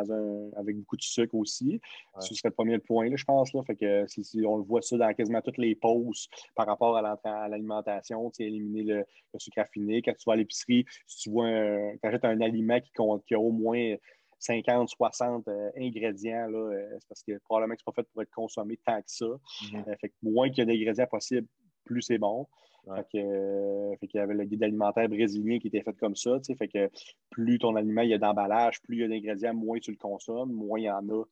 avec 0.56 0.78
beaucoup 0.78 0.96
de 0.96 1.02
sucre 1.02 1.36
aussi. 1.36 1.82
Ce 2.20 2.34
serait 2.34 2.50
le 2.50 2.54
premier 2.54 2.80
point, 2.80 3.10
là, 3.10 3.16
je 3.18 3.26
pense. 3.26 3.54
Là. 3.54 3.62
Fait 3.64 3.76
que 3.76 4.06
si, 4.08 4.42
on 4.46 4.58
le 4.58 4.64
voit 4.64 4.82
ça 4.82 4.98
dans 4.98 5.14
quasiment 5.14 5.42
toutes 5.42 5.58
les 5.58 5.76
pauses 5.76 6.30
par 6.56 6.66
rapport 6.66 6.96
à 6.96 7.48
l'alimentation, 7.50 8.32
éliminer 8.40 8.84
le, 8.84 9.06
sucre 9.38 9.60
raffiné. 9.60 10.02
Quand 10.02 10.14
tu 10.14 10.24
vas 10.28 10.34
à 10.34 10.38
l'épicerie, 10.38 10.86
si 11.06 11.24
tu 11.24 11.32
vois 11.32 11.48
un, 11.48 11.96
achètes 12.04 12.26
un 12.26 12.40
aliment 12.40 12.80
qui, 12.80 12.92
qui 13.28 13.34
a 13.34 13.40
au 13.40 13.52
moins 13.52 13.96
50, 14.44 14.90
60 14.90 15.48
euh, 15.48 15.70
ingrédients, 15.78 16.48
là, 16.50 16.58
euh, 16.58 16.98
c'est 17.00 17.08
parce 17.08 17.24
que 17.24 17.38
probablement 17.46 17.76
que 17.76 17.82
ce 17.82 17.90
n'est 17.90 17.94
pas 17.94 18.02
fait 18.02 18.08
pour 18.12 18.22
être 18.22 18.32
consommé 18.32 18.78
tant 18.86 18.98
que 18.98 19.08
ça. 19.08 19.26
Mhm. 19.26 19.84
Euh, 19.88 19.96
fait 20.02 20.10
que 20.10 20.16
moins 20.22 20.50
qu'il 20.50 20.60
y 20.60 20.62
a 20.62 20.66
d'ingrédients 20.66 21.08
possibles, 21.08 21.48
plus 21.86 22.02
c'est 22.02 22.18
bon. 22.18 22.48
Fait 22.86 23.06
que, 23.14 23.96
qu'il 24.08 24.20
y 24.20 24.20
avait 24.20 24.34
le 24.34 24.44
guide 24.44 24.62
alimentaire 24.62 25.08
brésilien 25.08 25.58
qui 25.58 25.68
était 25.68 25.82
fait 25.82 25.94
comme 25.94 26.18
ça. 26.18 26.38
Fait 26.58 26.68
que 26.68 26.90
plus 27.30 27.58
ton 27.58 27.78
aliment 27.78 28.02
il 28.02 28.10
y 28.10 28.14
a 28.14 28.18
d'emballage, 28.18 28.82
plus 28.82 28.98
il 28.98 29.00
y 29.00 29.04
a 29.06 29.08
d'ingrédients, 29.08 29.54
moins 29.54 29.80
tu 29.80 29.92
le 29.92 29.98
consommes, 29.98 30.52
moins 30.52 30.80
il 30.80 30.84
y 30.84 30.92
en 30.92 31.08
a. 31.08 31.24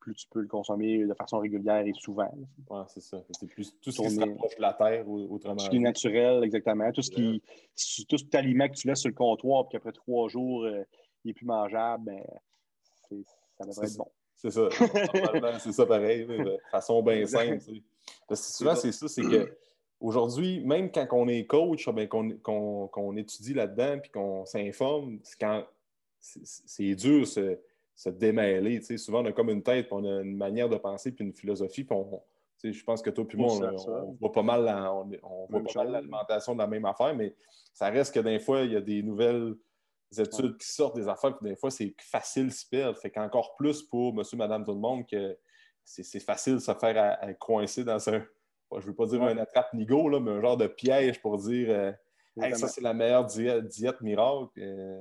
plus 0.00 0.14
tu 0.16 0.26
peux 0.28 0.40
le 0.40 0.48
consommer 0.48 1.06
de 1.06 1.14
façon 1.14 1.38
régulière 1.38 1.86
et 1.86 1.92
souvent. 1.92 2.28
Oui, 2.68 2.80
c'est 2.88 3.02
ça. 3.02 3.22
C'est 3.30 3.46
plus 3.46 3.72
tout 3.80 3.92
ce 3.92 4.02
qui 4.02 4.10
se 4.10 4.18
rapproche 4.18 4.56
de 4.56 4.62
la 4.62 4.72
terre, 4.72 5.08
autrement. 5.08 5.54
Tout 5.54 5.64
ce 5.64 5.70
qui 5.70 5.76
est 5.76 5.78
naturel, 5.78 6.42
exactement. 6.42 6.90
Tout 6.90 7.02
ce 7.02 7.10
qui. 7.12 7.40
Tout 8.08 8.18
cet 8.18 8.34
aliment 8.34 8.66
que 8.66 8.74
tu 8.74 8.88
laisses 8.88 9.02
sur 9.02 9.10
le 9.10 9.14
comptoir, 9.14 9.68
puis 9.68 9.78
qu'après 9.78 9.92
trois 9.92 10.28
jours, 10.28 10.66
il 11.24 11.30
est 11.30 11.34
plus 11.34 11.46
mangeable, 11.46 12.04
ben, 12.04 12.22
ça 13.56 13.64
devrait 13.64 13.86
être 13.86 13.96
bon. 13.96 14.10
C'est 14.36 14.50
ça. 14.50 14.68
c'est 15.58 15.72
ça 15.72 15.86
pareil, 15.86 16.26
de 16.26 16.58
façon 16.70 17.02
bien 17.02 17.24
simple. 17.26 17.64
Parce 18.28 18.46
que 18.46 18.52
souvent, 18.56 18.74
c'est 18.74 18.92
ça, 18.92 19.08
c'est 19.08 19.22
que 19.22 19.56
aujourd'hui, 20.00 20.62
même 20.64 20.90
quand 20.90 21.06
on 21.12 21.28
est 21.28 21.46
coach, 21.46 21.88
ben, 21.88 22.08
qu'on 22.08 23.16
étudie 23.16 23.54
là-dedans 23.54 24.00
puis 24.00 24.10
qu'on 24.10 24.44
s'informe, 24.44 25.20
c'est 26.20 26.94
dur 26.94 27.20
de 27.20 27.24
se, 27.24 27.58
se, 27.94 28.10
démêler. 28.10 28.80
Souvent, 28.98 29.22
on 29.22 29.26
a 29.26 29.32
comme 29.32 29.50
une 29.50 29.62
tête, 29.62 29.86
puis 29.86 29.94
on 29.94 30.04
a 30.04 30.22
une 30.22 30.36
manière 30.36 30.68
de 30.68 30.76
penser 30.76 31.12
puis 31.12 31.24
une 31.24 31.32
philosophie, 31.32 31.84
puis 31.84 31.96
on, 31.96 32.20
je 32.62 32.84
pense 32.84 33.02
que 33.02 33.10
toi 33.10 33.24
et 33.30 33.36
moi, 33.36 33.52
on, 33.52 34.16
voit 34.20 34.32
pas 34.32 34.42
mal 34.42 34.64
l'alimentation 34.64 36.54
de 36.54 36.58
la 36.58 36.66
même 36.66 36.84
affaire, 36.84 37.14
mais 37.14 37.34
ça 37.72 37.88
reste 37.90 38.14
que 38.14 38.20
des 38.20 38.38
fois, 38.38 38.62
il 38.62 38.72
y 38.72 38.76
a 38.76 38.80
des 38.80 39.02
nouvelles 39.02 39.54
études 40.20 40.56
qui 40.58 40.66
sortent 40.66 40.96
des 40.96 41.08
affaires, 41.08 41.36
puis 41.36 41.48
des 41.48 41.56
fois, 41.56 41.70
c'est 41.70 41.94
facile 42.00 42.48
de 42.48 42.52
se 42.52 42.66
perdre. 42.68 42.98
Fait 42.98 43.10
qu'encore 43.10 43.54
plus 43.56 43.82
pour 43.82 44.14
monsieur, 44.14 44.36
madame, 44.36 44.64
tout 44.64 44.72
le 44.72 44.80
monde, 44.80 45.06
que 45.06 45.36
c'est 45.84 46.20
facile 46.20 46.54
de 46.54 46.58
se 46.58 46.72
faire 46.74 47.18
à, 47.20 47.32
coincer 47.34 47.84
dans 47.84 48.08
un, 48.08 48.24
je 48.72 48.76
ne 48.76 48.82
veux 48.82 48.94
pas 48.94 49.06
dire 49.06 49.22
un 49.22 49.36
attrape-nigo, 49.36 50.20
mais 50.20 50.30
un 50.32 50.40
genre 50.40 50.56
de 50.56 50.66
piège 50.66 51.20
pour 51.20 51.38
dire 51.38 51.68
euh, 51.70 51.92
ça, 52.54 52.68
c'est 52.68 52.80
la 52.80 52.94
meilleure 52.94 53.24
diète, 53.24 54.00
miracle. 54.00 54.50
Euh, 54.58 55.00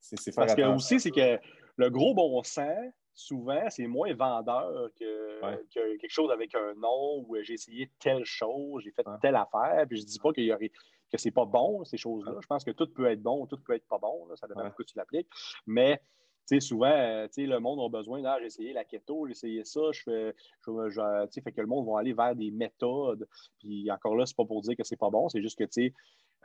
c'est 0.00 0.34
Parce 0.34 0.54
que 0.54 0.62
aussi, 0.62 1.00
c'est 1.00 1.10
que 1.10 1.38
le 1.76 1.90
gros 1.90 2.14
bon 2.14 2.42
sens, 2.42 2.92
souvent, 3.14 3.68
c'est 3.68 3.86
moins 3.86 4.14
vendeur 4.14 4.90
que, 4.98 5.66
quelque 5.72 6.10
chose 6.12 6.30
avec 6.30 6.54
un 6.54 6.74
nom 6.74 7.24
où 7.26 7.36
j'ai 7.42 7.54
essayé 7.54 7.90
telle 7.98 8.24
chose, 8.24 8.82
j'ai 8.84 8.92
fait 8.92 9.04
telle 9.20 9.36
affaire, 9.36 9.84
puis 9.88 9.98
je 9.98 10.04
dis 10.04 10.18
pas 10.18 10.32
qu'il 10.32 10.44
y 10.44 10.52
aurait 10.52 10.72
que 11.12 11.18
c'est 11.18 11.30
pas 11.30 11.44
bon, 11.44 11.84
ces 11.84 11.98
choses-là. 11.98 12.34
Je 12.40 12.46
pense 12.46 12.64
que 12.64 12.70
tout 12.70 12.88
peut 12.92 13.10
être 13.10 13.22
bon, 13.22 13.46
tout 13.46 13.58
peut 13.58 13.74
être 13.74 13.86
pas 13.86 13.98
bon. 13.98 14.26
Ça 14.36 14.48
dépend 14.48 14.64
de 14.64 14.70
quoi 14.70 14.84
tu 14.84 14.96
l'appliques. 14.96 15.28
Mais 15.66 16.00
souvent, 16.60 16.92
euh, 16.92 17.26
le 17.36 17.58
monde 17.58 17.80
a 17.80 17.88
besoin, 17.88 18.22
ah, 18.24 18.36
j'ai 18.40 18.46
essayé 18.46 18.72
la 18.72 18.84
keto, 18.84 19.26
j'ai 19.26 19.32
essayé 19.32 19.64
ça, 19.64 19.80
je 19.92 20.02
fais, 20.02 20.34
je, 20.66 21.40
fait 21.42 21.52
que 21.52 21.60
le 21.60 21.66
monde 21.66 21.86
va 21.88 22.00
aller 22.00 22.12
vers 22.12 22.34
des 22.34 22.50
méthodes. 22.50 23.26
Puis 23.58 23.90
encore 23.90 24.16
là, 24.16 24.26
c'est 24.26 24.36
pas 24.36 24.44
pour 24.44 24.60
dire 24.62 24.76
que 24.76 24.84
c'est 24.84 24.96
pas 24.96 25.10
bon, 25.10 25.28
c'est 25.28 25.42
juste 25.42 25.58
que, 25.58 25.64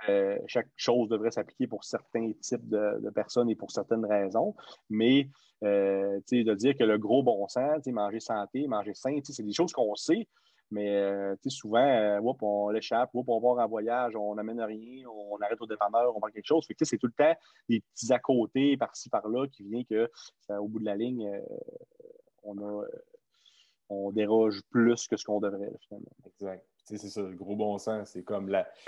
euh, 0.10 0.38
chaque 0.46 0.70
chose 0.76 1.10
devrait 1.10 1.32
s'appliquer 1.32 1.66
pour 1.66 1.84
certains 1.84 2.32
types 2.34 2.68
de, 2.70 3.10
personnes 3.10 3.50
et 3.50 3.56
pour 3.56 3.72
certaines 3.72 4.06
raisons. 4.06 4.56
Mais, 4.90 5.30
euh, 5.64 6.20
de 6.32 6.54
dire 6.54 6.78
que 6.78 6.84
le 6.84 6.98
gros 6.98 7.24
bon 7.24 7.48
sens, 7.48 7.86
manger 7.88 8.20
santé, 8.20 8.68
manger 8.68 8.94
sain, 8.94 9.18
c'est 9.24 9.44
des 9.44 9.54
choses 9.54 9.74
qu'on 9.74 9.96
sait, 9.96 10.28
mais 10.72 10.96
euh, 10.96 11.36
souvent, 11.48 11.80
euh, 11.80 12.20
on 12.42 12.70
l'échappe, 12.70 13.12
on 13.14 13.24
part 13.24 13.66
en 13.66 13.68
voyage, 13.68 14.16
on 14.16 14.36
n'amène 14.36 14.62
rien, 14.62 15.08
on 15.08 15.38
arrête 15.38 15.62
au 15.62 15.66
dépanneur, 15.66 16.16
on 16.16 16.20
prend 16.20 16.30
quelque 16.30 16.46
chose. 16.46 16.66
c'est 16.68 16.98
tout 16.98 17.08
le 17.08 17.14
temps 17.14 17.34
des 17.70 17.82
petits 17.82 18.12
à 18.12 18.20
côté, 18.20 18.76
par-ci, 18.78 19.10
par-là, 19.10 19.48
qui 19.48 19.64
vient 19.64 19.84
que 19.84 20.10
au 20.50 20.68
bout 20.68 20.80
de 20.80 20.86
la 20.86 20.96
ligne, 20.96 21.28
euh, 21.28 21.42
on 22.44 22.58
a 22.58 22.84
on 23.90 24.12
déroge 24.12 24.62
plus 24.70 25.08
que 25.08 25.16
ce 25.16 25.24
qu'on 25.24 25.40
devrait, 25.40 25.72
finalement. 25.88 26.12
Exact. 26.26 26.66
C'est 26.84 26.98
ça, 26.98 27.22
le 27.22 27.36
gros 27.36 27.56
bon 27.56 27.78
sens. 27.78 28.10
C'est 28.12 28.24
comme 28.24 28.50
la. 28.50 28.68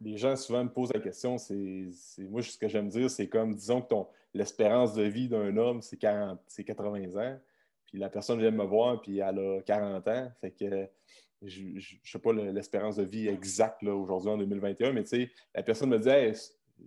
les 0.00 0.16
gens 0.16 0.34
souvent 0.34 0.64
me 0.64 0.68
posent 0.68 0.92
la 0.92 1.00
question, 1.00 1.38
c'est 1.38 1.92
moi 2.28 2.42
ce 2.42 2.58
que 2.58 2.66
j'aime 2.66 2.88
dire, 2.88 3.08
c'est 3.08 3.28
comme 3.28 3.54
disons 3.54 3.82
que 3.82 3.88
ton 3.88 4.08
l'espérance 4.34 4.94
de 4.94 5.02
vie 5.02 5.28
d'un 5.28 5.56
homme, 5.56 5.80
c'est 5.82 5.96
80 5.96 7.16
ans. 7.16 7.38
Puis 7.86 7.98
la 7.98 8.10
personne 8.10 8.40
vient 8.40 8.50
me 8.50 8.64
voir, 8.64 9.00
puis 9.00 9.18
elle 9.18 9.38
a 9.38 9.60
40 9.62 10.08
ans. 10.08 10.32
Fait 10.40 10.50
que 10.50 10.88
je 11.42 11.62
ne 11.62 11.80
sais 12.04 12.18
pas 12.18 12.32
l'espérance 12.32 12.96
de 12.96 13.04
vie 13.04 13.28
exacte 13.28 13.82
aujourd'hui 13.82 14.30
en 14.30 14.38
2021, 14.38 14.92
mais 14.92 15.04
tu 15.04 15.10
sais, 15.10 15.30
la 15.54 15.62
personne 15.62 15.90
me 15.90 15.98
dit 15.98 16.38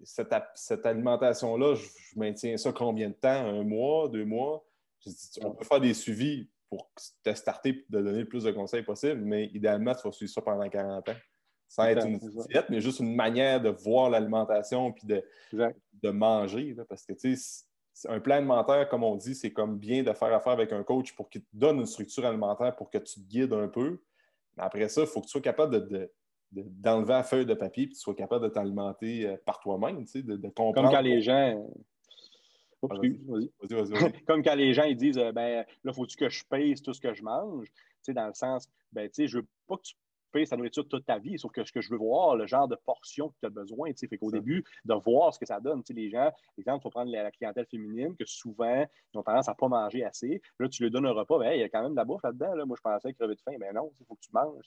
cette, 0.03 0.85
alimentation-là, 0.85 1.75
je, 1.75 1.87
maintiens 2.15 2.57
ça 2.57 2.71
combien 2.71 3.09
de 3.09 3.13
temps? 3.13 3.29
Un 3.29 3.63
mois, 3.63 4.07
deux 4.09 4.25
mois? 4.25 4.65
Je 5.05 5.09
dis, 5.09 5.39
on 5.43 5.51
peut 5.51 5.65
faire 5.65 5.79
des 5.79 5.93
suivis 5.93 6.49
pour 6.69 6.91
te 7.23 7.33
starter 7.33 7.69
et 7.69 7.83
te 7.83 7.91
donner 7.91 8.19
le 8.19 8.27
plus 8.27 8.43
de 8.43 8.51
conseils 8.51 8.83
possible, 8.83 9.21
mais 9.21 9.45
idéalement, 9.53 9.95
tu 9.95 10.03
vas 10.03 10.11
suivre 10.11 10.31
ça 10.31 10.41
pendant 10.41 10.67
40 10.67 11.09
ans. 11.09 11.15
Sans 11.67 11.83
être 11.85 12.07
une 12.07 12.17
diète, 12.17 12.65
mais 12.69 12.81
juste 12.81 12.99
une 12.99 13.15
manière 13.15 13.61
de 13.61 13.69
voir 13.69 14.09
l'alimentation 14.09 14.91
puis 14.91 15.05
de, 15.05 15.23
de 15.53 16.09
manger. 16.09 16.75
parce 16.87 17.05
que 17.05 17.13
tu 17.13 17.35
sais, 17.37 17.65
un 18.07 18.19
plan 18.19 18.35
alimentaire, 18.35 18.87
comme 18.87 19.03
on 19.03 19.15
dit, 19.15 19.35
c'est 19.35 19.51
comme 19.51 19.77
bien 19.77 20.03
de 20.03 20.13
faire 20.13 20.33
affaire 20.33 20.53
avec 20.53 20.71
un 20.71 20.83
coach 20.83 21.13
pour 21.13 21.29
qu'il 21.29 21.41
te 21.41 21.47
donne 21.53 21.79
une 21.79 21.85
structure 21.85 22.25
alimentaire 22.25 22.75
pour 22.75 22.89
que 22.89 22.97
tu 22.97 23.15
te 23.15 23.27
guides 23.27 23.53
un 23.53 23.67
peu. 23.67 23.99
Après 24.57 24.87
ça, 24.89 25.01
il 25.01 25.07
faut 25.07 25.21
que 25.21 25.25
tu 25.25 25.31
sois 25.31 25.41
capable 25.41 25.87
de, 25.87 26.11
d'enlever 26.51 27.13
la 27.13 27.23
feuille 27.23 27.45
de 27.45 27.53
papier 27.53 27.83
et 27.83 27.87
que 27.87 27.93
tu 27.93 27.99
sois 27.99 28.15
capable 28.15 28.45
de 28.45 28.49
t'alimenter 28.49 29.27
euh, 29.27 29.37
par 29.45 29.59
toi-même, 29.59 30.05
tu 30.05 30.11
sais, 30.11 30.21
de, 30.23 30.35
comprendre. 30.49 30.75
Comme 30.75 30.91
quand 30.91 31.01
les 31.01 31.21
gens. 31.21 31.71
Oups, 32.81 32.95
vas 33.69 33.83
vas 33.83 34.09
Comme 34.27 34.43
quand 34.43 34.55
les 34.55 34.73
gens 34.73 34.83
ils 34.83 34.95
disent 34.95 35.17
euh, 35.17 35.33
ben 35.33 35.65
là, 35.83 35.93
faut-tu 35.93 36.15
que 36.15 36.29
je 36.29 36.45
pèse 36.45 36.81
tout 36.81 36.93
ce 36.93 37.01
que 37.01 37.13
je 37.13 37.23
mange? 37.23 37.67
Tu 37.67 37.73
sais, 38.01 38.13
dans 38.13 38.27
le 38.27 38.33
sens, 38.33 38.69
ben, 38.93 39.09
tu 39.09 39.15
sais, 39.15 39.27
je 39.27 39.39
veux 39.39 39.47
pas 39.67 39.75
que 39.75 39.83
tu 39.83 39.95
payer 40.31 40.45
sa 40.45 40.57
nourriture 40.57 40.87
toute 40.87 41.05
ta 41.05 41.17
vie. 41.17 41.37
Sauf 41.37 41.51
que 41.51 41.63
ce 41.63 41.71
que 41.71 41.81
je 41.81 41.89
veux 41.89 41.97
voir, 41.97 42.35
le 42.35 42.47
genre 42.47 42.67
de 42.67 42.75
portion 42.75 43.29
que 43.29 43.35
tu 43.41 43.45
as 43.45 43.49
besoin. 43.49 43.91
Fait 43.93 44.17
qu'au 44.17 44.31
début, 44.31 44.63
de 44.85 44.93
voir 44.93 45.33
ce 45.33 45.39
que 45.39 45.45
ça 45.45 45.59
donne. 45.59 45.83
les 45.89 46.09
gens, 46.09 46.31
exemple, 46.57 46.79
il 46.79 46.83
faut 46.83 46.89
prendre 46.89 47.11
la, 47.11 47.31
clientèle 47.31 47.65
féminine, 47.65 48.15
que 48.15 48.25
souvent, 48.25 48.85
ils 49.13 49.17
ont 49.17 49.23
tendance 49.23 49.47
à 49.47 49.51
ne 49.51 49.57
pas 49.57 49.67
manger 49.67 50.03
assez. 50.03 50.41
Là, 50.59 50.67
tu 50.67 50.83
lui 50.83 50.91
donnes 50.91 51.05
un 51.05 51.11
repas, 51.11 51.37
ben, 51.39 51.53
il 51.53 51.59
y 51.59 51.63
a 51.63 51.69
quand 51.69 51.83
même 51.83 51.91
de 51.91 51.95
la 51.95 52.05
bouffe 52.05 52.23
là-dedans. 52.23 52.55
Là. 52.55 52.65
Moi, 52.65 52.75
je 52.77 52.81
pensais 52.81 53.13
crever 53.13 53.35
de 53.35 53.41
faim. 53.41 53.53
Mais 53.59 53.71
non, 53.73 53.91
il 53.99 54.05
faut 54.05 54.15
que 54.15 54.21
tu 54.21 54.29
manges. 54.33 54.65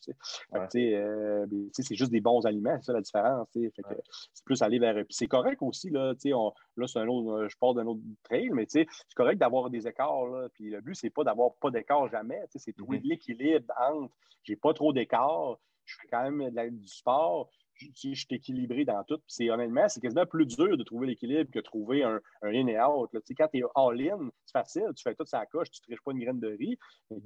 Euh, 0.75 1.46
c'est 1.72 1.94
juste 1.94 2.11
des 2.11 2.20
bons 2.20 2.44
aliments, 2.46 2.77
c'est 2.81 2.87
ça 2.87 2.92
la 2.92 3.01
différence. 3.01 3.48
c'est 3.53 4.44
plus 4.44 4.62
aller 4.62 4.79
vers. 4.79 4.94
Puis 4.94 5.14
c'est 5.14 5.27
correct 5.27 5.59
aussi. 5.62 5.90
Là, 5.90 6.14
on, 6.35 6.53
là 6.77 6.87
c'est 6.87 6.98
un 6.98 7.09
autre, 7.09 7.48
je 7.48 7.57
parle 7.57 7.77
d'un 7.77 7.87
autre 7.87 8.01
trail, 8.22 8.51
mais 8.53 8.66
c'est 8.68 8.87
correct 9.14 9.38
d'avoir 9.38 9.70
des 9.70 9.87
écarts. 9.87 10.27
Là. 10.27 10.48
Puis 10.53 10.70
le 10.70 10.81
but, 10.81 10.94
c'est 10.94 11.11
pas 11.11 11.25
d'avoir 11.25 11.55
pas 11.55 11.70
d'écart 11.70 12.09
jamais. 12.09 12.40
C'est 12.55 12.72
trouver 12.72 12.98
mm-hmm. 12.98 13.09
l'équilibre 13.09 13.75
entre 13.79 14.12
j'ai 14.44 14.57
pas 14.57 14.75
trop 14.75 14.92
d'écart, 14.92 15.52
je 15.85 15.97
fais 16.01 16.09
quand 16.09 16.31
même 16.31 16.77
du 16.79 16.88
sport, 16.88 17.51
je, 17.95 18.14
suis 18.14 18.27
équilibré 18.31 18.85
dans 18.85 19.03
tout. 19.05 19.21
c'est 19.27 19.51
honnêtement, 19.51 19.88
c'est 19.88 20.01
quasiment 20.01 20.27
plus 20.27 20.47
dur 20.47 20.77
de 20.77 20.83
trouver 20.83 21.07
l'équilibre 21.07 21.51
que 21.51 21.59
de 21.59 21.64
trouver 21.64 22.03
un, 22.03 22.21
in 22.42 22.66
et 22.66 22.81
out. 22.81 23.11
Quand 23.37 23.49
tu 23.49 23.59
es 23.59 23.62
all-in, 23.75 24.31
c'est 24.45 24.53
facile, 24.53 24.88
tu 24.97 25.03
fais 25.03 25.14
tout 25.14 25.27
ça 25.27 25.40
à 25.40 25.47
coche, 25.47 25.71
tu 25.71 25.81
ne 25.83 25.87
triches 25.87 26.05
pas 26.05 26.12
une 26.12 26.21
graine 26.21 26.40
de 26.40 26.49
riz. 26.49 26.79
Mais 27.11 27.18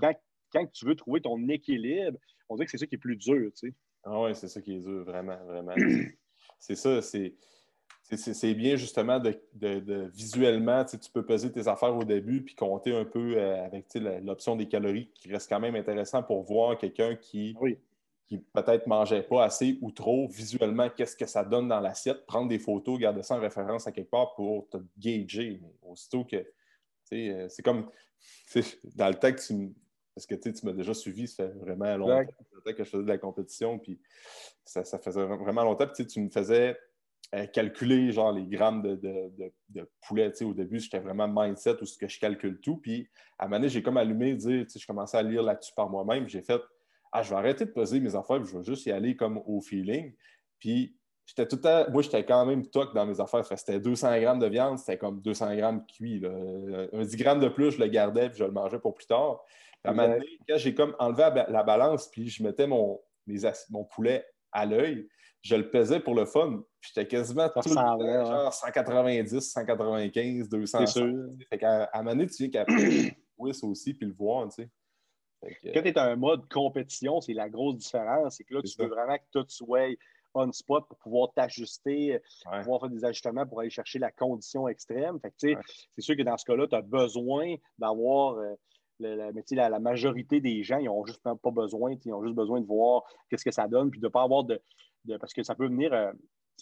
quand, 0.53 0.66
tu 0.73 0.87
veux 0.87 0.95
trouver 0.95 1.21
ton 1.21 1.49
équilibre, 1.49 2.19
on 2.49 2.57
dirait 2.57 2.66
que 2.66 2.71
c'est 2.71 2.79
ça 2.79 2.87
qui 2.87 2.95
est 2.95 2.99
plus 2.99 3.16
dur. 3.16 3.51
Ah 4.05 4.21
oui, 4.21 4.35
c'est 4.35 4.49
ça 4.49 4.61
qui 4.61 4.77
est 4.77 4.81
dur, 4.81 5.05
vraiment, 5.05 5.38
vraiment. 5.45 5.75
c'est 6.59 6.77
ça, 6.77 7.03
c'est. 7.03 7.35
C'est 8.09 8.55
bien 8.55 8.77
justement 8.77 9.19
de, 9.19 10.09
visuellement, 10.14 10.85
tu 10.85 10.97
peux 11.12 11.27
peser 11.27 11.51
tes 11.51 11.66
affaires 11.66 11.97
au 11.97 12.05
début 12.05 12.45
puis 12.45 12.55
compter 12.55 12.95
un 12.95 13.05
peu 13.05 13.37
euh, 13.37 13.64
avec 13.64 13.92
l'option 14.23 14.55
des 14.55 14.69
calories 14.69 15.11
qui 15.12 15.29
reste 15.29 15.49
quand 15.49 15.59
même 15.59 15.75
intéressant 15.75 16.23
pour 16.23 16.45
voir 16.45 16.79
quelqu'un 16.79 17.16
qui, 17.16 17.57
oui 17.61 17.81
qui 18.27 18.39
peut-être 18.39 18.87
mangeait 18.87 19.23
pas 19.23 19.45
assez 19.45 19.79
ou 19.81 19.91
trop, 19.93 20.29
visuellement, 20.29 20.91
qu'est-ce 20.91 21.17
que 21.17 21.27
ça 21.27 21.45
donne 21.45 21.69
dans 21.69 21.81
l'assiette, 21.81 22.27
prendre 22.27 22.49
des 22.49 22.59
photos, 22.59 22.99
garder 22.99 23.23
ça 23.23 23.37
en 23.37 23.41
référence 23.41 23.87
à 23.87 23.93
quelque 23.93 24.11
part 24.11 24.35
pour 24.35 24.69
te 24.69 24.79
gager. 24.99 25.61
Aussitôt 25.83 26.25
que, 26.25 26.45
euh, 27.12 27.47
c'est 27.49 27.62
comme, 27.62 27.91
dans 28.97 29.09
le 29.09 29.15
temps 29.15 29.33
que 29.33 29.41
tu 29.41 29.75
parce 30.17 30.27
que 30.27 30.35
tu 30.35 30.65
m'as 30.65 30.73
déjà 30.73 30.95
suivi, 30.95 31.29
ça 31.29 31.47
fait 31.47 31.59
vraiment 31.59 31.95
longtemps 31.99 32.25
que 32.25 32.85
je 32.85 32.89
faisais 32.89 33.03
de 33.03 33.09
la 33.09 33.19
compétition, 33.19 33.79
puis 33.79 34.01
ça, 34.65 34.83
faisait 34.99 35.27
vraiment 35.27 35.62
longtemps. 35.62 35.87
Puis 35.87 36.07
tu 36.07 36.21
me 36.21 36.31
faisais 36.31 36.75
euh, 37.35 37.45
calculer 37.47 38.11
genre 38.12 38.33
les 38.33 38.47
grammes 38.47 38.81
de, 38.81 38.95
de, 38.95 39.53
de, 39.69 39.91
poulet. 40.01 40.33
Au 40.43 40.55
début, 40.55 40.81
j'étais 40.81 41.01
vraiment 41.01 41.29
mindset 41.29 41.83
où 41.83 41.85
ce 41.85 41.99
que 41.99 42.09
je 42.09 42.19
calcule 42.19 42.59
tout. 42.62 42.79
Puis 42.79 43.11
à 43.39 43.45
un 43.45 43.49
moment 43.49 43.69
j'ai 43.69 43.83
comme 43.83 43.99
allumé, 43.99 44.35
dire, 44.35 44.65
je 44.75 44.87
commençais 44.87 45.19
à 45.19 45.23
lire 45.23 45.43
là-dessus 45.43 45.75
par 45.75 45.91
moi-même. 45.91 46.27
J'ai 46.27 46.41
fait 46.41 46.62
ah, 47.16 47.22
je 47.22 47.31
vais 47.31 47.37
arrêter 47.37 47.64
de 47.64 47.70
peser 47.70 47.98
mes 47.98 48.14
affaires, 48.14 48.44
je 48.44 48.59
vais 48.59 48.62
juste 48.62 48.85
y 48.85 48.92
aller 48.92 49.16
comme 49.16 49.38
au 49.46 49.62
feeling. 49.62 50.12
Puis, 50.59 50.94
j'étais 51.24 51.48
tout 51.48 51.59
moi, 51.90 52.02
j'étais 52.02 52.24
quand 52.26 52.44
même 52.44 52.66
toc 52.66 52.94
dans 52.94 53.07
mes 53.07 53.18
affaires. 53.20 53.44
C'était 53.44 53.81
200 53.81 54.20
grammes 54.20 54.38
de 54.38 54.46
viande, 54.46 54.79
c'était 54.79 54.98
comme 54.98 55.22
200 55.22 55.57
grammes 55.57 55.87
cuit. 55.87 56.22
Un 56.92 57.05
10 57.05 57.16
grammes 57.16 57.40
de 57.40 57.48
plus, 57.48 57.72
je 57.72 57.79
le 57.79 57.87
gardais 57.88 58.29
puis 58.29 58.38
je 58.38 58.44
le 58.44 58.50
mangeais 58.50 58.79
pour 58.79 58.94
plus 58.94 59.07
tard. 59.07 59.40
à 59.83 59.90
un 59.90 59.94
moment 59.94 60.09
donné, 60.09 60.26
quand 60.46 60.59
j'ai 60.59 60.74
comme 60.74 60.94
enlevé 60.98 61.44
la 61.48 61.62
balance 61.62 62.09
puis 62.09 62.29
je 62.29 62.42
mettais 62.42 62.66
mon, 62.66 63.00
mon 63.70 63.85
poulet 63.85 64.26
à 64.52 64.66
l'œil, 64.66 65.09
je 65.40 65.57
le 65.57 65.70
pesais 65.70 66.00
pour 66.00 66.14
le 66.14 66.26
fun. 66.26 66.62
J'étais 66.83 67.07
quasiment 67.07 67.48
tout 67.48 67.61
le 67.66 67.74
temps, 67.74 68.26
genre 68.26 68.52
190, 68.52 69.40
195, 69.40 70.48
200. 70.48 70.79
C'est 70.79 70.87
sûr. 70.87 71.14
Fait 71.48 71.57
qu'à 71.59 71.85
à 71.85 71.98
un 71.98 72.02
moment 72.02 72.16
donné, 72.16 72.26
tu 72.26 72.46
viens 72.46 72.64
qu'à 72.64 72.66
aussi 73.38 73.94
puis 73.94 74.07
le 74.07 74.12
voir, 74.12 74.48
tu 74.48 74.62
sais. 74.62 74.70
Quand 75.42 75.83
tu 75.83 75.88
es 75.88 75.99
un 75.99 76.16
mode 76.16 76.49
compétition, 76.49 77.20
c'est 77.20 77.35
la 77.35 77.49
grosse 77.49 77.77
différence. 77.77 78.37
C'est 78.37 78.44
que 78.44 78.55
là, 78.55 78.62
tu 78.62 78.77
veux 78.79 78.88
vraiment 78.88 79.16
que 79.16 79.40
tout 79.40 79.46
soit 79.49 79.94
on 80.37 80.53
spot 80.53 80.87
pour 80.88 80.99
pouvoir 80.99 81.33
t'ajuster, 81.35 82.20
pouvoir 82.62 82.81
faire 82.81 82.90
des 82.90 83.05
ajustements 83.05 83.46
pour 83.46 83.61
aller 83.61 83.70
chercher 83.70 83.99
la 83.99 84.11
condition 84.11 84.68
extrême. 84.68 85.18
C'est 85.38 85.57
sûr 85.99 86.16
que 86.16 86.22
dans 86.22 86.37
ce 86.37 86.44
cas-là, 86.44 86.66
tu 86.66 86.75
as 86.75 86.83
besoin 86.83 87.55
d'avoir. 87.79 88.38
Euh, 88.38 88.55
la, 88.99 89.31
la, 89.68 89.79
majorité 89.79 90.40
des 90.40 90.62
gens, 90.62 90.79
ils 90.79 90.87
n'ont 90.87 91.05
juste 91.05 91.22
pas 91.22 91.51
besoin, 91.51 91.94
ils 92.03 92.14
ont 92.14 92.22
juste 92.22 92.35
besoin 92.35 92.62
de 92.62 92.66
voir 92.66 93.03
qu'est-ce 93.29 93.44
que 93.44 93.51
ça 93.51 93.68
donne, 93.68 93.90
puis 93.90 94.01
de 94.01 94.07
ne 94.07 94.11
pas 94.11 94.22
avoir 94.22 94.44
de, 94.44 94.59
Parce 95.20 95.35
que 95.35 95.42
ça 95.42 95.55
peut 95.55 95.66
venir. 95.66 95.92
Euh, 95.92 96.12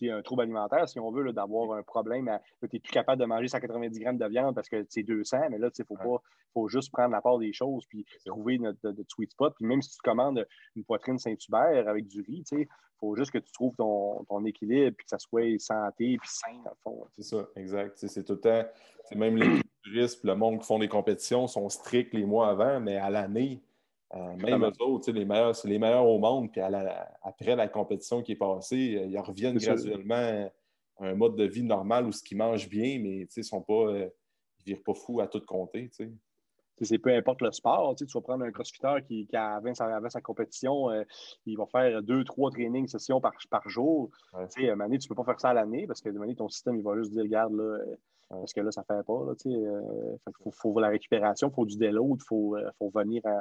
un 0.03 0.23
trouble 0.23 0.43
alimentaire, 0.43 0.89
si 0.89 0.99
on 0.99 1.11
veut, 1.11 1.33
d'avoir 1.33 1.73
un 1.73 1.83
problème. 1.83 2.31
Tu 2.61 2.69
n'es 2.73 2.81
plus 2.81 2.93
capable 2.93 3.21
de 3.21 3.27
manger 3.27 3.49
190 3.49 3.99
grammes 4.01 4.19
de 4.19 4.27
viande 4.27 4.55
parce 4.55 4.69
que 4.69 4.85
c'est 4.89 5.03
200, 5.03 5.51
mais 5.51 5.59
là, 5.59 5.71
il 5.77 5.85
faut, 5.85 5.97
pas, 5.97 6.23
faut 6.53 6.69
juste 6.69 6.93
prendre 6.93 7.11
la 7.11 7.21
part 7.21 7.39
des 7.39 7.53
choses 7.53 7.85
puis 7.87 8.05
trouver 8.25 8.59
notre, 8.59 8.95
sweet 9.09 9.33
spot. 9.33 9.55
Puis 9.57 9.67
même 9.67 9.83
si 9.83 9.91
tu 9.91 9.99
commandes 10.03 10.47
une 10.77 10.85
poitrine 10.85 11.19
Saint-Hubert 11.19 11.89
avec 11.89 12.07
du 12.07 12.23
riz, 12.23 12.45
il 12.53 12.67
faut 12.99 13.17
juste 13.17 13.31
que 13.31 13.39
tu 13.39 13.53
trouves 13.53 13.75
ton, 13.77 14.45
équilibre 14.45 14.97
et 14.99 15.03
que 15.03 15.09
ça 15.09 15.19
soit 15.19 15.59
santé 15.59 16.13
et 16.13 16.19
sain, 16.25 16.59
dans 16.65 16.71
le 16.71 16.77
fond. 16.83 17.07
C'est 17.13 17.23
ça, 17.23 17.49
exact. 17.57 17.97
C'est 17.97 18.25
tout 18.25 18.35
le 18.35 18.41
temps, 18.41 18.65
même 19.15 19.37
les 19.37 19.61
touristes, 19.85 20.25
le 20.25 20.35
monde 20.35 20.61
qui 20.61 20.67
font 20.67 20.79
des 20.79 20.89
compétitions 20.89 21.47
sont 21.47 21.69
stricts 21.69 22.15
les 22.15 22.25
mois 22.25 22.49
avant, 22.49 22.81
mais 22.81 22.97
à 22.97 23.11
l'année, 23.11 23.63
euh, 24.15 24.37
même 24.37 24.65
eux 24.65 24.83
autres, 24.83 25.11
les 25.11 25.25
meilleurs, 25.25 25.57
c'est 25.57 25.69
les 25.69 25.79
meilleurs 25.79 26.07
au 26.07 26.19
monde. 26.19 26.51
Puis 26.53 26.61
après 26.61 27.57
la 27.57 27.69
compétition 27.69 28.23
qui 28.23 28.33
est 28.33 28.37
passée, 28.37 28.97
euh, 28.97 29.07
ils 29.07 29.19
reviennent 29.19 29.59
graduellement 29.59 30.51
à 30.99 31.07
un 31.07 31.15
mode 31.15 31.37
de 31.37 31.45
vie 31.45 31.65
normal 31.65 32.07
où 32.07 32.13
ce 32.13 32.23
qu'ils 32.23 32.39
mangent 32.39 32.69
bien, 32.69 33.01
mais 33.01 33.27
ils 33.37 33.45
sont 33.45 33.63
pas, 33.63 33.89
euh, 33.89 34.09
ils 34.61 34.75
virent 34.75 34.85
pas 34.85 34.95
fous 34.95 35.21
à 35.21 35.27
tout 35.27 35.41
compter. 35.41 35.91
C'est 36.81 36.99
peu 36.99 37.15
importe 37.15 37.41
le 37.43 37.51
sport. 37.51 37.95
Tu 37.97 38.05
vas 38.05 38.21
prendre 38.21 38.45
un 38.45 38.53
crossfitter 38.53 38.97
qui, 39.07 39.27
qui 39.27 39.37
avant, 39.37 39.75
sa, 39.75 40.01
sa 40.11 40.21
compétition, 40.21 40.91
il 41.47 41.57
va 41.57 41.67
faire 41.67 42.03
deux, 42.03 42.25
trois 42.25 42.51
trainings 42.51 42.89
sessions 42.89 43.21
par, 43.21 43.33
par 43.49 43.69
jour. 43.69 44.11
Tu 44.33 44.63
sais, 44.63 44.69
tu 44.69 44.69
ne 44.69 45.09
peux 45.09 45.15
pas 45.15 45.25
faire 45.25 45.41
ça 45.41 45.51
à 45.51 45.55
l'année 45.55 45.87
parce 45.87 46.01
que 46.01 46.09
de 46.09 46.33
ton 46.35 46.49
système, 46.49 46.77
il 46.77 46.83
va 46.83 46.97
juste 46.97 47.13
dire 47.13 47.23
regarde, 47.23 47.55
là, 47.55 47.79
parce 48.29 48.53
que 48.53 48.61
là, 48.61 48.73
ça 48.73 48.83
ne 48.89 48.97
fait 48.97 49.05
pas. 49.05 49.21
il 50.47 50.53
faut, 50.53 50.81
la 50.81 50.89
récupération, 50.89 51.49
il 51.49 51.55
faut 51.55 51.65
du 51.65 51.77
déload, 51.77 52.19
il 52.21 52.27
faut, 52.27 52.57
faut 52.79 52.91
venir 52.91 53.25
à 53.25 53.41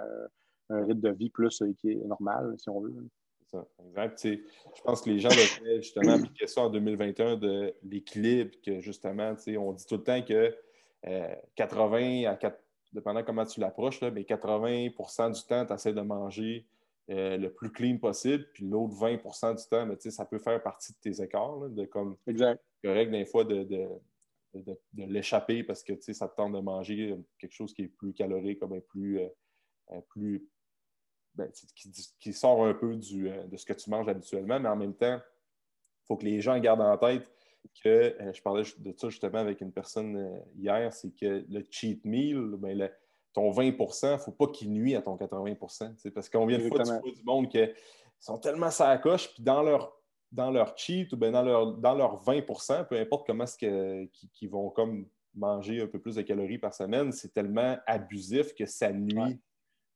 un 0.70 0.86
rythme 0.86 1.02
de 1.02 1.10
vie 1.10 1.30
plus 1.30 1.62
euh, 1.62 1.74
qui 1.80 1.92
est 1.92 1.96
normal, 1.96 2.56
si 2.58 2.70
on 2.70 2.82
veut. 2.82 2.94
C'est 3.40 3.58
ça, 3.58 3.68
exact. 3.88 4.20
je 4.24 4.82
pense 4.84 5.02
que 5.02 5.10
les 5.10 5.20
gens 5.20 5.30
devraient 5.30 5.82
justement 5.82 6.14
appliquer 6.14 6.48
ça 6.48 6.62
en 6.62 6.70
2021 6.70 7.38
de 7.38 7.74
l'équilibre, 7.84 8.52
que 8.66 8.80
justement, 8.80 9.36
on 9.58 9.74
dit 9.74 9.86
tout 9.86 9.98
le 9.98 10.04
temps 10.04 10.22
que 10.22 10.56
80 11.56 12.24
euh, 12.24 12.30
à 12.30 12.36
4, 12.36 12.60
dépendant 12.94 13.24
comment 13.24 13.46
tu 13.46 13.60
l'approches, 13.60 14.02
mais 14.02 14.22
80% 14.22 15.34
du 15.34 15.42
temps, 15.44 15.66
tu 15.66 15.74
essaies 15.74 15.94
de 15.94 16.02
manger 16.02 16.66
euh, 17.10 17.38
le 17.38 17.52
plus 17.52 17.72
clean 17.72 17.98
possible, 17.98 18.48
puis 18.54 18.66
l'autre 18.66 18.94
20% 18.96 19.58
du 19.58 19.70
temps, 19.70 19.86
mais, 19.86 20.00
ça 20.00 20.26
peut 20.26 20.40
faire 20.40 20.62
partie 20.64 20.94
de 20.94 20.98
tes 21.00 21.22
écarts, 21.22 21.70
de 21.70 21.86
comme 21.86 22.16
exact. 22.28 22.64
correct 22.84 23.12
des 23.12 23.26
fois 23.26 23.44
de, 23.44 23.64
de, 23.64 23.90
l'échapper 24.94 25.64
parce 25.64 25.84
que 25.84 26.00
ça 26.00 26.30
te 26.30 26.36
tente 26.36 26.54
de 26.54 26.60
manger 26.60 27.18
quelque 27.40 27.54
chose 27.54 27.74
qui 27.74 27.84
est 27.84 27.88
plus 27.88 28.14
calorique, 28.14 28.60
plus, 28.88 29.20
plus 30.08 30.48
ben, 31.36 31.50
qui, 32.20 32.34
sort 32.34 32.66
un 32.66 32.74
peu 32.74 32.96
du, 32.96 33.30
euh, 33.30 33.48
de 33.48 33.58
ce 33.58 33.66
que 33.66 33.74
tu 33.74 33.90
manges 33.90 34.08
habituellement, 34.08 34.60
mais 34.60 34.70
en 34.70 34.76
même 34.76 34.94
temps, 34.94 35.16
il 35.16 36.06
faut 36.08 36.16
que 36.16 36.26
les 36.26 36.42
gens 36.42 36.58
gardent 36.60 36.82
en 36.82 36.98
tête 36.98 37.32
que, 37.84 37.90
euh, 37.90 38.34
je 38.34 38.42
parlais 38.42 38.64
de 38.78 38.94
ça 38.96 39.10
justement 39.10 39.40
avec 39.40 39.62
une 39.62 39.72
personne 39.72 40.16
euh, 40.16 40.40
hier, 40.56 40.94
c'est 40.94 41.12
que 41.16 41.46
le 41.50 41.64
cheat 41.72 42.04
meal, 42.06 42.56
ben, 42.58 42.90
ton 43.34 43.50
20 43.50 43.64
il 43.64 43.72
ne 43.72 44.18
faut 44.18 44.32
pas 44.32 44.48
qu'il 44.48 44.72
nuit 44.72 44.96
à 44.96 45.02
ton 45.02 45.16
80% 45.18 46.12
Parce 46.12 46.30
qu'on 46.30 46.46
vient 46.46 46.60
de 46.60 46.68
fois, 46.68 46.84
du 46.84 47.24
monde 47.24 47.50
qui 47.50 47.60
sont 48.20 48.38
tellement 48.38 48.70
ça 48.70 48.96
coche, 49.00 49.34
puis 49.34 49.42
dans 49.42 49.64
leur, 49.64 49.98
dans 50.32 50.52
leur 50.52 50.78
cheat 50.78 51.12
ou 51.14 51.18
bien 51.18 51.32
dans 51.32 51.42
leur, 51.42 51.74
dans 51.74 51.96
leur 51.96 52.24
20% 52.24 52.88
peu 52.88 53.00
importe 53.00 53.26
comment 53.26 53.46
est-ce 53.46 53.58
qu'ils 54.34 54.50
vont 54.50 54.70
comme 54.70 55.08
manger 55.34 55.82
un 55.82 55.88
peu 55.88 56.00
plus 56.00 56.16
de 56.16 56.22
calories 56.22 56.60
par 56.60 56.76
semaine, 56.76 57.12
c'est 57.12 57.34
tellement 57.34 57.76
abusif 57.88 58.54
que 58.54 58.68
ça 58.68 58.92
nuit 58.92 59.40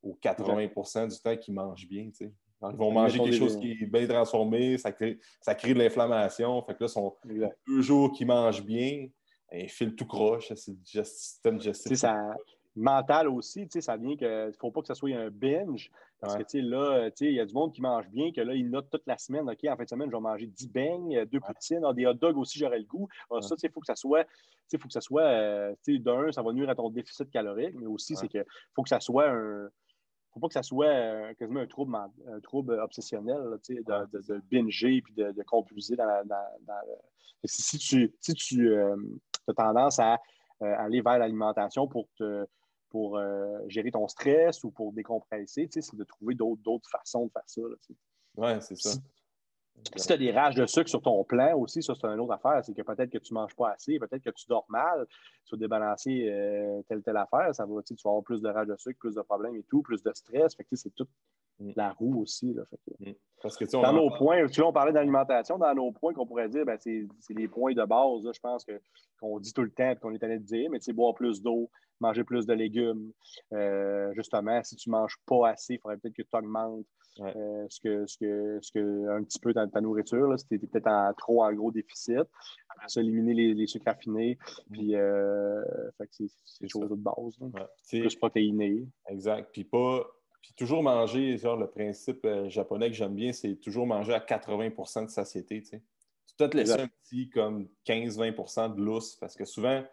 aux 0.04 0.18
80% 0.22 1.10
du 1.10 1.20
temps 1.20 1.36
qu'ils 1.36 1.54
mangent 1.54 1.88
bien. 1.88 2.10
ils 2.22 2.78
vont 2.78 2.92
manger 2.92 3.20
quelque 3.20 3.36
chose 3.36 3.58
qui 3.60 3.72
est 3.72 3.86
bien 3.86 4.08
transformé, 4.08 4.78
ça 4.78 4.92
crée, 4.92 5.20
ça 5.42 5.56
crée 5.56 5.74
de 5.74 5.80
l'inflammation. 5.80 6.62
Fait 6.64 6.76
que 6.76 6.84
là, 6.84 6.88
sont 6.88 7.16
deux 7.26 7.82
jours 7.82 8.12
qu'ils 8.12 8.28
mangent 8.28 8.64
bien, 8.64 9.08
ils 9.52 9.70
filent 9.70 9.96
tout 9.96 10.06
croche. 10.06 10.54
C'est 10.54 10.72
le 10.96 11.04
système 11.04 11.58
digestif. 11.58 11.98
Ça, 11.98 12.36
mental 12.78 13.28
aussi, 13.28 13.68
ça 13.80 13.98
vient 13.98 14.16
qu'il 14.16 14.28
ne 14.28 14.52
faut 14.60 14.72
pas 14.72 14.82
que 14.82 14.88
ce 14.88 14.94
soit 14.94 15.10
un 15.10 15.30
binge. 15.30 15.92
Parce 16.20 16.36
que 16.36 16.58
là, 16.58 17.10
il 17.20 17.34
y 17.34 17.40
a 17.40 17.46
du 17.46 17.54
monde 17.54 17.74
qui 17.74 17.82
mange 17.82 18.08
bien, 18.10 18.32
que 18.32 18.42
là, 18.42 18.54
il 18.54 18.70
note 18.70 18.90
toute 18.90 19.06
la 19.06 19.18
semaine, 19.18 19.50
OK, 19.50 19.60
en 19.66 19.76
fin 19.76 19.84
de 19.84 19.90
semaine, 19.90 20.10
je 20.10 20.16
vais 20.16 20.22
manger 20.22 20.48
10 20.48 20.70
beignes, 20.70 21.26
deux 21.26 21.40
poutines, 21.40 21.84
ah, 21.86 21.94
des 21.94 22.06
hot 22.06 22.14
dogs 22.14 22.38
aussi, 22.38 22.58
j'aurai 22.58 22.80
le 22.80 22.86
goût. 22.86 23.08
Ah, 23.32 23.42
ça, 23.42 23.56
il 23.62 23.70
faut 23.72 23.82
que 23.82 23.86
ça 23.86 23.96
soit, 23.96 24.26
il 24.72 24.80
faut 24.80 24.88
que 24.88 24.94
ça 24.94 25.02
soit, 25.02 25.76
d'un, 25.88 26.32
ça 26.32 26.42
va 26.42 26.54
nuire 26.54 26.70
à 26.70 26.76
ton 26.76 26.90
déficit 26.90 27.30
calorique, 27.30 27.76
mais 27.76 27.88
aussi, 27.88 28.16
c'est 28.16 28.30
que 28.30 28.44
faut 28.76 28.84
que 28.84 28.90
ça 28.90 29.00
soit 29.00 29.30
un 29.30 29.70
faut 30.38 30.42
pas 30.42 30.48
que 30.48 30.54
ça 30.54 30.64
soit 30.64 31.34
quasiment 31.36 31.62
un 31.62 31.68
trouble, 31.68 31.96
un 31.96 32.40
trouble 32.42 32.80
obsessionnel 32.80 33.38
de, 33.68 33.74
de, 33.76 34.22
de, 34.22 34.42
binger 34.52 35.02
puis 35.02 35.14
de, 35.14 35.32
de 35.32 35.44
compulser 35.44 35.96
dans, 35.96 36.08
Si 37.46 37.78
tu, 37.78 38.16
si 38.20 38.34
tu 38.34 38.76
as 38.76 39.54
tendance 39.56 40.00
à 40.00 40.20
aller 40.60 41.02
vers 41.02 41.20
l'alimentation 41.20 41.88
pour 41.88 42.08
te 42.18 42.46
pour 42.90 43.20
gérer 43.68 43.92
ton 43.92 44.08
stress 44.08 44.64
ou 44.64 44.72
pour 44.72 44.94
décompresser, 44.94 45.68
c'est 45.70 45.96
de 45.96 46.04
trouver 46.04 46.36
d'autres 46.36 46.90
façons 46.90 47.26
de 47.26 47.32
faire 47.32 47.44
ça. 47.46 47.62
Oui, 48.38 48.50
c'est 48.62 48.78
ça. 48.78 48.92
Si 48.92 49.02
tu 49.84 50.12
as 50.12 50.18
des 50.18 50.32
rages 50.32 50.56
de 50.56 50.66
sucre 50.66 50.90
sur 50.90 51.02
ton 51.02 51.24
plan 51.24 51.58
aussi, 51.58 51.82
ça, 51.82 51.94
c'est 51.96 52.08
une 52.08 52.20
autre 52.20 52.34
affaire. 52.34 52.64
C'est 52.64 52.74
que 52.74 52.82
peut-être 52.82 53.10
que 53.10 53.18
tu 53.18 53.34
ne 53.34 53.40
manges 53.40 53.56
pas 53.56 53.72
assez, 53.72 54.00
peut-être 54.00 54.24
que 54.24 54.30
tu 54.32 54.46
dors 54.48 54.66
mal, 54.70 55.06
tu 55.46 55.56
vas 55.56 55.60
débalancer 55.60 56.28
euh, 56.30 56.82
telle, 56.88 57.02
telle 57.04 57.18
affaire, 57.18 57.54
ça 57.54 57.66
va, 57.66 57.82
tu 57.84 57.94
vas 58.04 58.10
avoir 58.10 58.24
plus 58.24 58.42
de 58.42 58.50
rage 58.50 58.68
de 58.68 58.76
sucre, 58.78 59.00
plus 59.00 59.16
de 59.16 59.22
problèmes 59.22 59.56
et 59.56 59.64
tout, 59.64 59.82
plus 59.82 60.02
de 60.04 60.12
stress. 60.14 60.56
Fait 60.56 60.66
c'est 60.72 60.94
toute 60.96 61.10
mm. 61.10 61.37
La 61.60 61.92
roue 61.94 62.22
aussi. 62.22 62.54
Là, 62.54 62.64
mm. 63.00 63.12
Parce 63.42 63.56
que, 63.56 63.66
dans 63.72 63.94
nos 63.94 64.10
points, 64.10 64.48
tu 64.48 64.62
on 64.62 64.74
parlait 64.74 64.92
d'alimentation, 64.92 65.58
dans 65.58 65.74
nos 65.74 65.92
points 65.92 66.14
qu'on 66.14 66.26
pourrait 66.26 66.50
dire, 66.50 66.66
ben, 66.66 66.78
c'est 66.80 67.08
les 67.30 67.48
points 67.48 67.74
de 67.74 67.86
base, 67.86 68.34
je 68.34 68.40
pense, 68.40 68.66
qu'on 69.20 69.40
dit 69.40 69.54
tout 69.54 69.62
le 69.62 69.70
temps 69.70 69.92
et 69.92 69.96
qu'on 69.96 70.12
est 70.12 70.24
allé 70.24 70.40
de 70.40 70.44
dire, 70.44 70.70
mais 70.72 70.80
boire 70.94 71.14
plus 71.14 71.42
d'eau, 71.42 71.70
manger 72.00 72.24
plus 72.24 72.48
de 72.48 72.54
légumes. 72.54 73.12
Euh, 73.54 74.12
justement, 74.16 74.64
si 74.64 74.76
tu 74.76 74.90
ne 74.90 74.96
manges 74.96 75.18
pas 75.28 75.50
assez, 75.50 75.76
il 75.76 75.80
faudrait 75.80 75.98
peut-être 75.98 76.16
que 76.16 76.24
tu 76.24 76.36
augmentes 76.36 76.86
euh, 77.20 77.66
ce, 77.70 77.80
que, 77.80 78.06
ce, 78.08 78.18
que, 78.18 78.60
ce 78.62 78.72
que, 78.72 79.10
un 79.10 79.24
petit 79.24 79.40
peu 79.40 79.54
ta, 79.54 79.68
ta 79.68 79.82
nourriture, 79.82 80.38
si 80.40 80.48
tu 80.48 80.56
étais 80.56 80.68
peut-être 80.68 80.88
en, 80.88 81.14
trop 81.14 81.44
en 81.44 81.54
gros 81.54 81.72
déficit. 81.72 82.26
Après 82.70 82.90
ça, 82.90 83.02
éliminer 83.02 83.34
les, 83.34 83.54
les 83.54 83.68
sucres 83.68 83.86
raffinés. 83.86 84.38
Puis, 84.72 84.96
euh, 84.96 85.64
c'est 86.10 86.28
des 86.62 86.70
choses 86.70 86.90
de 86.90 86.96
base. 86.96 87.38
Plus 87.90 88.16
protéinées. 88.16 88.88
Exact. 89.10 89.50
Puis, 89.52 89.64
pas. 89.64 90.06
Puis 90.42 90.54
toujours 90.56 90.84
manger, 90.84 91.38
genre 91.38 91.58
le 91.58 91.68
principe 91.68 92.26
euh, 92.26 92.50
japonais 92.50 92.90
que 92.90 92.96
j'aime 92.96 93.16
bien, 93.16 93.34
c'est 93.34 93.56
toujours 93.56 93.88
manger 93.88 94.14
à 94.14 94.20
80% 94.20 95.06
de 95.06 95.10
satiété. 95.10 95.62
Tu 95.62 95.70
sais. 95.70 95.82
peut-être 96.38 96.54
laisser 96.54 96.82
un 96.82 96.88
petit 96.88 97.30
comme 97.30 97.68
15-20% 97.86 98.76
de 98.76 98.82
lousse 98.82 99.16
parce 99.16 99.36
que 99.36 99.46
souvent, 99.46 99.84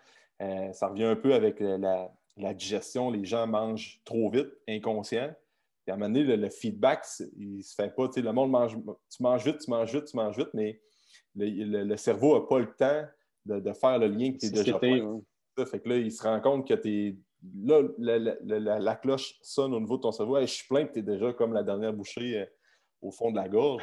ça 0.40 0.88
revient 0.88 1.04
un 1.04 1.16
peu 1.16 1.32
avec 1.34 1.60
la, 1.60 2.12
la, 2.36 2.54
digestion. 2.54 3.10
Les 3.10 3.24
gens 3.24 3.46
mangent 3.46 4.00
trop 4.04 4.30
vite, 4.30 4.50
inconscient. 4.68 5.34
Puis 5.84 5.92
à 5.92 5.94
un 5.94 5.98
moment 5.98 6.14
donné, 6.14 6.36
le, 6.36 6.50
feedback, 6.50 7.04
il 7.36 7.58
ne 7.58 7.62
se 7.62 7.74
fait 7.74 7.94
pas. 7.94 8.08
le 8.16 8.32
monde 8.32 8.50
mange, 8.50 8.76
tu 9.10 9.22
manges 9.22 9.44
vite, 9.44 9.58
tu 9.58 9.70
manges 9.70 9.94
vite, 9.94 10.06
tu 10.06 10.16
manges 10.16 10.36
vite, 10.36 10.50
mais 10.54 10.80
le, 11.34 11.96
cerveau 11.96 12.38
n'a 12.38 12.46
pas 12.46 12.58
le 12.58 12.72
temps 12.74 13.04
de, 13.44 13.72
faire 13.72 13.98
le 13.98 14.08
lien 14.08 14.32
que 14.32 14.38
tu 14.38 14.46
es 14.46 14.50
déjà 14.50 14.78
fait. 14.78 15.02
Fait 15.66 15.80
que 15.80 15.88
là, 15.88 15.96
il 15.98 16.10
se 16.10 16.22
rend 16.22 16.40
compte 16.40 16.66
que 16.66 16.74
tu 16.74 17.18
Là, 17.62 17.82
la, 17.98 18.96
cloche 18.96 19.34
sonne 19.42 19.74
au 19.74 19.80
niveau 19.80 19.96
de 19.96 20.02
ton 20.02 20.12
cerveau. 20.12 20.40
je 20.40 20.46
suis 20.46 20.66
plein, 20.66 20.86
que 20.86 20.92
tu 20.92 21.00
es 21.00 21.02
déjà 21.02 21.32
comme 21.32 21.52
la 21.52 21.62
dernière 21.62 21.92
bouchée 21.92 22.40
euh, 22.40 22.46
au 23.02 23.10
fond 23.10 23.30
de 23.30 23.36
la 23.36 23.48
gorge. 23.48 23.82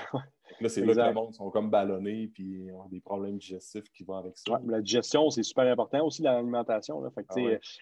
Là, 0.59 0.69
c'est 0.69 0.81
là 0.81 0.93
que 0.93 0.99
le 0.99 1.13
monde 1.13 1.33
sont 1.33 1.49
comme 1.49 1.69
ballonnés 1.69 2.29
puis 2.33 2.71
ont 2.71 2.87
des 2.89 2.99
problèmes 2.99 3.37
digestifs 3.37 3.89
qui 3.91 4.03
vont 4.03 4.15
avec 4.15 4.37
ça. 4.37 4.59
la 4.67 4.81
digestion, 4.81 5.29
c'est 5.29 5.43
super 5.43 5.65
important 5.71 6.05
aussi 6.05 6.21
dans 6.21 6.33
l'alimentation. 6.33 7.03
Ah 7.29 7.35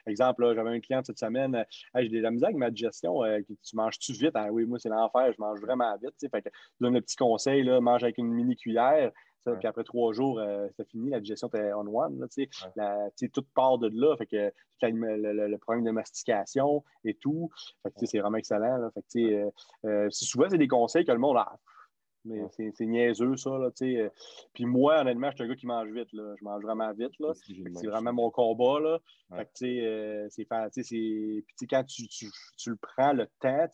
Exemple, 0.08 0.54
j'avais 0.56 0.70
un 0.70 0.80
client 0.80 1.02
cette 1.04 1.20
semaine, 1.20 1.66
j'ai 1.96 2.10
de 2.10 2.20
la 2.20 2.32
misère 2.32 2.50
avec 2.50 2.58
ma 2.58 2.70
digestion. 2.70 3.24
Euh, 3.24 3.40
tu 3.64 3.76
manges-tu 3.76 4.14
vite? 4.14 4.32
Ah 4.36 4.52
oui, 4.52 4.66
moi, 4.66 4.80
c'est 4.80 4.90
l'enfer, 4.90 5.32
je 5.34 5.42
mange 5.42 5.60
vraiment 5.60 5.96
vite. 5.98 6.14
Fait 6.32 6.42
que, 6.42 6.50
je 6.80 6.86
donne 6.86 6.94
le 6.94 7.02
petit 7.02 7.16
conseil, 7.16 7.64
là, 7.64 7.80
mange 7.82 8.04
avec 8.04 8.18
une 8.18 8.32
mini 8.32 8.56
cuillère. 8.56 9.12
Puis 9.58 9.68
après 9.68 9.84
trois 9.84 10.14
jours, 10.14 10.40
euh, 10.40 10.68
c'est 10.76 10.88
fini, 10.90 11.10
la 11.10 11.20
digestion 11.20 11.48
était 11.48 11.74
on 11.74 11.88
one. 11.88 12.20
Là, 12.76 13.10
tout 13.34 13.46
part 13.56 13.78
de 13.78 13.90
là. 13.94 14.16
Fait 14.18 14.26
que, 14.26 14.52
le, 14.82 15.58
problème 15.58 15.86
de 15.86 15.92
mastication 15.92 16.84
et 17.04 17.16
tout. 17.16 17.50
c'est 17.96 18.20
vraiment 18.20 18.38
excellent. 18.38 18.78
Là. 18.78 18.92
Fait 18.92 19.50
euh, 19.86 20.08
souvent, 20.10 20.48
c'est 20.50 20.58
des 20.58 20.68
conseils 20.68 21.06
que 21.06 21.12
le 21.12 21.20
monde 21.20 21.38
a. 21.38 21.58
Mais 22.26 22.42
c'est 22.52 22.86
niaiseux, 22.86 23.38
ça. 23.38 23.52
Là, 23.58 23.70
euh. 23.82 24.10
Puis 24.54 24.66
moi, 24.66 25.02
honnêtement, 25.02 25.32
je 25.32 25.36
suis 25.36 25.44
un 25.46 25.48
gars 25.48 25.56
qui 25.56 25.68
mange 25.68 25.90
vite. 25.90 26.12
Là. 26.14 26.36
Je 26.38 26.44
mange 26.44 26.62
vraiment 26.64 26.92
vite. 26.94 27.12
C'est 27.46 27.88
vraiment 27.88 28.14
mon 28.14 28.30
combat. 28.30 28.80
Là. 28.80 29.00
Fait 29.36 29.46
que, 29.46 29.66
euh, 29.66 30.28
c'est 30.30 30.46
Puis 30.46 31.68
quand 31.70 31.84
tu, 31.84 32.08
tu, 32.08 32.28
tu, 32.58 32.70
le 32.70 32.76
prends 32.76 33.14
le 33.14 33.28
temps, 33.40 33.68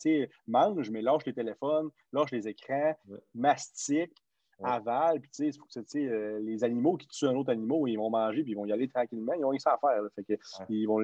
mange, 0.46 0.90
mais 0.90 1.02
lâche 1.02 1.24
les 1.26 1.34
téléphones, 1.34 1.90
lâche 2.12 2.30
les 2.30 2.46
écrans, 2.48 2.94
mastique, 3.34 4.14
avale. 4.62 5.20
Puis 5.20 5.30
tu 5.30 5.52
sais, 5.52 6.06
euh, 6.06 6.38
les 6.40 6.62
animaux 6.62 6.96
qui 6.96 7.08
tuent 7.08 7.26
un 7.26 7.34
autre 7.34 7.50
animal, 7.50 7.80
ils 7.88 7.96
vont 7.96 8.10
manger, 8.10 8.42
puis 8.42 8.52
ils 8.52 8.56
vont 8.56 8.66
y 8.66 8.72
aller 8.72 8.88
tranquillement. 8.88 9.32
Ils 9.34 9.44
ont 9.44 9.50
rien 9.50 9.60
à 9.66 9.78
faire. 9.78 10.02
Fait 10.14 10.24
que, 10.24 10.40
ils 10.68 10.86
vont, 10.86 11.00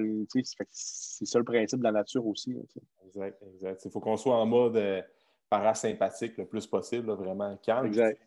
c'est 0.70 1.26
ça 1.26 1.38
le 1.38 1.45
principe 1.45 1.80
de 1.80 1.84
la 1.84 1.93
nature 1.93 2.24
aussi. 2.26 2.57
exact, 3.07 3.43
exact. 3.55 3.84
Il 3.84 3.90
faut 3.90 4.01
qu'on 4.01 4.16
soit 4.16 4.36
en 4.36 4.47
mode 4.47 5.05
parasympathique 5.53 6.39
le 6.39 6.47
plus 6.47 6.67
possible, 6.67 7.13
vraiment 7.13 7.55
calme. 7.59 7.87
Exact. 7.87 8.19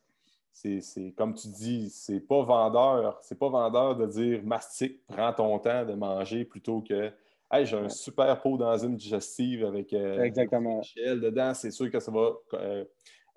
C'est 0.53 1.11
comme 1.17 1.33
tu 1.33 1.47
dis, 1.47 1.89
c'est 1.89 2.19
pas 2.19 2.43
vendeur, 2.43 3.17
c'est 3.23 3.37
pas 3.37 3.49
vendeur 3.49 3.95
de 3.95 4.05
dire 4.05 4.43
mastique, 4.43 5.01
prends 5.07 5.33
ton 5.33 5.57
temps 5.59 5.83
de 5.85 5.93
manger 5.93 6.45
plutôt 6.45 6.81
que 6.81 7.11
Hey, 7.51 7.65
j'ai 7.65 7.77
un 7.77 7.89
super 7.89 8.41
pot 8.41 8.57
d'enzymes 8.57 8.95
digestives 8.95 9.65
avec 9.65 9.93
euh, 9.93 10.23
Exactement. 10.23 10.81
dedans, 10.95 11.53
c'est 11.53 11.69
sûr 11.69 11.91
que 11.91 11.99
ça 11.99 12.11
va 12.11 12.31
euh, 12.53 12.83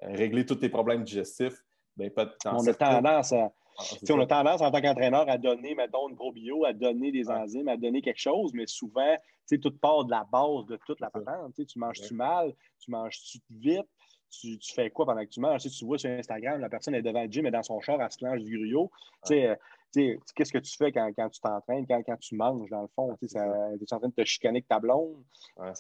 régler 0.01 0.47
tous 0.47 0.57
tes 0.57 0.71
problèmes 0.71 1.05
digestifs. 1.05 1.63
Ben, 1.97 2.11
on 2.47 2.67
a 2.67 2.75
tendance 2.75 3.33
à, 3.33 3.53
ah, 3.79 3.85
on 4.11 4.21
a 4.21 4.27
tendance 4.27 4.61
en 4.61 4.71
tant 4.71 4.81
qu'entraîneur 4.81 5.29
à 5.29 5.39
donner, 5.39 5.75
mettons, 5.75 6.09
une 6.09 6.17
probio, 6.17 6.65
à 6.65 6.73
donner 6.73 7.13
des 7.13 7.31
enzymes, 7.31 7.69
à 7.69 7.77
donner 7.77 8.03
quelque 8.03 8.21
chose, 8.21 8.53
mais 8.53 8.67
souvent, 8.67 9.17
tout 9.57 9.71
part 9.81 10.05
de 10.05 10.11
la 10.11 10.27
base 10.31 10.67
de 10.67 10.79
toute 10.85 11.01
la 11.01 11.11
patente. 11.11 11.55
Tu 11.55 11.79
manges-tu 11.79 12.15
mal, 12.15 12.53
tu 12.81 12.91
manges-tu 12.91 13.39
vite, 13.51 13.89
tu, 14.31 14.59
fais 14.75 14.91
quoi 14.91 15.07
pendant 15.07 15.23
que 15.23 15.31
tu 15.31 15.41
manges? 15.41 15.63
Tu, 15.63 15.85
vois 15.85 15.99
sur 15.99 16.11
Instagram, 16.11 16.61
la 16.61 16.69
personne 16.69 16.95
est 16.95 17.03
devant 17.03 17.23
le 17.23 17.31
gym, 17.31 17.47
et 17.47 17.51
dans 17.51 17.63
son 17.63 17.81
char, 17.81 18.01
elle 18.01 18.11
se 18.11 18.19
planche 18.19 18.41
du 18.41 18.57
gruyot. 18.57 18.91
Euh, 19.31 19.57
qu'est-ce 19.95 20.53
que 20.53 20.59
tu 20.59 20.77
fais 20.77 20.93
quand, 20.93 21.11
tu 21.31 21.41
t'entraînes, 21.41 21.87
quand, 21.87 22.17
tu 22.21 22.37
manges, 22.37 22.69
dans 22.71 22.83
le 22.83 22.89
fond? 22.89 23.17
Tu 23.19 23.27
es 23.27 23.93
en 23.93 23.99
train 23.99 24.09
de 24.09 24.15
te 24.15 24.25
chicaner 24.25 24.59
avec 24.59 24.69
ta 24.69 24.79
blonde? 24.79 25.23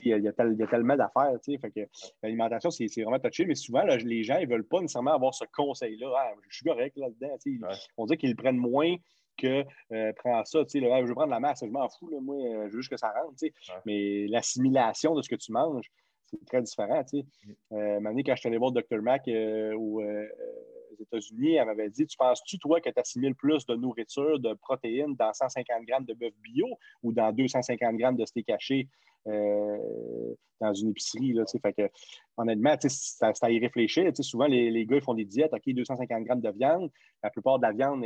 Il 0.00 0.18
y, 0.18 0.28
a 0.28 0.32
tellement 0.32 0.96
d'affaires. 0.96 1.32
L'alimentation, 2.22 2.70
c'est 2.70 3.02
vraiment 3.02 3.18
touché, 3.18 3.44
mais 3.46 3.54
souvent, 3.54 3.82
les 3.82 4.22
gens 4.22 4.40
ne 4.40 4.46
veulent 4.46 4.66
pas 4.66 4.80
nécessairement 4.80 5.14
avoir 5.14 5.34
ce 5.34 5.44
conseil-là. 5.54 6.08
Ah, 6.16 6.32
je 6.48 6.56
suis 6.56 6.64
correct 6.64 6.96
là-dedans. 6.96 7.36
On 7.96 8.06
dit 8.06 8.16
qu'ils 8.16 8.36
prennent 8.36 8.56
moins 8.56 8.96
que 9.38 9.64
euh, 9.92 10.12
prends 10.16 10.44
ça, 10.44 10.64
tu 10.64 10.80
sais, 10.80 10.80
je 10.80 11.06
veux 11.06 11.14
prendre 11.14 11.30
la 11.30 11.40
masse, 11.40 11.60
je 11.62 11.70
m'en 11.70 11.88
fous, 11.88 12.10
moi, 12.20 12.36
euh, 12.36 12.68
je 12.68 12.74
veux 12.74 12.80
juste 12.80 12.90
que 12.90 12.96
ça 12.96 13.12
rentre, 13.12 13.36
Mais 13.86 14.26
l'assimilation 14.26 15.14
de 15.14 15.22
ce 15.22 15.28
que 15.28 15.36
tu 15.36 15.52
manges, 15.52 15.90
c'est 16.30 16.44
très 16.46 16.62
différent, 16.62 17.02
tu 17.04 17.20
sais. 17.20 17.26
Mm. 17.46 17.52
Euh, 17.72 18.22
quand 18.24 18.34
je 18.34 18.40
suis 18.40 18.48
allé 18.48 18.58
voir 18.58 18.72
Dr. 18.72 19.02
Mac 19.02 19.26
euh, 19.28 19.74
aux 19.74 20.02
États-Unis, 21.00 21.54
elle 21.54 21.66
m'avait 21.66 21.90
dit 21.90 22.06
Tu 22.06 22.16
penses-tu, 22.16 22.58
toi, 22.58 22.80
que 22.80 22.90
tu 22.90 23.00
assimiles 23.00 23.34
plus 23.34 23.66
de 23.66 23.74
nourriture, 23.74 24.38
de 24.38 24.54
protéines 24.54 25.14
dans 25.14 25.32
150 25.32 25.84
grammes 25.84 26.04
de 26.04 26.14
bœuf 26.14 26.34
bio 26.42 26.66
ou 27.02 27.12
dans 27.12 27.32
250 27.32 27.96
grammes 27.96 28.16
de 28.16 28.24
steak 28.24 28.50
haché 28.50 28.88
euh, 29.26 30.34
dans 30.60 30.74
une 30.74 30.90
épicerie. 30.90 31.32
Là, 31.32 31.44
fait 31.46 31.72
que, 31.72 31.88
honnêtement, 32.36 32.74
c'est 32.80 33.24
à 33.42 33.50
y 33.50 33.60
réfléchir. 33.60 34.10
Souvent, 34.20 34.46
les, 34.46 34.70
les, 34.70 34.86
gars 34.86 35.00
font 35.00 35.14
des 35.14 35.24
diètes, 35.24 35.52
OK, 35.52 35.62
250 35.66 36.24
grammes 36.24 36.40
de 36.40 36.50
viande. 36.50 36.90
La 37.22 37.30
plupart 37.30 37.58
de 37.58 37.62
la 37.62 37.72
viande, 37.72 38.04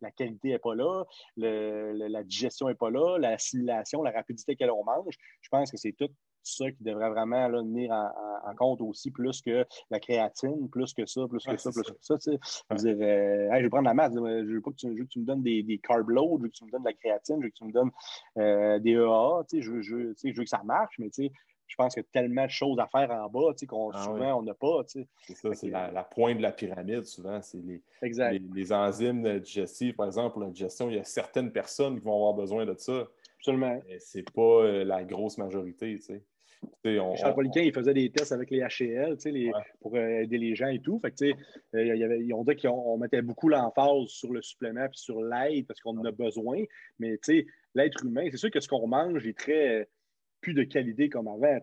la 0.00 0.10
qualité 0.12 0.50
n'est 0.50 0.58
pas 0.58 0.74
là, 0.74 1.04
la 1.36 2.22
digestion 2.22 2.68
n'est 2.68 2.76
pas 2.76 2.90
là, 2.90 3.18
l'assimilation, 3.18 4.02
la 4.02 4.12
rapidité 4.12 4.54
qu'elle 4.54 4.70
on 4.70 4.84
mange. 4.84 5.16
Je 5.40 5.48
pense 5.48 5.70
que 5.70 5.76
c'est 5.76 5.92
tout 5.92 6.10
ça 6.44 6.70
qui 6.70 6.82
devrait 6.82 7.10
vraiment 7.10 7.48
là, 7.48 7.62
venir 7.62 7.92
en, 7.92 8.54
compte 8.56 8.80
aussi, 8.80 9.10
plus 9.10 9.40
que 9.40 9.64
la 9.90 9.98
créatine, 9.98 10.68
plus 10.68 10.92
que 10.92 11.06
ça, 11.06 11.26
plus 11.28 11.44
que 11.44 11.56
ça, 11.56 11.70
plus 11.70 11.82
que 11.82 11.92
ça. 12.00 12.16
Je, 12.22 12.30
veux 12.30 12.94
dire, 12.94 12.96
euh, 13.00 13.56
je 13.56 13.62
vais 13.62 13.68
prendre 13.68 13.86
la 13.86 13.94
masse, 13.94 14.12
je 14.14 14.20
veux 14.20 14.60
pas 14.60 14.70
que 14.70 14.76
tu, 14.76 14.88
veux 14.88 15.04
que 15.04 15.08
tu 15.08 15.20
me 15.20 15.24
donnes 15.24 15.42
des, 15.42 15.62
des 15.62 15.78
carb 15.78 16.08
loads, 16.08 16.38
je 16.38 16.42
veux 16.42 16.48
que 16.48 16.54
tu 16.54 16.64
me 16.64 16.70
donnes 16.70 16.82
de 16.82 16.88
la 16.88 16.94
créatine, 16.94 17.36
je 17.38 17.44
veux 17.44 17.50
que 17.50 17.56
tu 17.56 17.64
me 17.64 17.72
donnes 17.72 17.90
euh, 18.38 18.78
des 18.78 18.92
EAA, 18.92 19.42
je, 19.52 19.80
je, 19.80 20.12
je, 20.14 20.28
veux 20.28 20.44
que 20.44 20.50
ça 20.50 20.62
marche, 20.64 20.96
mais 20.98 21.10
je 21.72 21.76
pense 21.76 21.94
qu'il 21.94 22.02
y 22.02 22.06
a 22.06 22.08
tellement 22.12 22.44
de 22.44 22.50
choses 22.50 22.78
à 22.78 22.86
faire 22.86 23.10
en 23.10 23.28
bas 23.28 23.54
qu'on 23.66 23.90
ah 23.92 24.04
souvent 24.04 24.40
on 24.40 24.42
n'a 24.42 24.52
pas. 24.52 24.82
C'est 24.86 25.06
ça, 25.34 25.54
c'est 25.54 25.70
la, 25.70 26.04
pointe 26.04 26.36
de 26.36 26.42
la 26.42 26.52
pyramide, 26.52 27.06
souvent. 27.06 27.40
C'est 27.40 27.58
les, 27.58 27.82
les, 28.54 28.72
enzymes 28.72 29.40
digestives, 29.40 29.94
par 29.94 30.06
exemple, 30.06 30.34
pour 30.34 30.42
la 30.42 30.50
digestion, 30.50 30.90
il 30.90 30.96
y 30.96 30.98
a 30.98 31.04
certaines 31.04 31.50
personnes 31.50 31.98
qui 31.98 32.04
vont 32.04 32.14
avoir 32.14 32.34
besoin 32.34 32.66
de 32.66 32.74
ça. 32.76 33.08
Absolument. 33.38 33.80
C'est 33.98 34.30
pas 34.30 34.42
euh, 34.42 34.84
la 34.84 35.02
grosse 35.02 35.38
majorité. 35.38 35.98
Tu 35.98 36.22
sais. 36.84 36.98
Charles 37.16 37.34
Poliquin, 37.34 37.62
il 37.62 37.72
faisait 37.72 37.94
des 37.94 38.10
tests 38.10 38.32
avec 38.32 38.50
les 38.50 38.60
HL 38.60 39.16
pour 39.80 39.96
euh, 39.96 40.22
aider 40.22 40.38
les 40.38 40.54
gens 40.54 40.68
et 40.68 40.80
tout. 40.80 40.98
Fait 40.98 41.12
que, 41.12 41.24
euh, 41.76 41.96
y 41.96 42.04
avait, 42.04 42.20
ils 42.20 42.32
ont 42.34 42.44
dit 42.44 42.56
qu'on 42.56 42.98
mettait 42.98 43.22
beaucoup 43.22 43.48
l'emphase 43.48 44.08
sur 44.08 44.32
le 44.32 44.42
supplément 44.42 44.84
et 44.84 44.88
sur 44.92 45.22
l'aide 45.22 45.66
parce 45.66 45.80
qu'on 45.80 45.96
en 45.98 46.04
a 46.04 46.10
besoin. 46.10 46.62
Mais 46.98 47.18
l'être 47.74 48.04
humain, 48.04 48.28
c'est 48.30 48.36
sûr 48.36 48.50
que 48.50 48.60
ce 48.60 48.68
qu'on 48.68 48.86
mange 48.86 49.26
est 49.26 49.36
très 49.36 49.88
plus 50.40 50.54
de 50.54 50.64
qualité 50.64 51.08
comme 51.08 51.28
avant. 51.28 51.58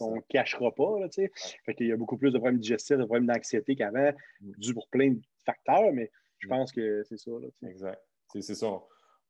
on 0.00 0.16
ne 0.16 0.20
cachera 0.28 0.74
pas. 0.74 0.98
Là, 1.00 1.08
fait 1.10 1.76
Il 1.78 1.86
y 1.86 1.92
a 1.92 1.96
beaucoup 1.96 2.18
plus 2.18 2.32
de 2.32 2.38
problèmes 2.38 2.58
digestifs, 2.58 2.96
de 2.96 3.04
problèmes 3.04 3.26
d'anxiété 3.26 3.76
qu'avant, 3.76 4.10
mm. 4.40 4.52
dû 4.58 4.74
pour 4.74 4.88
plein 4.88 5.12
de 5.12 5.20
facteurs, 5.44 5.92
mais 5.92 6.10
je 6.38 6.48
mm. 6.48 6.50
pense 6.50 6.72
que 6.72 7.04
c'est 7.04 7.18
ça. 7.18 7.30
exact. 7.68 8.02
C'est 8.40 8.54
ça. 8.54 8.82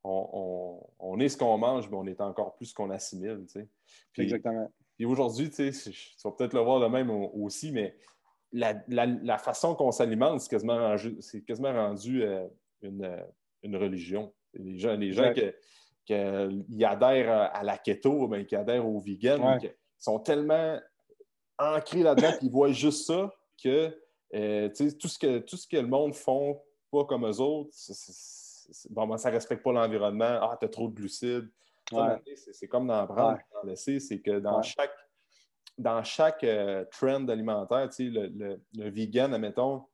On, 0.02 1.18
est 1.20 1.28
ce 1.28 1.36
qu'on 1.36 1.58
mange, 1.58 1.90
mais 1.90 1.96
on 1.96 2.06
est 2.06 2.20
encore 2.20 2.56
plus 2.56 2.66
ce 2.66 2.74
qu'on 2.74 2.90
assimile. 2.90 3.44
Exactement 4.16 4.70
Puis 4.97 5.05
aujourd'hui, 5.05 5.51
tu 5.51 5.70
vas 6.24 6.30
peut-être 6.32 6.55
le 6.55 6.61
voir 6.61 6.80
de 6.80 6.86
même 6.86 7.11
aussi, 7.11 7.70
mais 7.70 7.97
la, 8.53 9.38
façon 9.38 9.74
qu'on 9.74 9.92
s'alimente, 9.92 10.40
c'est 10.40 10.49
quasiment 10.49 10.78
rendu, 10.78 11.18
quasiment 11.47 11.72
rendu 11.72 12.22
euh, 12.22 12.47
une, 12.82 13.76
religion. 13.76 14.32
Les 14.55 14.78
gens, 14.78 14.97
les 14.97 15.12
gens 15.12 15.32
qui, 16.05 16.14
adhèrent 16.84 17.51
à 17.53 17.62
la 17.62 17.76
keto, 17.76 18.26
ben, 18.28 18.47
qui 18.47 18.57
adhèrent 18.57 18.86
au 18.86 18.99
vegan, 18.99 19.59
sont 19.99 20.18
tellement 20.18 20.80
ancrés 21.59 22.03
là-dedans 22.03 22.32
qu'ils 22.38 22.51
voient 22.51 22.72
juste 22.72 23.07
ça 23.07 23.34
que, 23.62 23.94
euh, 24.34 24.68
tout, 24.68 25.09
ce 25.09 25.18
que 25.18 25.38
tout 25.38 25.57
ce 25.57 25.66
que 25.66 25.76
le 25.76 25.86
monde 25.86 26.14
font 26.14 26.61
pas 26.90 27.05
comme 27.05 27.26
eux 27.26 27.40
autres, 27.40 27.74
bon, 28.90 29.07
ben, 29.07 29.18
ça 29.18 29.30
ne 29.30 29.34
respecte 29.34 29.62
pas 29.62 29.72
l'environnement. 29.72 30.38
Ah, 30.42 30.57
tu 30.59 30.66
as 30.66 30.68
trop 30.68 30.88
de 30.88 30.94
glucides. 30.94 31.49
C'est 31.91 32.68
comme 32.68 32.87
dans 32.87 33.07
prendre, 33.07 33.39
dans 33.53 33.68
laisser, 33.68 34.01
c'est 34.01 34.20
que 34.20 34.39
dans 34.39 34.62
chaque 34.62 34.95
dans 35.78 36.03
chaque 36.03 36.43
euh, 36.43 36.87
trend 36.91 37.28
alimentaire, 37.28 37.91
le, 37.99 38.28
le, 38.28 38.62
le, 38.78 38.91
vegan, 38.91 39.34
admettons, 39.34 39.84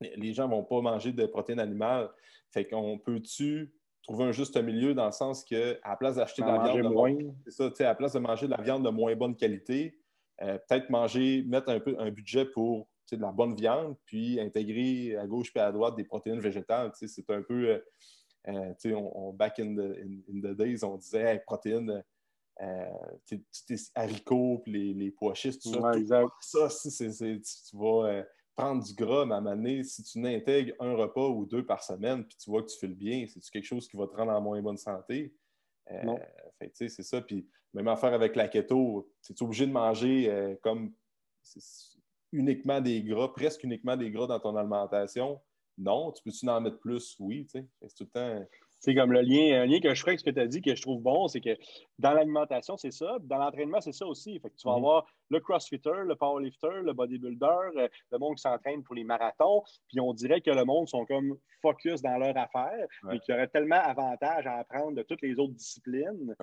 les 0.00 0.32
gens 0.34 0.48
ne 0.48 0.54
vont 0.54 0.64
pas 0.64 0.80
manger 0.80 1.12
de 1.12 1.24
protéines 1.26 1.60
animales. 1.60 2.10
Fait 2.50 2.66
qu'on 2.66 2.98
peut-tu 2.98 3.72
trouver 4.02 4.24
un 4.24 4.32
juste 4.32 4.56
milieu 4.56 4.92
dans 4.92 5.06
le 5.06 5.12
sens 5.12 5.44
que 5.44 5.78
à 5.82 5.90
la 5.90 5.96
place 5.96 6.16
d'acheter 6.16 6.42
de 6.42 6.48
la 6.48 6.58
viande 6.58 6.82
de 6.82 6.88
moins, 6.88 7.16
ça, 7.46 7.66
à 7.78 7.82
la 7.84 7.94
place 7.94 8.14
de 8.14 8.18
manger 8.18 8.46
de 8.46 8.50
la 8.50 8.60
viande 8.60 8.84
de 8.84 8.90
moins 8.90 9.14
bonne 9.14 9.36
qualité, 9.36 10.00
euh, 10.42 10.58
peut-être 10.66 10.90
manger, 10.90 11.44
mettre 11.46 11.68
un 11.68 11.78
peu 11.78 11.94
un 11.98 12.10
budget 12.10 12.46
pour 12.46 12.88
de 13.12 13.22
la 13.22 13.32
bonne 13.32 13.54
viande, 13.54 13.96
puis 14.04 14.40
intégrer 14.40 15.16
à 15.16 15.26
gauche 15.26 15.50
et 15.54 15.60
à 15.60 15.72
droite 15.72 15.96
des 15.96 16.04
protéines 16.04 16.40
végétales. 16.40 16.92
C'est 16.94 17.28
un 17.30 17.42
peu, 17.42 17.70
euh, 17.70 17.78
on, 18.46 19.32
back 19.32 19.58
in 19.58 19.74
the, 19.74 20.54
days, 20.56 20.84
on 20.84 20.96
disait 20.96 21.42
protéines 21.46 22.02
euh, 22.60 22.84
tes 23.26 23.76
haricots, 23.94 24.58
puis 24.64 24.92
les, 24.92 25.10
pois 25.10 25.34
chiches, 25.34 25.58
tout 25.58 25.72
ça. 25.72 26.68
ça, 26.68 26.88
tu 26.90 27.76
vas 27.76 28.06
euh, 28.06 28.22
prendre 28.54 28.84
du 28.84 28.92
gras, 28.94 29.24
mais 29.24 29.34
à 29.34 29.38
un 29.38 29.40
moment 29.40 29.56
donné, 29.56 29.82
si 29.82 30.02
tu 30.02 30.18
n'intègres 30.18 30.74
un 30.78 30.94
repas 30.94 31.28
ou 31.28 31.46
deux 31.46 31.64
par 31.64 31.82
semaine, 31.82 32.24
puis 32.24 32.36
tu 32.36 32.50
vois 32.50 32.62
que 32.62 32.68
tu 32.68 32.78
fais 32.78 32.88
le 32.88 32.94
bien, 32.94 33.24
c'est 33.26 33.40
quelque 33.50 33.64
chose 33.64 33.88
qui 33.88 33.96
va 33.96 34.06
te 34.06 34.14
rendre 34.14 34.32
en 34.32 34.40
moins 34.40 34.60
bonne 34.60 34.76
santé? 34.76 35.34
Euh, 35.90 36.18
c'est 36.74 36.88
ça. 36.88 37.22
Puis 37.22 37.48
même 37.72 37.88
affaire 37.88 38.12
avec 38.12 38.36
la 38.36 38.48
keto, 38.48 39.10
tu 39.22 39.32
es 39.32 39.42
obligé 39.42 39.66
de 39.66 39.72
manger 39.72 40.56
comme 40.62 40.92
uniquement 42.32 42.80
des 42.80 43.02
gras, 43.02 43.32
presque 43.32 43.64
uniquement 43.64 43.96
des 43.96 44.10
gras 44.10 44.26
dans 44.26 44.38
ton 44.38 44.54
alimentation. 44.56 45.40
Non, 45.80 46.12
tu 46.12 46.22
peux-tu 46.22 46.48
en 46.48 46.60
mettre 46.60 46.78
plus? 46.78 47.16
Oui, 47.18 47.46
c'est 47.50 47.66
tout 47.96 48.04
le 48.04 48.06
temps 48.06 48.46
c'est 48.80 48.94
comme 48.94 49.12
le 49.12 49.20
lien, 49.20 49.60
un 49.60 49.66
lien 49.66 49.78
que 49.78 49.94
je 49.94 50.00
ferai 50.00 50.12
avec 50.12 50.20
ce 50.20 50.24
que 50.24 50.30
tu 50.30 50.40
as 50.40 50.46
dit, 50.46 50.62
que 50.62 50.74
je 50.74 50.80
trouve 50.80 51.02
bon, 51.02 51.28
c'est 51.28 51.42
que 51.42 51.54
dans 51.98 52.12
l'alimentation, 52.12 52.78
c'est 52.78 52.90
ça. 52.90 53.18
Dans 53.20 53.36
l'entraînement, 53.36 53.80
c'est 53.82 53.92
ça 53.92 54.06
aussi. 54.06 54.40
Fait 54.40 54.48
que 54.48 54.56
tu 54.56 54.66
vas 54.66 54.72
mhm. 54.72 54.78
avoir 54.78 55.06
le 55.28 55.38
crossfitter, 55.38 55.90
le 56.06 56.16
powerlifter, 56.16 56.80
le 56.82 56.94
bodybuilder, 56.94 57.46
euh, 57.76 57.88
le 58.10 58.18
monde 58.18 58.36
qui 58.36 58.40
s'entraîne 58.40 58.82
pour 58.82 58.94
les 58.94 59.04
marathons. 59.04 59.62
Puis 59.88 60.00
on 60.00 60.14
dirait 60.14 60.40
que 60.40 60.50
le 60.50 60.64
monde 60.64 60.88
sont 60.88 61.04
comme 61.04 61.36
focus 61.60 62.00
dans 62.00 62.16
leur 62.16 62.34
affaire 62.38 62.86
et 63.12 63.20
qu'il 63.20 63.34
y 63.34 63.36
aurait 63.36 63.48
tellement 63.48 63.82
avantage 63.82 64.46
à 64.46 64.54
apprendre 64.56 64.96
de 64.96 65.02
toutes 65.02 65.20
les 65.20 65.38
autres 65.38 65.52
disciplines 65.52 66.34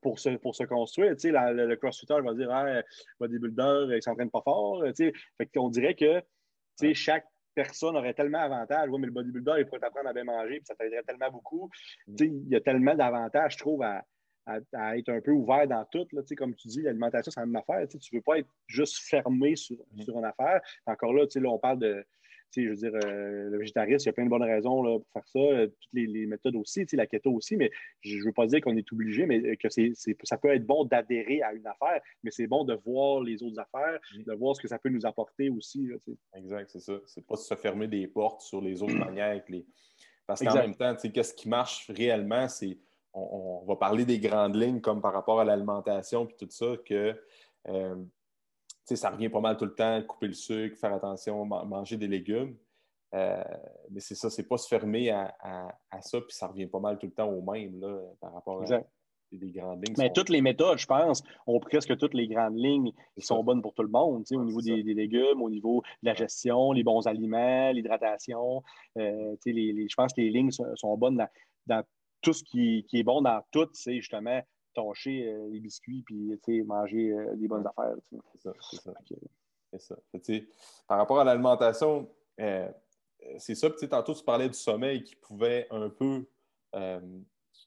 pour 0.00 0.20
se, 0.20 0.30
pour 0.36 0.54
se 0.54 0.62
construire. 0.62 1.16
Tu 1.16 1.30
sais, 1.30 1.32
le, 1.32 1.74
crossfitter 1.74 2.20
va 2.20 2.34
dire 2.34 2.48
le 2.50 2.84
bodybuilder, 3.18 3.96
il 3.96 4.02
s'entraîne 4.02 4.30
pas 4.30 4.42
fort. 4.42 4.84
Tu 4.84 4.94
sais. 4.94 5.12
Fait 5.38 5.46
qu'on 5.46 5.68
dirait 5.68 5.96
que 5.96 6.20
tu 6.20 6.86
sais, 6.86 6.94
chaque 6.94 7.26
personne 7.62 7.96
aurait 7.96 8.14
tellement 8.14 8.48
d'avantages. 8.48 8.88
Oui, 8.90 8.98
mais 9.00 9.06
le 9.06 9.12
bodybuilder, 9.12 9.52
il 9.58 9.66
pourrait 9.66 9.80
t'apprendre 9.80 10.08
à 10.08 10.12
bien 10.14 10.24
manger, 10.24 10.56
puis 10.56 10.64
ça 10.64 10.74
t'aiderait 10.74 11.02
tellement 11.02 11.30
beaucoup. 11.30 11.70
Mm. 12.06 12.14
Il 12.20 12.48
y 12.48 12.56
a 12.56 12.60
tellement 12.60 12.94
d'avantages, 12.94 13.52
je 13.54 13.58
trouve, 13.58 13.82
à, 13.82 14.02
être 14.96 15.10
un 15.10 15.20
peu 15.20 15.32
ouvert 15.32 15.68
dans 15.68 15.84
tout. 15.92 16.06
Là, 16.12 16.22
comme 16.36 16.54
tu 16.54 16.68
dis, 16.68 16.82
l'alimentation, 16.82 17.30
c'est 17.30 17.40
la 17.40 17.46
même 17.46 17.56
affaire. 17.56 17.86
Tu 17.86 17.96
ne 17.96 18.18
veux 18.18 18.22
pas 18.22 18.38
être 18.38 18.48
juste 18.66 18.98
fermé 19.08 19.56
sur, 19.56 19.76
mm. 19.92 20.02
sur 20.02 20.18
une 20.18 20.24
affaire. 20.24 20.60
Encore 20.86 21.12
là, 21.12 21.26
là, 21.34 21.48
on 21.50 21.58
parle 21.58 21.78
de 21.78 22.04
je 22.56 22.68
veux 22.68 22.74
dire, 22.74 22.92
euh, 22.94 23.50
le 23.50 23.58
végétarisme, 23.58 24.04
il 24.04 24.06
y 24.06 24.08
a 24.08 24.12
plein 24.12 24.24
de 24.24 24.30
bonnes 24.30 24.42
raisons 24.42 24.82
pour 25.00 25.12
faire 25.12 25.28
ça, 25.28 25.38
euh, 25.38 25.66
toutes 25.66 25.92
les, 25.92 26.26
méthodes 26.26 26.56
aussi, 26.56 26.84
la 26.92 27.06
keto 27.06 27.32
aussi, 27.32 27.56
mais 27.56 27.70
je 28.00 28.16
ne 28.16 28.24
veux 28.24 28.32
pas 28.32 28.46
dire 28.46 28.60
qu'on 28.60 28.76
est 28.76 28.92
obligé, 28.92 29.26
mais 29.26 29.56
que 29.56 29.68
c'est, 29.68 29.92
ça 30.24 30.36
peut 30.36 30.48
être 30.48 30.66
bon 30.66 30.84
d'adhérer 30.84 31.42
à 31.42 31.52
une 31.52 31.66
affaire, 31.66 32.00
mais 32.22 32.30
c'est 32.30 32.46
bon 32.46 32.64
de 32.64 32.74
voir 32.84 33.22
les 33.22 33.42
autres 33.42 33.58
affaires, 33.58 33.98
mm. 34.16 34.24
de 34.24 34.32
voir 34.34 34.56
ce 34.56 34.60
que 34.60 34.68
ça 34.68 34.78
peut 34.78 34.90
nous 34.90 35.06
apporter 35.06 35.50
aussi. 35.50 35.88
exact, 36.34 36.70
c'est 36.70 36.80
ça. 36.80 37.00
C'est 37.06 37.26
pas 37.26 37.36
se 37.36 37.54
fermer 37.54 37.88
des 37.88 38.06
portes 38.06 38.42
sur 38.42 38.60
les 38.60 38.82
autres 38.82 38.96
manières. 38.96 39.42
les... 39.48 39.66
Parce 40.26 40.42
qu'en 40.42 40.54
même 40.54 40.76
temps, 40.76 40.94
qu'est-ce 40.94 41.34
qui 41.34 41.48
marche 41.48 41.90
réellement, 41.90 42.48
c'est 42.48 42.78
on, 43.12 43.64
va 43.66 43.76
parler 43.76 44.04
des 44.04 44.18
grandes 44.18 44.56
lignes 44.56 44.80
comme 44.80 45.00
par 45.00 45.12
rapport 45.12 45.40
à 45.40 45.44
l'alimentation 45.44 46.26
puis 46.26 46.36
tout 46.38 46.46
ça, 46.50 46.76
que 46.84 47.14
euh, 47.68 47.96
ça 48.96 49.10
revient 49.10 49.28
pas 49.28 49.40
mal 49.40 49.56
tout 49.56 49.64
le 49.64 49.74
temps, 49.74 50.02
couper 50.02 50.28
le 50.28 50.32
sucre, 50.32 50.76
faire 50.78 50.92
attention, 50.94 51.44
manger 51.44 51.96
des 51.96 52.08
légumes. 52.08 52.56
Euh, 53.14 53.42
mais 53.90 54.00
c'est 54.00 54.14
ça, 54.14 54.30
c'est 54.30 54.46
pas 54.46 54.56
se 54.56 54.68
fermer 54.68 55.10
à, 55.10 55.74
ça, 56.00 56.20
puis 56.20 56.34
ça 56.34 56.46
revient 56.46 56.66
pas 56.66 56.78
mal 56.78 56.98
tout 56.98 57.06
le 57.06 57.12
temps 57.12 57.28
au 57.28 57.42
même 57.42 57.80
là, 57.80 57.98
par 58.20 58.32
rapport 58.32 58.62
à 58.62 58.82
des 59.32 59.50
grandes 59.50 59.86
lignes. 59.86 59.96
Mais 59.98 60.12
toutes 60.12 60.28
les 60.28 60.40
méthodes, 60.40 60.78
je 60.78 60.86
pense, 60.86 61.22
ont 61.46 61.60
presque 61.60 61.96
toutes 61.96 62.14
les 62.14 62.28
grandes 62.28 62.56
lignes 62.56 62.92
qui 63.14 63.22
sont 63.24 63.42
bonnes 63.42 63.62
pour 63.62 63.74
tout 63.74 63.82
le 63.82 63.88
monde, 63.88 64.24
au 64.32 64.44
niveau 64.44 64.60
des, 64.60 64.82
légumes, 64.82 65.42
au 65.42 65.50
niveau 65.50 65.82
de 66.02 66.08
la 66.08 66.14
gestion, 66.14 66.72
les 66.72 66.82
bons 66.82 67.06
aliments, 67.06 67.70
l'hydratation. 67.72 68.62
Euh, 68.96 69.36
je 69.44 69.94
pense 69.96 70.12
que 70.12 70.20
les 70.20 70.30
lignes 70.30 70.50
sont, 70.50 70.96
bonnes 70.96 71.24
dans, 71.66 71.82
tout 72.22 72.32
ce 72.32 72.44
qui, 72.44 72.84
qui, 72.88 73.00
est 73.00 73.02
bon 73.02 73.22
dans 73.22 73.40
tout, 73.50 73.68
c'est 73.72 73.96
justement 73.96 74.40
tâcher 74.74 75.28
euh, 75.28 75.48
les 75.50 75.60
biscuits 75.60 76.02
puis 76.02 76.62
manger 76.62 77.12
euh, 77.12 77.34
des 77.36 77.48
bonnes 77.48 77.66
affaires. 77.66 77.94
C'est 78.10 78.40
ça, 78.40 78.52
c'est 78.70 78.76
ça. 78.76 78.92
C'est 80.12 80.24
ça. 80.24 80.34
par 80.88 80.98
rapport 80.98 81.20
à 81.20 81.24
l'alimentation, 81.24 82.08
euh, 82.40 82.68
c'est 83.38 83.54
ça. 83.54 83.70
Tantôt, 83.70 84.14
tu 84.14 84.24
parlais 84.24 84.48
du 84.48 84.58
sommeil 84.58 85.04
qui 85.04 85.16
pouvait 85.16 85.66
un 85.70 85.88
peu 85.88 86.26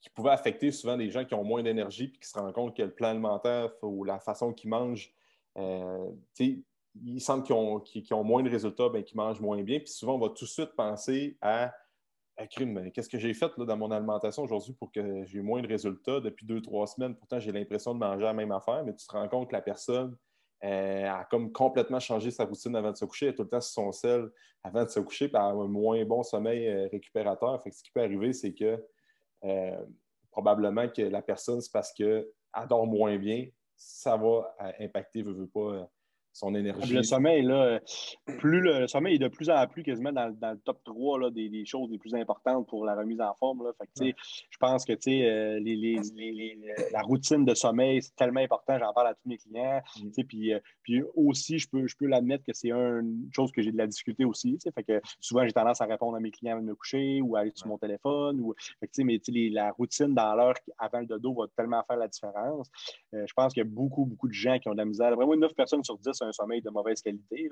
qui 0.01 0.09
pouvait 0.09 0.31
affecter 0.31 0.71
souvent 0.71 0.97
des 0.97 1.09
gens 1.09 1.23
qui 1.23 1.33
ont 1.33 1.45
moins 1.45 1.63
d'énergie 1.63 2.09
puis 2.09 2.19
qui 2.19 2.27
se 2.27 2.37
rendent 2.37 2.53
compte 2.53 2.75
que 2.75 2.83
le 2.83 2.91
plan 2.91 3.09
alimentaire 3.09 3.71
ou 3.81 4.03
la 4.03 4.19
façon 4.19 4.53
qu'ils 4.53 4.69
mangent, 4.69 5.13
ils 5.55 7.21
sentent 7.21 7.45
qu'ils 7.45 7.55
ont, 7.55 7.81
ont, 8.11 8.23
moins 8.23 8.43
de 8.43 8.49
résultats, 8.49 8.89
bien, 8.89 9.01
qu'ils 9.01 9.17
mangent 9.17 9.39
moins 9.39 9.61
bien. 9.61 9.79
Puis 9.79 9.89
souvent, 9.89 10.15
on 10.15 10.19
va 10.19 10.29
tout 10.29 10.45
de 10.45 10.49
suite 10.49 10.73
penser 10.75 11.37
à 11.41 11.73
qu'est-ce 12.37 13.09
que 13.09 13.17
j'ai 13.17 13.33
fait 13.33 13.51
dans 13.57 13.77
mon 13.77 13.91
alimentation 13.91 14.43
aujourd'hui 14.43 14.73
pour 14.73 14.91
que 14.91 15.23
j'ai 15.25 15.41
moins 15.41 15.61
de 15.61 15.67
résultats 15.67 16.19
depuis 16.19 16.45
deux, 16.45 16.61
trois 16.61 16.87
semaines? 16.87 17.15
Pourtant, 17.15 17.39
j'ai 17.39 17.51
l'impression 17.51 17.93
de 17.93 17.99
manger 17.99 18.23
la 18.23 18.33
même 18.33 18.51
affaire, 18.51 18.83
mais 18.83 18.95
tu 18.95 19.05
te 19.05 19.11
rends 19.11 19.27
compte 19.27 19.49
que 19.49 19.53
la 19.53 19.61
personne 19.61 20.17
euh, 20.63 21.09
a 21.09 21.25
comme 21.25 21.51
complètement 21.51 21.99
changé 21.99 22.31
sa 22.31 22.45
routine 22.45 22.75
avant 22.75 22.91
de 22.91 22.97
se 22.97 23.05
coucher. 23.05 23.27
Elle 23.27 23.33
est 23.33 23.35
tout 23.35 23.43
le 23.43 23.49
temps 23.49 23.61
sur 23.61 23.73
son 23.73 23.91
sel 23.91 24.29
avant 24.63 24.83
de 24.83 24.89
se 24.89 24.99
coucher, 24.99 25.27
puis 25.27 25.37
elle 25.37 25.41
a 25.41 25.49
un 25.49 25.67
moins 25.67 26.03
bon 26.05 26.23
sommeil 26.23 26.67
euh, 26.67 26.87
récupérateur. 26.91 27.61
Fait 27.61 27.71
ce 27.71 27.83
qui 27.83 27.91
peut 27.91 28.01
arriver, 28.01 28.31
c'est 28.33 28.53
que 28.53 28.83
euh, 29.43 29.85
probablement 30.31 30.87
que 30.87 31.01
la 31.01 31.21
personne, 31.21 31.61
c'est 31.61 31.71
parce 31.71 31.91
qu'elle 31.91 32.25
dort 32.69 32.87
moins 32.87 33.17
bien, 33.17 33.47
ça 33.75 34.15
va 34.15 34.55
impacter, 34.79 35.21
veut, 35.21 35.33
veut 35.33 35.47
pas, 35.47 35.89
son 36.33 36.55
énergie. 36.55 36.93
Le 36.93 37.03
sommeil, 37.03 37.43
là, 37.43 37.79
plus 38.39 38.59
le, 38.59 38.87
sommeil 38.87 39.15
est 39.15 39.19
de 39.19 39.27
plus 39.27 39.49
en 39.49 39.65
plus 39.67 39.83
quasiment 39.83 40.11
dans, 40.11 40.27
le 40.27 40.57
top 40.59 40.83
3 40.83 41.19
là, 41.19 41.29
des, 41.29 41.63
choses 41.65 41.89
les 41.91 41.97
plus 41.97 42.15
importantes 42.15 42.67
pour 42.67 42.85
la 42.85 42.95
remise 42.95 43.21
en 43.21 43.33
forme. 43.35 43.63
Là. 43.63 43.71
Fait 43.77 44.15
Je 44.49 44.57
pense 44.57 44.83
que 44.83 44.93
euh, 44.93 45.59
les, 45.59 45.75
les, 45.75 46.59
la 46.91 47.01
routine 47.01 47.45
de 47.45 47.53
sommeil, 47.53 48.01
c'est 48.01 48.15
tellement 48.15 48.41
important. 48.41 48.77
J'en 48.79 48.93
parle 48.93 49.07
à 49.07 49.13
tous 49.13 49.29
mes 49.29 49.37
clients. 49.37 49.81
Mm. 50.01 50.23
Puis, 50.27 50.53
euh, 50.53 50.59
puis 50.81 51.03
aussi, 51.15 51.59
je 51.59 51.69
peux, 51.69 51.87
je 51.87 51.95
peux 51.95 52.07
l'admettre 52.07 52.43
que 52.43 52.53
c'est 52.53 52.71
une 52.71 53.29
chose 53.31 53.51
que 53.51 53.61
j'ai 53.61 53.71
de 53.71 53.77
la 53.77 53.87
difficulté 53.87 54.25
aussi. 54.25 54.57
Fait 54.73 54.83
que 54.83 55.01
souvent, 55.19 55.45
j'ai 55.45 55.53
tendance 55.53 55.81
à 55.81 55.85
répondre 55.85 56.15
à 56.17 56.19
mes 56.19 56.31
clients 56.31 56.53
avant 56.53 56.61
de 56.61 56.67
me 56.67 56.75
coucher 56.75 57.21
ou 57.21 57.35
à 57.35 57.41
aller 57.41 57.51
sur 57.53 57.67
mon 57.67 57.77
téléphone. 57.77 58.39
Ou, 58.41 58.55
fait 58.79 59.03
mais 59.03 59.19
la 59.51 59.71
routine 59.71 60.13
dans 60.13 60.35
l'heure 60.35 60.55
avant 60.77 60.99
le 60.99 61.05
dodo 61.05 61.33
va 61.33 61.45
tellement 61.55 61.83
faire 61.83 61.97
la 61.97 62.07
différence. 62.07 62.69
Euh, 63.13 63.25
je 63.27 63.33
pense 63.33 63.53
qu'il 63.53 63.63
y 63.63 63.65
a 63.65 63.69
beaucoup, 63.69 64.05
beaucoup 64.05 64.27
de 64.27 64.33
gens 64.33 64.57
qui 64.59 64.69
ont 64.69 64.73
de 64.73 64.77
la 64.77 64.85
misère. 64.85 65.15
Vraiment, 65.15 65.35
9 65.35 65.53
personnes 65.53 65.83
sur 65.83 65.97
10 65.97 66.22
un 66.23 66.31
sommeil 66.31 66.61
de 66.61 66.69
mauvaise 66.69 67.01
qualité. 67.01 67.49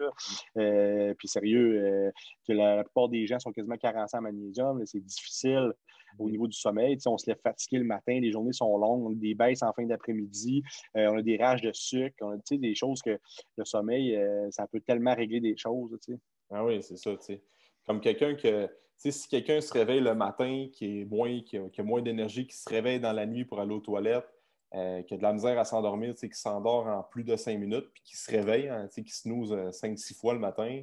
Euh, 0.58 1.14
puis 1.18 1.28
sérieux, 1.28 1.82
euh, 1.84 2.12
que 2.48 2.54
la, 2.54 2.84
plupart 2.84 3.10
des 3.10 3.26
gens 3.28 3.40
sont 3.40 3.52
quasiment 3.52 3.78
carencés 3.78 4.18
en 4.18 4.22
magnésium. 4.22 4.82
C'est 4.86 5.04
difficile 5.04 5.74
au 6.20 6.30
niveau 6.30 6.48
du 6.48 6.58
sommeil. 6.58 6.98
on 7.06 7.18
se 7.18 7.30
lève 7.30 7.40
fatigué 7.42 7.78
le 7.78 7.86
matin, 7.86 8.20
les 8.20 8.32
journées 8.32 8.54
sont 8.54 8.78
longues, 8.78 9.06
on 9.06 9.12
a 9.12 9.16
des 9.16 9.34
baisses 9.34 9.64
en 9.64 9.72
fin 9.72 9.86
d'après-midi, 9.86 10.62
euh, 10.98 11.08
on 11.10 11.18
a 11.18 11.22
des 11.22 11.38
rages 11.38 11.62
de 11.62 11.72
sucre, 11.74 12.16
on 12.22 12.32
a 12.32 12.38
des 12.52 12.76
choses 12.76 13.02
que 13.02 13.18
le 13.58 13.66
sommeil, 13.66 14.20
ça 14.50 14.68
peut 14.68 14.82
tellement 14.82 15.16
régler 15.16 15.40
des 15.40 15.56
choses. 15.56 15.98
Ah 16.50 16.66
oui, 16.66 16.84
c'est 16.84 16.98
ça. 16.98 17.12
Comme 17.86 18.02
quelqu'un 18.02 18.36
que. 18.36 18.70
Si 18.98 19.28
quelqu'un 19.28 19.60
se 19.62 19.74
réveille 19.74 20.00
le 20.00 20.14
matin, 20.14 20.68
qui, 20.72 21.00
est 21.00 21.06
moins, 21.06 21.42
qui 21.42 21.58
a 21.58 21.84
moins 21.84 22.04
d'énergie, 22.04 22.46
qui 22.46 22.56
se 22.56 22.70
réveille 22.70 23.00
dans 23.00 23.14
la 23.14 23.26
nuit 23.26 23.46
pour 23.46 23.60
aller 23.60 23.74
aux 23.74 23.80
toilettes, 23.80 24.32
euh, 24.74 25.02
qui 25.04 25.14
a 25.14 25.18
de 25.18 25.22
la 25.22 25.34
misère 25.34 25.60
à 25.60 25.66
s'endormir, 25.66 26.16
qui 26.16 26.30
s'endort 26.32 26.88
en 26.88 27.04
plus 27.04 27.26
de 27.26 27.36
cinq 27.36 27.60
minutes, 27.60 27.90
puis 27.94 28.04
qui 28.06 28.16
se 28.16 28.32
réveille, 28.32 28.70
hein, 28.70 28.88
qui 28.88 29.04
se 29.10 29.28
euh, 29.28 29.72
cinq, 29.74 30.00
six 30.00 30.14
fois 30.14 30.34
le 30.34 30.40
matin, 30.40 30.82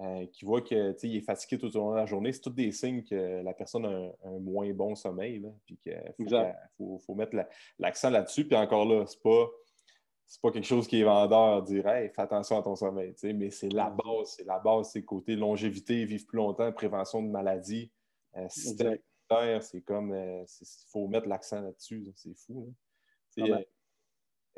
euh, 0.00 0.26
qui 0.26 0.44
voit 0.44 0.60
qu'il 0.60 1.16
est 1.16 1.20
fatigué 1.22 1.58
tout 1.58 1.74
au 1.74 1.80
long 1.80 1.92
de 1.92 1.96
la 1.96 2.04
journée, 2.04 2.32
c'est 2.32 2.42
tous 2.42 2.50
des 2.50 2.70
signes 2.70 3.02
que 3.02 3.40
la 3.42 3.54
personne 3.54 3.86
a 3.86 4.28
un, 4.28 4.38
moins 4.40 4.70
bon 4.74 4.94
sommeil. 4.94 5.42
puis 5.64 5.78
qu'il 5.78 5.98
faut, 6.76 7.14
mettre 7.14 7.34
l'accent 7.78 8.10
là-dessus. 8.10 8.46
Puis 8.46 8.56
encore 8.56 8.84
là, 8.84 9.06
c'est 9.06 9.22
pas 9.22 9.46
c'est 10.26 10.40
pas 10.42 10.52
quelque 10.52 10.66
chose 10.66 10.86
qui 10.86 11.00
est 11.00 11.04
vendeur, 11.04 11.62
dire 11.62 11.88
hey, 11.88 12.08
fais 12.10 12.22
attention 12.22 12.58
à 12.58 12.62
ton 12.62 12.76
sommeil, 12.76 13.14
mais 13.34 13.50
c'est 13.50 13.72
la 13.72 13.90
base, 13.90 14.34
c'est 14.36 14.44
la 14.44 14.58
base, 14.58 14.90
c'est 14.92 15.02
côté 15.02 15.34
longévité, 15.34 16.04
vivre 16.04 16.24
plus 16.26 16.36
longtemps, 16.36 16.70
prévention 16.72 17.22
de 17.22 17.28
maladies. 17.28 17.90
Euh, 18.36 18.46
c'est 18.48 19.80
comme 19.80 20.14
il 20.14 20.66
faut 20.92 21.08
mettre 21.08 21.26
l'accent 21.26 21.62
là-dessus, 21.62 22.12
c'est 22.14 22.36
fou. 22.36 22.72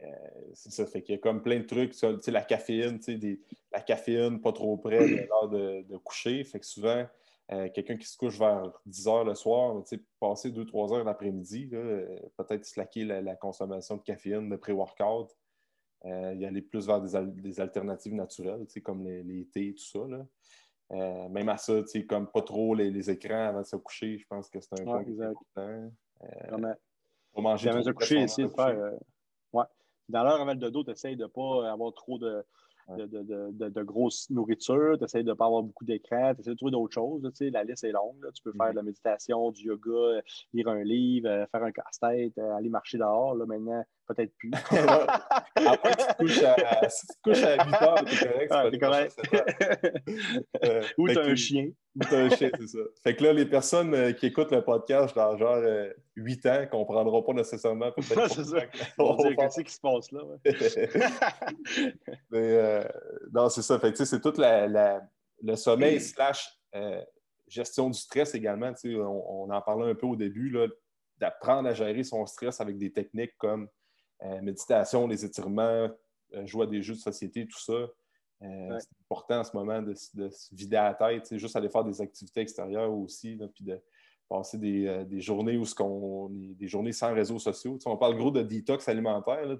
Euh, 0.02 0.06
c'est 0.54 0.72
ça, 0.72 0.86
fait 0.86 1.02
qu'il 1.02 1.14
y 1.14 1.18
a 1.18 1.20
comme 1.20 1.42
plein 1.42 1.60
de 1.60 1.64
trucs, 1.64 1.94
la 2.26 2.42
caféine, 2.42 2.98
des, 2.98 3.40
la 3.72 3.80
caféine 3.80 4.40
pas 4.40 4.52
trop 4.52 4.76
près 4.76 4.98
de 4.98 5.16
l'heure 5.28 5.48
de, 5.48 5.96
coucher. 5.98 6.42
Fait 6.44 6.60
que 6.60 6.66
souvent, 6.66 7.06
euh, 7.52 7.68
quelqu'un 7.68 7.96
qui 7.96 8.06
se 8.06 8.16
couche 8.16 8.38
vers 8.38 8.72
10 8.86 9.08
heures 9.08 9.24
le 9.24 9.34
soir, 9.34 9.82
passer 10.18 10.50
2-3 10.50 10.94
heures 10.94 11.04
l'après-midi, 11.04 11.68
euh, 11.72 12.18
peut-être 12.36 12.64
slacker 12.64 13.04
la, 13.04 13.36
consommation 13.36 13.96
de 13.96 14.02
caféine, 14.02 14.48
de 14.48 14.56
pré-workout, 14.56 15.36
y 16.04 16.44
aller 16.44 16.62
plus 16.62 16.86
vers 16.86 17.00
des, 17.00 17.60
alternatives 17.60 18.14
naturelles, 18.14 18.66
comme 18.82 19.04
les, 19.04 19.22
les, 19.22 19.46
thés 19.46 19.68
et 19.68 19.74
tout 19.74 19.84
ça. 19.84 20.00
Là. 20.08 21.28
même 21.28 21.48
à 21.48 21.58
ça, 21.58 21.80
comme 22.08 22.28
pas 22.28 22.42
trop 22.42 22.74
les, 22.74 23.10
écrans 23.10 23.46
avant 23.48 23.60
de 23.60 23.66
se 23.66 23.76
coucher, 23.76 24.18
je 24.18 24.26
pense 24.26 24.48
que 24.48 24.60
c'est 24.60 24.80
un 24.80 24.84
point 24.84 25.04
important. 25.06 25.92
Pour 27.32 27.42
manger 27.42 27.70
avant 27.70 27.80
de 27.80 27.92
coucher, 27.92 28.20
essayer 28.20 28.46
de 28.46 28.52
faire 28.52 28.76
dans 30.08 30.24
l'heure 30.24 30.40
avant 30.40 30.52
le 30.52 30.58
dodo, 30.58 30.84
tu 30.84 30.90
essaies 30.90 31.16
de 31.16 31.22
ne 31.22 31.28
pas 31.28 31.70
avoir 31.72 31.92
trop 31.94 32.18
de, 32.18 32.44
de, 32.88 33.06
de, 33.06 33.68
de, 33.68 33.82
grosse 33.82 34.28
nourriture, 34.30 34.96
tu 34.98 35.04
essaies 35.04 35.22
de 35.22 35.30
ne 35.30 35.34
pas 35.34 35.46
avoir 35.46 35.62
beaucoup 35.62 35.84
d'écran, 35.84 36.34
tu 36.34 36.40
essaies 36.40 36.50
de 36.50 36.56
trouver 36.56 36.72
d'autres 36.72 36.92
choses. 36.92 37.22
La 37.40 37.64
liste 37.64 37.84
est 37.84 37.92
longue. 37.92 38.20
Tu 38.34 38.42
peux 38.42 38.52
faire 38.52 38.70
de 38.70 38.76
la 38.76 38.82
méditation, 38.82 39.50
du 39.50 39.62
yoga, 39.68 40.20
lire 40.52 40.68
un 40.68 40.82
livre, 40.82 41.28
euh, 41.28 41.46
faire 41.46 41.62
un 41.62 41.72
casse-tête, 41.72 42.36
euh, 42.38 42.56
aller 42.56 42.68
marcher 42.68 42.98
dehors. 42.98 43.34
Là, 43.34 43.46
maintenant, 43.46 43.84
peut-être 44.06 44.34
plus. 44.36 44.50
Après, 45.56 45.96
tu 45.96 46.06
te 46.06 46.16
couches 46.18 46.42
à, 46.42 46.88
si 46.88 47.06
tu 47.06 47.14
te 47.14 47.22
couches 47.22 47.44
à 47.44 47.64
8 47.64 47.82
heures, 47.82 48.04
t'es 48.04 48.78
correct. 48.78 49.18
Ah, 49.22 49.38
correct. 49.38 50.04
euh, 50.64 50.82
Ou 50.98 51.08
t'as 51.08 51.24
un 51.24 51.34
chien. 51.34 51.70
Un 52.11 52.30
chien, 52.30 52.51
c'est 52.59 52.66
ça. 52.68 52.78
Fait 53.03 53.14
que 53.14 53.22
là, 53.22 53.32
les 53.32 53.45
personnes 53.45 53.95
euh, 53.95 54.12
qui 54.12 54.26
écoutent 54.26 54.51
le 54.51 54.62
podcast 54.62 55.14
dans 55.14 55.36
genre 55.36 55.62
8 56.16 56.47
ans 56.47 56.61
ne 56.61 56.66
comprendront 56.66 57.22
pas 57.22 57.32
nécessairement. 57.34 57.93
c'est 57.99 58.45
ça. 58.45 58.59
On 58.99 59.14
va 59.14 59.28
dire 59.28 59.36
qu'est-ce 59.36 59.61
qui 59.61 59.72
se 59.72 59.80
passe 59.80 60.11
là. 60.11 60.24
Ouais. 60.24 60.38
Mais, 62.30 62.88
non, 63.32 63.49
c'est 63.49 63.62
ça. 63.62 63.78
Fait 63.78 63.93
que 63.93 64.05
c'est 64.05 64.20
tout 64.20 64.34
la, 64.38 65.03
le 65.43 65.57
sommeil 65.57 66.01
slash 66.01 66.49
gestion 67.47 67.90
du 67.90 67.99
stress 67.99 68.34
également. 68.34 68.72
On, 68.84 69.49
on, 69.49 69.51
en 69.51 69.61
parlait 69.61 69.90
un 69.90 69.95
peu 69.95 70.07
au 70.07 70.16
début, 70.16 70.57
d'apprendre 71.18 71.68
à 71.68 71.74
gérer 71.74 72.05
son 72.05 72.24
stress 72.26 72.61
avec 72.61 72.78
des 72.78 72.93
techniques 72.93 73.36
comme 73.38 73.68
euh, 74.24 74.40
méditation, 74.40 75.07
les 75.09 75.24
étirements, 75.24 75.88
euh, 76.34 76.47
jouer 76.47 76.64
à 76.64 76.66
des 76.66 76.82
jeux 76.82 76.95
de 76.95 77.01
société, 77.01 77.47
tout 77.47 77.59
ça. 77.59 77.88
Euh, 78.43 78.78
c'est 78.80 78.88
important 79.05 79.40
en 79.40 79.45
ce 79.45 79.57
moment 79.57 79.82
de, 79.82 79.95
se 79.95 80.55
vider 80.55 80.76
la 80.76 80.95
tête, 80.95 81.36
juste 81.36 81.55
aller 81.55 81.68
faire 81.68 81.84
des 81.84 82.01
activités 82.01 82.40
extérieures 82.40 82.93
aussi, 82.93 83.38
puis 83.55 83.64
de 83.64 83.80
passer 84.28 84.59
des, 84.59 85.20
journées 85.20 85.57
où 85.57 85.64
ce 85.64 85.74
qu'on 85.74 86.28
des 86.30 86.68
journées 86.68 86.93
sans 86.93 87.14
réseaux 87.14 87.38
sociaux. 87.38 87.78
on 87.86 87.97
parle 87.97 88.16
gros 88.16 88.30
de 88.30 88.43
détox 88.43 88.88
alimentaire, 88.88 89.59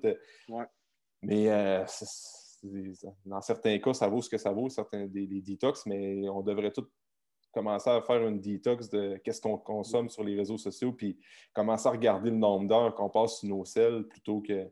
mais 1.22 1.85
dans 3.24 3.41
certains 3.41 3.78
cas, 3.78 3.95
ça 3.95 4.09
vaut 4.09 4.22
ce 4.22 4.30
que 4.30 4.39
ça 4.39 4.53
vaut, 4.53 4.68
certains 4.68 5.07
des, 5.07 5.26
détox, 5.26 5.87
mais 5.87 6.28
on 6.28 6.43
devrait 6.43 6.72
tout 6.72 6.89
commencer 7.53 7.91
à 7.91 8.01
faire 8.01 8.26
une 8.26 8.41
détox 8.41 8.89
de 8.89 9.20
qu'est-ce 9.22 9.41
qu'on 9.41 9.59
consomme 9.59 10.09
sur 10.09 10.24
les 10.24 10.35
réseaux 10.35 10.59
sociaux, 10.59 10.93
puis 10.93 11.18
commencer 11.53 11.87
à 11.87 11.93
regarder 11.93 12.30
le 12.30 12.37
nombre 12.37 12.66
d'heures 12.66 12.95
qu'on 12.95 13.11
passe 13.11 13.39
sur 13.39 13.49
nos 13.49 13.64
selles 13.64 14.05
plutôt 14.09 14.41
que 14.41 14.70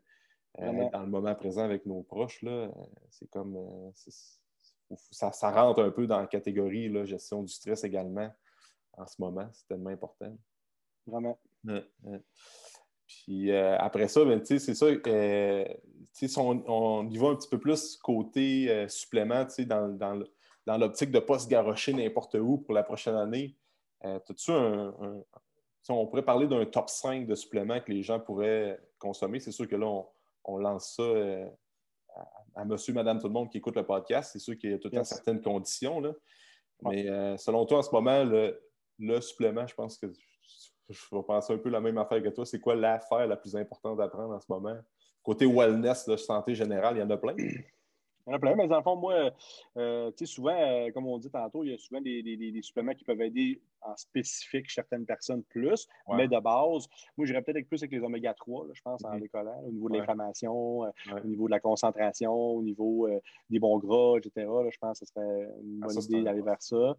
euh, 0.59 0.89
dans 0.91 1.01
le 1.01 1.07
moment 1.07 1.33
présent 1.35 1.63
avec 1.63 1.85
nos 1.85 2.03
proches. 2.03 2.41
Euh, 2.43 2.67
c'est 3.09 3.29
comme 3.29 3.55
euh, 3.55 3.91
ça, 5.11 5.51
rentre 5.51 5.81
un 5.81 5.91
peu 5.91 6.07
dans 6.07 6.19
la 6.19 6.27
catégorie 6.27 6.89
là, 6.89 7.05
gestion 7.05 7.43
du 7.43 7.51
stress 7.51 7.83
également 7.83 8.29
en 8.97 9.07
ce 9.07 9.15
moment. 9.19 9.47
C'est 9.53 9.67
tellement 9.67 9.89
important. 9.89 10.35
Vraiment. 11.07 11.39
Puis 13.07 13.51
après 13.51 14.07
ça, 14.07 14.23
ben, 14.23 14.43
c'est 14.43 14.59
ça. 14.59 14.87
Si 16.13 16.37
on, 16.37 16.63
on, 16.67 17.09
y 17.09 17.17
va 17.17 17.29
un 17.29 17.35
petit 17.35 17.49
peu 17.49 17.59
plus 17.59 17.97
côté 17.97 18.87
supplément 18.89 19.45
dans, 19.67 19.87
dans 19.89 20.23
dans 20.65 20.77
l'optique 20.77 21.11
de 21.11 21.19
ne 21.19 21.23
pas 21.23 21.39
se 21.39 21.47
garrocher 21.47 21.93
n'importe 21.93 22.35
où 22.35 22.57
pour 22.59 22.73
la 22.73 22.83
prochaine 22.83 23.15
année, 23.15 23.55
euh, 24.05 24.19
as-tu 24.29 24.51
un, 24.51 24.93
on 25.89 26.07
pourrait 26.07 26.23
parler 26.23 26.47
d'un 26.47 26.65
top 26.65 26.89
5 26.89 27.25
de 27.25 27.35
suppléments 27.35 27.79
que 27.79 27.91
les 27.91 28.03
gens 28.03 28.19
pourraient 28.19 28.79
consommer. 28.99 29.39
C'est 29.39 29.51
sûr 29.51 29.67
que 29.67 29.75
là, 29.75 29.87
on, 29.87 30.05
lance 30.47 30.95
ça 30.95 31.03
euh, 31.03 31.47
à, 32.55 32.65
monsieur, 32.65 32.93
madame, 32.93 33.19
tout 33.19 33.27
le 33.27 33.33
monde 33.33 33.49
qui 33.49 33.57
écoute 33.57 33.75
le 33.75 33.85
podcast. 33.85 34.31
C'est 34.33 34.39
sûr 34.39 34.57
qu'il 34.57 34.71
y 34.71 34.73
a 34.73 34.79
tout 34.79 34.89
le 34.91 35.03
certaines 35.03 35.41
conditions. 35.41 35.99
Là. 35.99 36.11
Mais 36.83 37.07
euh, 37.07 37.37
selon 37.37 37.65
toi, 37.65 37.79
en 37.79 37.81
ce 37.81 37.91
moment, 37.91 38.23
le, 38.23 39.21
supplément, 39.21 39.65
je 39.67 39.75
pense 39.75 39.97
que 39.97 40.07
je 40.89 41.15
vais 41.15 41.23
penser 41.23 41.53
un 41.53 41.57
peu 41.57 41.69
la 41.69 41.79
même 41.79 41.97
affaire 41.97 42.21
que 42.21 42.29
toi. 42.29 42.45
C'est 42.45 42.59
quoi 42.59 42.75
l'affaire 42.75 43.27
la 43.27 43.37
plus 43.37 43.55
importante 43.55 43.99
à 43.99 44.07
prendre 44.07 44.33
en 44.33 44.39
ce 44.39 44.47
moment? 44.49 44.77
Côté 45.23 45.45
wellness, 45.45 46.05
de 46.07 46.17
santé 46.17 46.55
générale, 46.55 46.97
il 46.97 46.99
y 46.99 47.03
en 47.03 47.09
a 47.09 47.17
plein. 47.17 47.35
Il 48.27 48.29
y 48.29 48.33
en 48.33 48.35
a 48.35 48.39
plein, 48.39 48.55
mais 48.55 48.67
dans 48.67 48.77
le 48.77 48.83
fond, 48.83 48.95
moi, 48.95 49.31
euh, 49.77 50.11
tu 50.11 50.25
sais, 50.25 50.33
souvent, 50.33 50.55
euh, 50.55 50.91
comme 50.91 51.07
on 51.07 51.17
dit 51.17 51.29
tantôt, 51.29 51.63
il 51.63 51.71
y 51.71 51.73
a 51.73 51.77
souvent 51.77 52.01
des, 52.01 52.21
des, 52.21 52.61
suppléments 52.61 52.93
qui 52.93 53.03
peuvent 53.03 53.21
aider 53.21 53.59
en 53.81 53.95
spécifique 53.97 54.69
certaines 54.69 55.05
personnes 55.05 55.43
plus, 55.43 55.87
mais 56.09 56.27
de 56.27 56.39
base, 56.39 56.87
moi, 57.17 57.25
j'irais 57.25 57.41
peut-être 57.41 57.67
plus 57.67 57.81
avec 57.81 57.91
les 57.91 58.03
oméga 58.03 58.33
3, 58.33 58.67
je 58.73 58.81
pense, 58.81 59.03
en 59.03 59.17
décollant, 59.17 59.59
au 59.65 59.71
niveau 59.71 59.89
de 59.89 59.97
l'inflammation, 59.97 60.85
euh, 60.85 60.89
au 61.23 61.27
niveau 61.27 61.45
de 61.47 61.51
la 61.51 61.59
concentration, 61.59 62.33
au 62.33 62.61
niveau 62.61 63.09
des 63.49 63.59
bons 63.59 63.79
gras, 63.79 64.17
etc. 64.17 64.47
je 64.69 64.77
pense 64.77 64.99
que 64.99 65.05
ce 65.05 65.13
serait 65.13 65.47
une 65.63 65.81
ah, 65.83 65.87
bonne 65.87 66.03
idée 66.03 66.21
d'aller 66.21 66.41
vers 66.41 66.61
ça. 66.61 66.95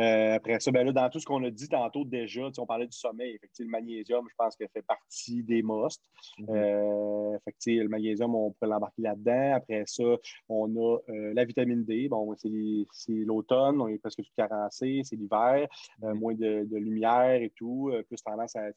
Euh, 0.00 0.34
après 0.34 0.60
ça, 0.60 0.70
ben 0.70 0.86
là, 0.86 0.92
dans 0.92 1.10
tout 1.10 1.18
ce 1.18 1.26
qu'on 1.26 1.42
a 1.44 1.50
dit 1.50 1.68
tantôt 1.68 2.04
déjà, 2.04 2.48
on 2.58 2.66
parlait 2.66 2.86
du 2.86 2.96
sommeil. 2.96 3.38
Fait 3.38 3.64
le 3.64 3.70
magnésium, 3.70 4.24
je 4.28 4.34
pense 4.36 4.56
qu'il 4.56 4.68
fait 4.68 4.82
partie 4.82 5.42
des 5.42 5.62
musts. 5.62 6.02
Mm-hmm. 6.38 6.56
Euh, 6.56 7.38
le 7.66 7.88
magnésium, 7.88 8.34
on 8.34 8.52
pourrait 8.52 8.70
l'embarquer 8.70 9.02
là-dedans. 9.02 9.54
Après 9.56 9.84
ça, 9.86 10.04
on 10.48 10.74
a 10.76 10.98
euh, 11.08 11.34
la 11.34 11.44
vitamine 11.44 11.84
D. 11.84 12.08
Bon, 12.08 12.34
c'est 12.36 13.12
l'automne, 13.12 13.80
on 13.80 13.88
est 13.88 13.98
presque 13.98 14.22
tout 14.22 14.32
carencé, 14.36 15.02
c'est 15.04 15.16
l'hiver, 15.16 15.66
mm-hmm. 16.00 16.14
moins 16.14 16.34
de, 16.34 16.66
lumière 16.76 17.42
et 17.42 17.52
tout. 17.56 17.92
plus 18.06 18.22
tendance 18.22 18.54
à. 18.56 18.70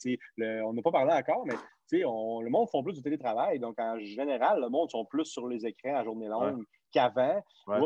on 0.66 0.74
n'a 0.74 0.82
pas 0.82 0.92
parlé 0.92 1.14
encore, 1.14 1.46
mais 1.46 1.56
le 1.92 2.50
monde 2.50 2.70
font 2.70 2.84
plus 2.84 2.94
du 2.94 3.02
télétravail. 3.02 3.60
Donc, 3.60 3.80
en 3.80 4.00
général, 4.00 4.62
le 4.62 4.70
monde 4.70 4.90
sont 4.90 5.06
plus 5.06 5.26
sur 5.26 5.48
les 5.48 5.66
écrans 5.66 5.96
à 5.96 6.04
journée 6.04 6.28
longue 6.28 6.64
qu'avant. 6.92 7.42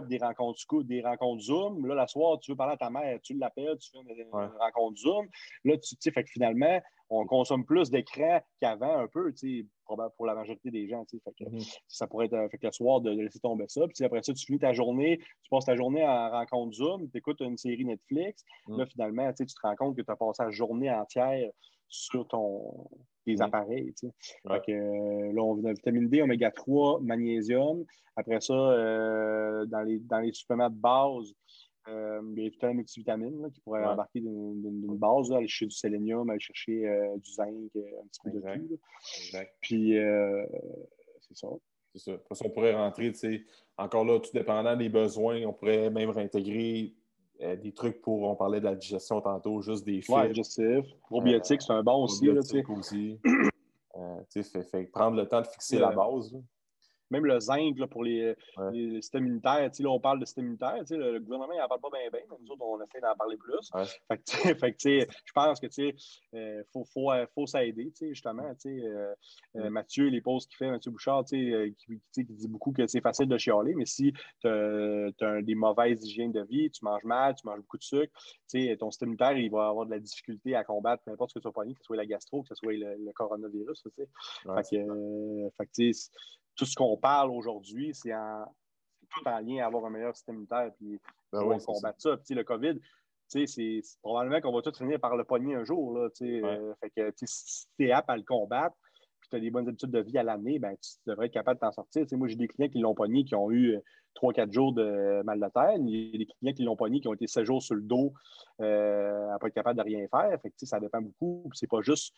Des 0.08 0.18
rencontres 0.18 0.84
des 0.84 1.02
rencontres 1.02 1.44
Zoom. 1.44 1.86
Là, 1.86 1.96
la 1.96 2.08
soir, 2.08 2.40
tu 2.40 2.52
veux 2.52 2.58
parler 2.58 2.74
à 2.74 2.78
ta 2.78 2.90
mère, 2.90 3.20
tu 3.22 3.38
l'appelles, 3.38 3.78
tu 3.78 3.92
fais 3.92 4.00
une, 4.00 4.30
rencontre 4.32 4.98
Zoom. 4.98 5.28
Là, 5.64 5.78
tu 5.78 5.96
sais, 6.00 6.12
fait 6.12 6.24
que 6.24 6.30
finalement, 6.32 6.82
on 7.10 7.26
consomme 7.28 7.66
plus 7.66 7.92
d'écran 7.92 8.42
qu'avant 8.60 8.98
un 8.98 9.08
peu, 9.08 9.32
tu 9.34 9.62
sais, 9.62 9.68
pour 10.18 10.26
la 10.26 10.34
majorité 10.34 10.72
des 10.72 10.88
gens. 10.88 11.06
Fait 11.06 11.20
que, 11.38 11.44
mm-hmm. 11.44 11.80
Ça 11.88 12.08
pourrait 12.08 12.26
être 12.26 12.50
fait 12.50 12.58
que 12.58 12.66
le 12.66 12.72
soir 12.72 13.02
de, 13.02 13.12
laisser 13.12 13.40
tomber 13.40 13.66
ça. 13.68 13.82
Puis 13.88 14.04
après 14.04 14.24
ça, 14.24 14.34
tu 14.34 14.46
finis 14.46 14.60
ta 14.60 14.74
journée, 14.74 15.20
tu 15.20 15.50
passes 15.50 15.66
ta 15.66 15.76
journée 15.76 16.04
en 16.04 16.32
rencontre 16.32 16.74
Zoom, 16.74 17.10
tu 17.12 17.18
écoutes 17.18 17.42
une 17.42 17.58
série 17.58 17.86
Netflix. 17.86 18.44
Mm. 18.68 18.78
Là, 18.78 18.86
finalement, 18.88 19.34
tu 19.34 19.46
te 19.46 19.54
rends 19.62 19.76
compte 19.76 19.96
que 19.96 20.02
tu 20.02 20.12
as 20.12 20.16
passé 20.16 20.44
la 20.44 20.52
journée 20.52 20.92
entière 20.92 21.52
sur 21.88 22.28
ton, 22.28 22.88
tes 23.26 23.42
appareils. 23.42 23.94
Tu 23.94 24.08
sais. 24.08 24.62
que, 24.66 24.72
euh, 24.72 25.34
là, 25.34 25.42
on 25.42 25.64
a 25.66 25.74
vitamine 25.74 26.08
D, 26.08 26.22
oméga 26.22 26.52
3, 26.52 27.02
magnésium. 27.02 27.84
Après 28.16 28.40
ça, 28.40 28.54
euh, 28.54 29.66
dans, 29.66 29.82
les, 29.82 30.00
dans 30.00 30.20
les 30.20 30.32
suppléments 30.32 30.70
de 30.70 30.76
base, 30.76 31.34
euh, 31.88 32.22
il 32.36 32.44
y 32.44 32.48
a 32.48 32.50
tout 32.50 32.66
un 32.66 32.74
multivitamine 32.74 33.52
qui 33.52 33.62
pourrait 33.62 33.86
embarquer 33.86 34.20
d'une 34.20 34.98
base, 34.98 35.32
aller 35.32 35.48
chercher 35.48 35.68
du 35.68 35.76
sélénium, 35.76 36.30
aller 36.30 36.40
chercher 36.40 37.12
du 37.18 37.32
zinc, 37.32 37.48
un 37.48 38.08
petit 38.08 38.22
peu 38.24 38.32
de 38.32 38.40
tout. 38.40 38.80
Puis, 39.62 39.96
c'est 41.22 41.38
ça. 41.38 41.48
C'est 41.94 42.12
ça. 42.12 42.46
on 42.46 42.50
pourrait 42.50 42.74
rentrer, 42.74 43.12
tu 43.14 43.20
sais, 43.20 43.44
encore 43.78 44.04
là, 44.04 44.20
tout 44.20 44.32
dépendant 44.34 44.76
des 44.76 44.90
besoins, 44.90 45.44
on 45.46 45.54
pourrait 45.54 45.90
même 45.90 46.10
réintégrer 46.10 46.94
euh, 47.42 47.56
des 47.56 47.72
trucs 47.72 48.02
pour, 48.02 48.24
on 48.24 48.36
parlait 48.36 48.60
de 48.60 48.66
la 48.66 48.76
digestion 48.76 49.22
tantôt, 49.22 49.62
juste 49.62 49.86
des 49.86 50.02
fibres. 50.02 50.28
Digestif. 50.28 50.86
Probiotiques, 51.04 51.62
c'est 51.62 51.74
un 51.74 51.84
bon 51.84 52.04
aussi. 52.04 52.26
Là, 52.28 52.40
aussi. 52.40 53.20
euh, 53.98 54.22
fait, 54.30 54.64
fait, 54.64 54.84
prendre 54.86 55.18
le 55.18 55.28
temps 55.28 55.42
de 55.42 55.48
fixer 55.48 55.80
la 55.80 55.92
base 55.92 56.36
même 57.10 57.26
le 57.26 57.40
zinc 57.40 57.78
pour 57.90 58.04
les, 58.04 58.36
systèmes 59.02 59.28
immunitaires. 59.28 59.70
Là, 59.80 59.90
on 59.90 60.00
parle 60.00 60.20
de 60.20 60.26
système 60.26 60.46
immunitaire. 60.46 60.84
Le, 60.90 61.14
le, 61.14 61.20
gouvernement 61.20 61.58
n'en 61.58 61.68
parle 61.68 61.82
pas 61.82 61.90
bien, 61.92 62.10
bien, 62.12 62.22
mais 62.30 62.38
nous 62.42 62.52
autres, 62.52 62.64
on 62.64 62.82
essaie 62.82 63.02
d'en 63.02 63.16
parler 63.16 63.38
plus. 63.38 63.72
Fait 64.60 64.74
que, 64.74 64.78
je 65.26 65.32
pense 65.34 65.60
que 65.60 65.68
il 65.78 65.94
euh, 66.36 66.64
faut, 66.72 66.86
faut, 66.86 67.12
euh, 67.12 67.26
faut 67.34 67.46
s'aider, 67.46 67.92
justement. 68.02 68.54
Euh, 68.66 69.14
euh, 69.56 69.70
Mathieu, 69.70 70.08
les 70.08 70.22
pauses 70.22 70.46
qu'il 70.48 70.58
fait, 70.58 70.70
Mathieu 70.70 70.92
Bouchard, 70.92 71.26
qui, 71.26 71.54
qui, 72.14 72.24
dit 72.24 72.48
beaucoup 72.48 72.72
que 72.72 72.88
c'est 72.88 73.02
facile 73.02 73.28
de 73.28 73.38
chialer, 73.38 73.76
mais 73.76 73.86
si 73.86 74.14
tu 74.42 74.48
as, 74.48 75.42
des 75.42 75.56
mauvaises 75.56 76.04
hygiènes 76.06 76.32
de 76.32 76.44
vie, 76.44 76.70
tu 76.72 76.84
manges 76.84 77.04
mal, 77.04 77.36
tu 77.36 77.46
manges 77.46 77.60
beaucoup 77.60 77.78
de 77.78 77.84
sucre, 77.84 78.14
ton 78.80 78.92
système 78.92 79.10
immunitaire, 79.10 79.38
il 79.38 79.52
va 79.52 79.68
avoir 79.68 79.86
de 79.86 79.92
la 79.92 80.00
difficulté 80.00 80.56
à 80.56 80.64
combattre 80.64 81.04
n'importe 81.08 81.32
ce 81.32 81.36
que 81.36 81.40
tu 81.40 81.48
vas 81.48 81.52
pogner, 81.52 81.74
que 81.74 81.80
ce 81.80 81.86
soit 81.86 81.98
la 81.98 82.06
gastro, 82.06 82.44
que 82.44 82.50
ce 82.50 82.56
soit 82.56 82.74
le, 82.74 83.12
coronavirus. 83.14 83.84
Fait 83.84 84.06
que, 84.70 85.50
fait 85.58 86.06
tout 86.56 86.66
ce 86.66 86.76
qu'on 86.76 86.98
parle 86.98 87.32
aujourd'hui, 87.32 87.94
c'est 87.94 88.12
tout 89.10 89.28
en 89.28 89.40
lien 89.40 89.64
à 89.64 89.68
avoir 89.68 89.86
un 89.86 89.90
meilleur 89.90 90.16
système 90.16 90.36
immunitaire 90.36 90.72
puis 90.78 91.00
ben 91.32 91.58
combattre 91.60 92.02
ça. 92.02 92.18
Puis, 92.18 92.36
le 92.36 92.44
COVID, 92.44 92.80
c'est 93.28 93.82
probablement 94.02 94.42
qu'on 94.42 94.54
va 94.54 94.62
tout 94.62 94.74
finir 94.74 95.00
par 95.00 95.16
le 95.16 95.24
pogner 95.24 95.56
un 95.56 95.64
jour. 95.64 95.98
Là, 95.98 96.10
euh, 96.22 96.74
fait 96.82 96.90
que 96.90 97.12
si 97.26 97.68
tu 97.78 97.88
es 97.88 97.92
apte 97.92 98.10
à 98.10 98.18
le 98.18 98.24
combattre, 98.24 98.76
puis 99.20 99.30
tu 99.30 99.36
as 99.36 99.40
des 99.40 99.50
bonnes 99.50 99.68
habitudes 99.68 99.92
de 99.92 100.00
vie 100.00 100.18
à 100.18 100.24
l'année, 100.24 100.60
ben, 100.60 100.76
tu 100.76 100.92
devrais 101.08 101.28
être 101.28 101.34
capable 101.34 101.60
de 101.60 101.62
t'en 101.62 101.72
sortir. 101.72 102.06
moi, 102.14 102.28
j'ai 102.28 102.36
des 102.36 102.48
clients 102.48 102.70
qui 102.70 102.80
l'ont 102.80 102.94
pogné, 102.94 103.24
qui 103.24 103.36
ont 103.36 103.52
eu 103.52 103.80
3-4 104.16 104.52
jours 104.52 104.74
de 104.74 105.22
mal 105.24 105.40
de 105.40 105.46
tête. 105.46 105.82
Il 105.86 106.12
y 106.12 106.16
a 106.16 106.18
des 106.18 106.26
clients 106.26 106.54
qui 106.54 106.64
l'ont 106.64 106.76
pogné, 106.76 107.02
qui 107.02 107.08
ont 107.08 107.14
été 107.14 107.28
7 107.28 107.46
jours 107.46 107.62
sur 107.62 107.76
le 107.76 107.82
dos 107.82 108.14
euh, 108.62 109.30
à 109.30 109.34
ne 109.34 109.38
pas 109.40 109.48
être 109.48 109.54
capable 109.54 109.78
de 109.78 109.84
rien 109.84 110.08
faire. 110.08 110.40
Fait 110.42 110.50
que, 110.50 110.66
ça 110.66 110.80
dépend 110.80 111.02
beaucoup. 111.02 111.50
C'est 111.54 111.70
pas 111.70 111.82
juste 111.82 112.14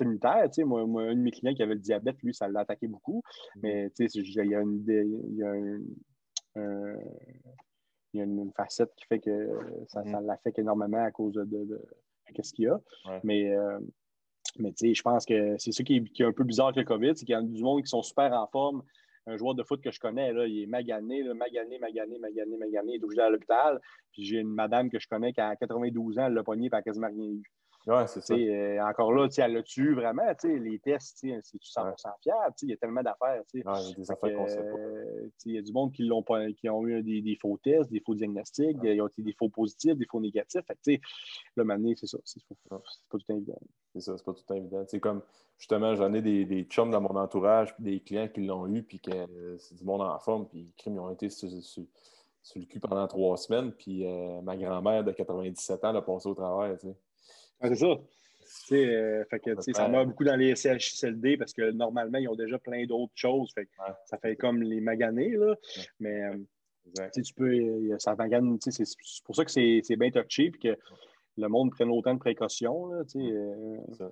immunitaire. 0.00 0.48
Moi, 0.66 0.86
moi, 0.86 1.02
un 1.02 1.14
de 1.14 1.20
mes 1.20 1.30
clients 1.30 1.54
qui 1.54 1.62
avait 1.62 1.74
le 1.74 1.80
diabète, 1.80 2.16
lui, 2.22 2.34
ça 2.34 2.48
l'a 2.48 2.60
attaqué 2.60 2.86
beaucoup. 2.86 3.22
Mm-hmm. 3.56 3.60
Mais 3.62 3.90
il 3.98 4.50
y 4.50 4.54
a, 4.54 4.60
une, 4.60 4.84
il 4.86 5.36
y 5.36 5.42
a 5.42 5.54
il 8.14 8.18
y 8.18 8.20
a 8.20 8.24
une, 8.24 8.52
facette 8.56 8.90
qui 8.96 9.04
fait 9.06 9.20
que 9.20 9.48
ça, 9.88 10.02
mm-hmm. 10.02 10.24
l'affecte 10.24 10.58
énormément 10.58 11.04
à 11.04 11.10
cause 11.10 11.34
de, 11.34 11.44
de, 11.44 11.80
ce 12.42 12.52
qu'il 12.52 12.64
y 12.64 12.68
a. 12.68 12.80
Mais, 13.22 13.54
euh, 13.54 13.78
mais 14.58 14.72
je 14.80 15.02
pense 15.02 15.26
que 15.26 15.56
c'est 15.58 15.72
ça 15.72 15.82
qui 15.82 15.96
est, 15.96 16.24
un 16.24 16.32
peu 16.32 16.44
bizarre 16.44 16.68
avec 16.68 16.78
le 16.78 16.84
COVID, 16.84 17.12
c'est 17.16 17.24
qu'il 17.24 17.32
y 17.32 17.34
a 17.34 17.42
du 17.42 17.62
monde 17.62 17.82
qui 17.82 17.88
sont 17.88 18.02
super 18.02 18.32
en 18.32 18.46
forme. 18.48 18.82
Un 19.26 19.36
joueur 19.36 19.54
de 19.54 19.62
foot 19.62 19.82
que 19.82 19.90
je 19.90 20.00
connais, 20.00 20.32
là, 20.32 20.46
il 20.46 20.62
est 20.62 20.66
magané, 20.66 21.22
là, 21.22 21.34
magané, 21.34 21.78
magané, 21.78 22.18
magané, 22.18 22.56
magané, 22.56 22.92
il 22.94 23.00
est 23.00 23.04
obligé 23.04 23.20
à 23.20 23.28
l'hôpital. 23.28 23.78
Puis 24.12 24.24
j'ai 24.24 24.38
une 24.38 24.48
madame 24.48 24.88
que 24.90 24.98
je 24.98 25.06
connais 25.06 25.34
qui 25.34 25.40
a 25.40 25.54
92 25.54 26.18
ans, 26.18 26.26
elle 26.26 26.32
l'a 26.32 26.42
pogné 26.42 26.64
et 26.64 26.70
elle 26.72 26.78
n'a 26.78 26.82
quasiment 26.82 27.08
rien 27.08 27.32
eu. 27.32 27.42
Ouais, 27.88 28.06
c'est 28.06 28.20
ça. 28.20 28.34
Euh, 28.34 28.80
encore 28.82 29.14
là, 29.14 29.28
elle 29.38 29.54
l'a 29.54 29.62
tué 29.62 29.94
vraiment. 29.94 30.22
Les 30.44 30.78
tests, 30.78 31.20
c'est 31.20 31.28
100% 31.28 31.96
fiable. 32.22 32.54
Il 32.60 32.68
y 32.68 32.72
a 32.74 32.76
tellement 32.76 33.02
d'affaires. 33.02 33.42
il 33.54 33.60
y 33.60 33.66
a 33.66 33.94
des 33.96 34.10
affaires 34.10 34.36
qu'on 34.36 34.46
sait 34.46 34.56
pas. 34.56 34.78
Euh, 34.78 35.30
il 35.46 35.54
y 35.54 35.58
a 35.58 35.62
du 35.62 35.72
monde 35.72 35.92
qui, 35.92 36.06
ont, 36.12 36.22
qui 36.54 36.68
ont 36.68 36.86
eu 36.86 37.02
des, 37.02 37.38
faux 37.40 37.58
tests, 37.62 37.90
des 37.90 38.00
faux 38.00 38.14
diagnostics, 38.14 38.76
ils 38.82 39.00
ont 39.00 39.08
des 39.16 39.32
faux 39.32 39.48
positifs, 39.48 39.96
des 39.96 40.04
faux 40.04 40.20
négatifs. 40.20 40.60
Fait 40.66 41.00
là, 41.56 41.64
maintenant, 41.64 41.90
c'est 41.96 42.06
ça. 42.06 42.18
C'est 42.24 42.42
pas 42.68 42.82
tout 43.08 43.20
évident. 43.30 43.58
C'est 43.94 44.00
ça, 44.00 44.18
c'est 44.18 44.24
pas 44.24 44.34
tout 44.34 44.54
évident. 44.54 44.84
C'est 44.86 45.00
comme, 45.00 45.22
justement, 45.56 45.94
j'en 45.94 46.12
ai 46.12 46.20
des, 46.20 46.44
des 46.44 46.64
chums 46.64 46.90
dans 46.90 47.00
mon 47.00 47.16
entourage, 47.16 47.74
puis 47.74 47.84
des 47.84 48.00
clients 48.00 48.28
qui 48.28 48.44
l'ont 48.44 48.66
eu, 48.66 48.82
puis 48.82 49.00
que 49.00 49.12
euh, 49.12 49.56
c'est 49.56 49.76
du 49.76 49.84
monde 49.84 50.02
en 50.02 50.18
forme, 50.18 50.46
puis 50.46 50.70
ils 50.84 50.98
ont 50.98 51.10
été 51.10 51.30
sur, 51.30 51.48
le 51.48 52.64
cul 52.66 52.80
pendant 52.80 53.06
trois 53.08 53.38
semaines, 53.38 53.72
puis 53.72 54.04
ma 54.42 54.58
grand-mère 54.58 55.04
de 55.04 55.12
97 55.12 55.86
ans 55.86 55.92
l'a 55.92 56.02
passé 56.02 56.28
au 56.28 56.34
travail. 56.34 56.76
Ah, 56.84 56.88
c'est 57.62 57.76
ça. 57.76 57.98
Euh, 58.72 59.24
fait 59.30 59.40
que, 59.40 59.60
ça 59.72 59.88
meurt 59.88 60.06
beaucoup 60.08 60.24
dans 60.24 60.36
les 60.36 60.54
CHSLD 60.54 61.36
parce 61.36 61.52
que 61.52 61.70
normalement, 61.70 62.18
ils 62.18 62.28
ont 62.28 62.34
déjà 62.34 62.58
plein 62.58 62.86
d'autres 62.86 63.12
choses. 63.14 63.52
Fait 63.54 63.68
Ça 64.06 64.18
fait 64.18 64.36
comme 64.36 64.62
les 64.62 64.80
maganés. 64.80 65.36
Là. 65.36 65.54
Mais 66.00 66.22
euh, 66.22 67.08
tu 67.14 67.34
peux. 67.34 67.98
Ça 67.98 68.16
c'est 68.60 69.24
pour 69.24 69.36
ça 69.36 69.44
que 69.44 69.50
c'est 69.50 69.96
bien 69.96 70.10
touché 70.10 70.46
et 70.46 70.50
que 70.52 70.76
le 71.36 71.48
monde 71.48 71.70
prenne 71.70 71.90
autant 71.90 72.14
de 72.14 72.18
précautions. 72.18 72.86
Là, 72.86 73.02
euh. 73.16 74.10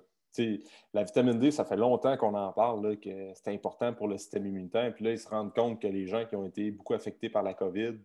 la 0.93 1.03
vitamine 1.03 1.39
D, 1.39 1.51
ça 1.51 1.65
fait 1.65 1.75
longtemps 1.75 2.15
qu'on 2.15 2.33
en 2.35 2.51
parle, 2.53 2.97
que 2.99 3.33
c'est 3.33 3.51
important 3.51 3.93
pour 3.93 4.07
le 4.07 4.17
système 4.17 4.45
immunitaire. 4.45 4.93
Puis 4.93 5.03
là, 5.03 5.11
ils 5.11 5.19
se 5.19 5.27
rendent 5.27 5.53
compte 5.53 5.81
que 5.81 5.87
les 5.87 6.07
gens 6.07 6.25
qui 6.25 6.35
ont 6.35 6.45
été 6.45 6.71
beaucoup 6.71 6.93
affectés 6.93 7.29
par 7.29 7.43
la 7.43 7.53
COVID, 7.53 7.97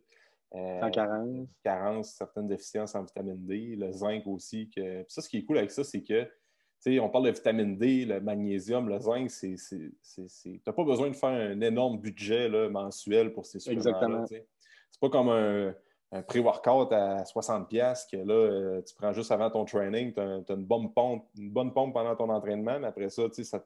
euh, 0.55 0.91
carence. 0.91 1.49
carence, 1.63 2.11
certaines 2.11 2.49
déficiences 2.49 2.95
en 2.95 3.05
vitamine 3.05 3.47
D, 3.47 3.77
le 3.77 3.91
zinc 3.93 4.27
aussi. 4.27 4.69
Que... 4.71 5.05
ça, 5.09 5.23
ce 5.23 5.29
qui 5.29 5.39
est 5.39 5.45
cool 5.45 5.59
avec 5.59 5.71
ça, 5.71 5.85
c'est 5.85 6.03
que 6.03 6.29
on 7.01 7.09
parle 7.09 7.27
de 7.27 7.31
vitamine 7.31 7.77
D, 7.77 8.05
le 8.05 8.21
magnésium, 8.21 8.89
le 8.89 8.99
zinc, 8.99 9.31
c'est. 9.31 9.55
Tu 9.55 10.61
n'as 10.67 10.73
pas 10.73 10.85
besoin 10.85 11.09
de 11.09 11.15
faire 11.15 11.31
un 11.31 11.61
énorme 11.61 11.99
budget 11.99 12.49
là, 12.49 12.69
mensuel 12.69 13.33
pour 13.33 13.47
ces 13.47 13.61
suppléments-là. 13.61 14.25
C'est 14.27 15.01
pas 15.01 15.09
comme 15.09 15.29
un, 15.29 15.75
pré-workout 16.29 16.93
à 16.93 17.23
60$ 17.23 18.11
que 18.11 18.17
là, 18.19 18.35
euh, 18.35 18.83
tu 18.83 18.95
prends 18.95 19.13
juste 19.13 19.33
avant 19.33 19.51
ton 19.51 19.65
training, 19.65 20.13
tu 20.13 20.21
as, 20.21 20.55
une, 20.55 20.67
bonne 20.67 20.93
pompe, 20.93 21.27
une 21.39 21.51
bonne 21.51 21.73
pompe 21.73 21.95
pendant 21.95 22.15
ton 22.15 22.29
entraînement, 22.29 22.79
mais 22.79 22.89
après 22.89 23.09
ça, 23.09 23.23
ça 23.33 23.63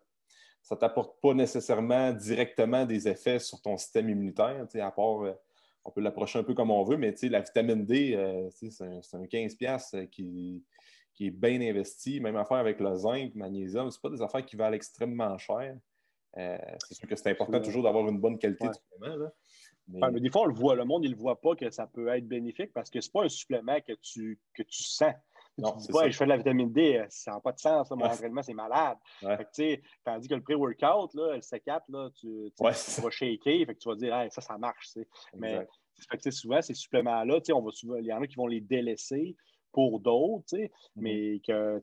ne 0.70 0.76
t'apporte 0.76 1.20
pas 1.20 1.34
nécessairement 1.34 2.12
directement 2.12 2.86
des 2.86 3.08
effets 3.08 3.40
sur 3.40 3.60
ton 3.60 3.76
système 3.76 4.08
immunitaire, 4.10 4.64
à 4.74 4.90
part 4.92 5.24
euh, 5.24 5.32
on 5.86 5.90
peut 5.92 6.00
l'approcher 6.00 6.38
un 6.38 6.42
peu 6.42 6.54
comme 6.54 6.70
on 6.70 6.82
veut, 6.82 6.96
mais 6.96 7.14
la 7.22 7.40
vitamine 7.40 7.84
D, 7.86 8.14
euh, 8.14 8.48
c'est 8.50 8.82
un, 8.82 9.24
15$ 9.24 9.94
euh, 9.94 10.06
qui, 10.06 10.64
qui, 11.14 11.28
est 11.28 11.30
bien 11.30 11.60
investi. 11.60 12.20
Même 12.20 12.36
affaire 12.36 12.58
avec 12.58 12.80
le 12.80 12.94
zinc, 12.96 13.32
le 13.34 13.38
magnésium, 13.38 13.90
ce 13.90 14.00
pas 14.00 14.10
des 14.10 14.20
affaires 14.20 14.44
qui 14.44 14.56
valent 14.56 14.74
extrêmement 14.74 15.38
cher. 15.38 15.76
Euh, 16.38 16.58
c'est 16.86 16.94
sûr 16.94 17.08
que 17.08 17.16
c'est 17.16 17.30
important 17.30 17.60
toujours 17.60 17.84
d'avoir 17.84 18.08
une 18.08 18.18
bonne 18.18 18.38
qualité 18.38 18.68
de 18.68 18.72
supplément. 18.74 19.30
Mais... 19.88 20.20
des 20.20 20.30
fois, 20.30 20.42
on 20.42 20.46
le 20.46 20.54
voit, 20.54 20.74
le 20.74 20.84
monde, 20.84 21.04
ne 21.04 21.08
le 21.08 21.16
voit 21.16 21.40
pas 21.40 21.54
que 21.54 21.70
ça 21.70 21.86
peut 21.86 22.08
être 22.08 22.26
bénéfique 22.26 22.72
parce 22.72 22.90
que 22.90 23.00
ce 23.00 23.08
n'est 23.08 23.12
pas 23.12 23.24
un 23.24 23.28
supplément 23.28 23.80
que 23.80 23.92
tu, 24.02 24.40
que 24.52 24.64
tu 24.64 24.82
sens. 24.82 25.14
Non, 25.58 25.72
tu 25.72 25.86
dis 25.86 25.92
pas, 25.92 26.08
je 26.08 26.16
fais 26.16 26.24
de 26.24 26.30
la 26.30 26.36
vitamine 26.36 26.70
D, 26.70 27.04
ça 27.08 27.32
n'a 27.32 27.40
pas 27.40 27.52
de 27.52 27.58
sens, 27.58 27.90
mon 27.90 28.04
entraînement, 28.04 28.42
c'est 28.42 28.52
malade. 28.52 28.98
tandis 30.04 30.28
que 30.28 30.34
le 30.34 30.42
pré-workout, 30.42 31.14
le 31.14 31.38
C4, 31.40 31.82
là, 31.88 32.10
tu, 32.18 32.52
tu, 32.54 32.62
vas 32.62 33.10
shaker, 33.10 33.66
fait 33.66 33.74
que 33.74 33.78
tu 33.78 33.88
vas 33.88 33.94
dire, 33.94 34.32
ça, 34.32 34.40
ça 34.40 34.58
marche. 34.58 34.90
Mais 35.34 35.66
souvent, 36.30 36.60
ces 36.60 36.74
suppléments-là, 36.74 37.40
il 37.48 38.04
y 38.04 38.12
en 38.12 38.22
a 38.22 38.26
qui 38.26 38.36
vont 38.36 38.46
les 38.46 38.60
délaisser 38.60 39.34
pour 39.72 40.00
d'autres, 40.00 40.56
mm-hmm. 40.56 40.68
mais 40.96 41.40
que, 41.46 41.80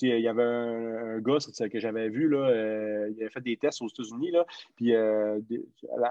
il 0.00 0.20
y 0.20 0.28
avait 0.28 0.42
un, 0.42 1.18
gars 1.20 1.38
que 1.70 1.78
j'avais 1.78 2.08
vu, 2.08 2.28
là, 2.28 2.38
euh, 2.38 3.10
il 3.10 3.20
avait 3.20 3.30
fait 3.30 3.40
des 3.40 3.56
tests 3.56 3.82
aux 3.82 3.88
États-Unis, 3.88 4.32
puis 4.76 4.94
euh, 4.94 5.38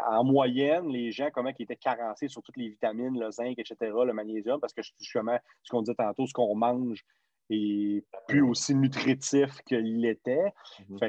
en 0.07 0.23
moyenne, 0.23 0.87
les 0.89 1.11
gens, 1.11 1.29
comment 1.33 1.51
ils 1.57 1.63
étaient 1.63 1.75
carencés 1.75 2.27
sur 2.27 2.41
toutes 2.43 2.57
les 2.57 2.69
vitamines, 2.69 3.19
le 3.19 3.31
zinc, 3.31 3.57
etc., 3.57 3.75
le 3.81 4.13
magnésium, 4.13 4.59
parce 4.59 4.73
que 4.73 4.81
justement, 4.99 5.37
ce 5.63 5.71
qu'on 5.71 5.81
disait 5.81 5.95
tantôt, 5.95 6.27
ce 6.27 6.33
qu'on 6.33 6.55
mange 6.55 7.03
est 7.49 8.05
plus 8.27 8.41
aussi 8.41 8.75
nutritif 8.75 9.61
qu'il 9.65 9.99
l'était. 9.99 10.53
Mm-hmm. 10.89 10.99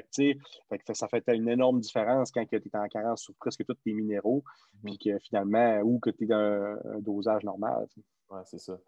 fait, 0.71 0.79
que, 0.79 0.95
ça 0.95 1.09
fait 1.09 1.23
une 1.29 1.49
énorme 1.49 1.81
différence 1.81 2.33
quand 2.33 2.45
tu 2.45 2.57
es 2.57 2.77
en 2.77 2.89
carence 2.89 3.23
sur 3.23 3.35
presque 3.35 3.65
tous 3.65 3.75
tes 3.75 3.93
minéraux, 3.93 4.43
mm-hmm. 4.43 4.85
puis 4.85 4.99
que 4.99 5.19
finalement, 5.21 5.81
ou 5.83 6.01
que 6.01 6.11
tu 6.11 6.25
es 6.25 6.27
dans 6.27 6.37
un, 6.37 6.99
dosage 7.01 7.45
normal. 7.45 7.87
Oui, 8.31 8.41
c'est 8.45 8.59
ça. 8.59 8.79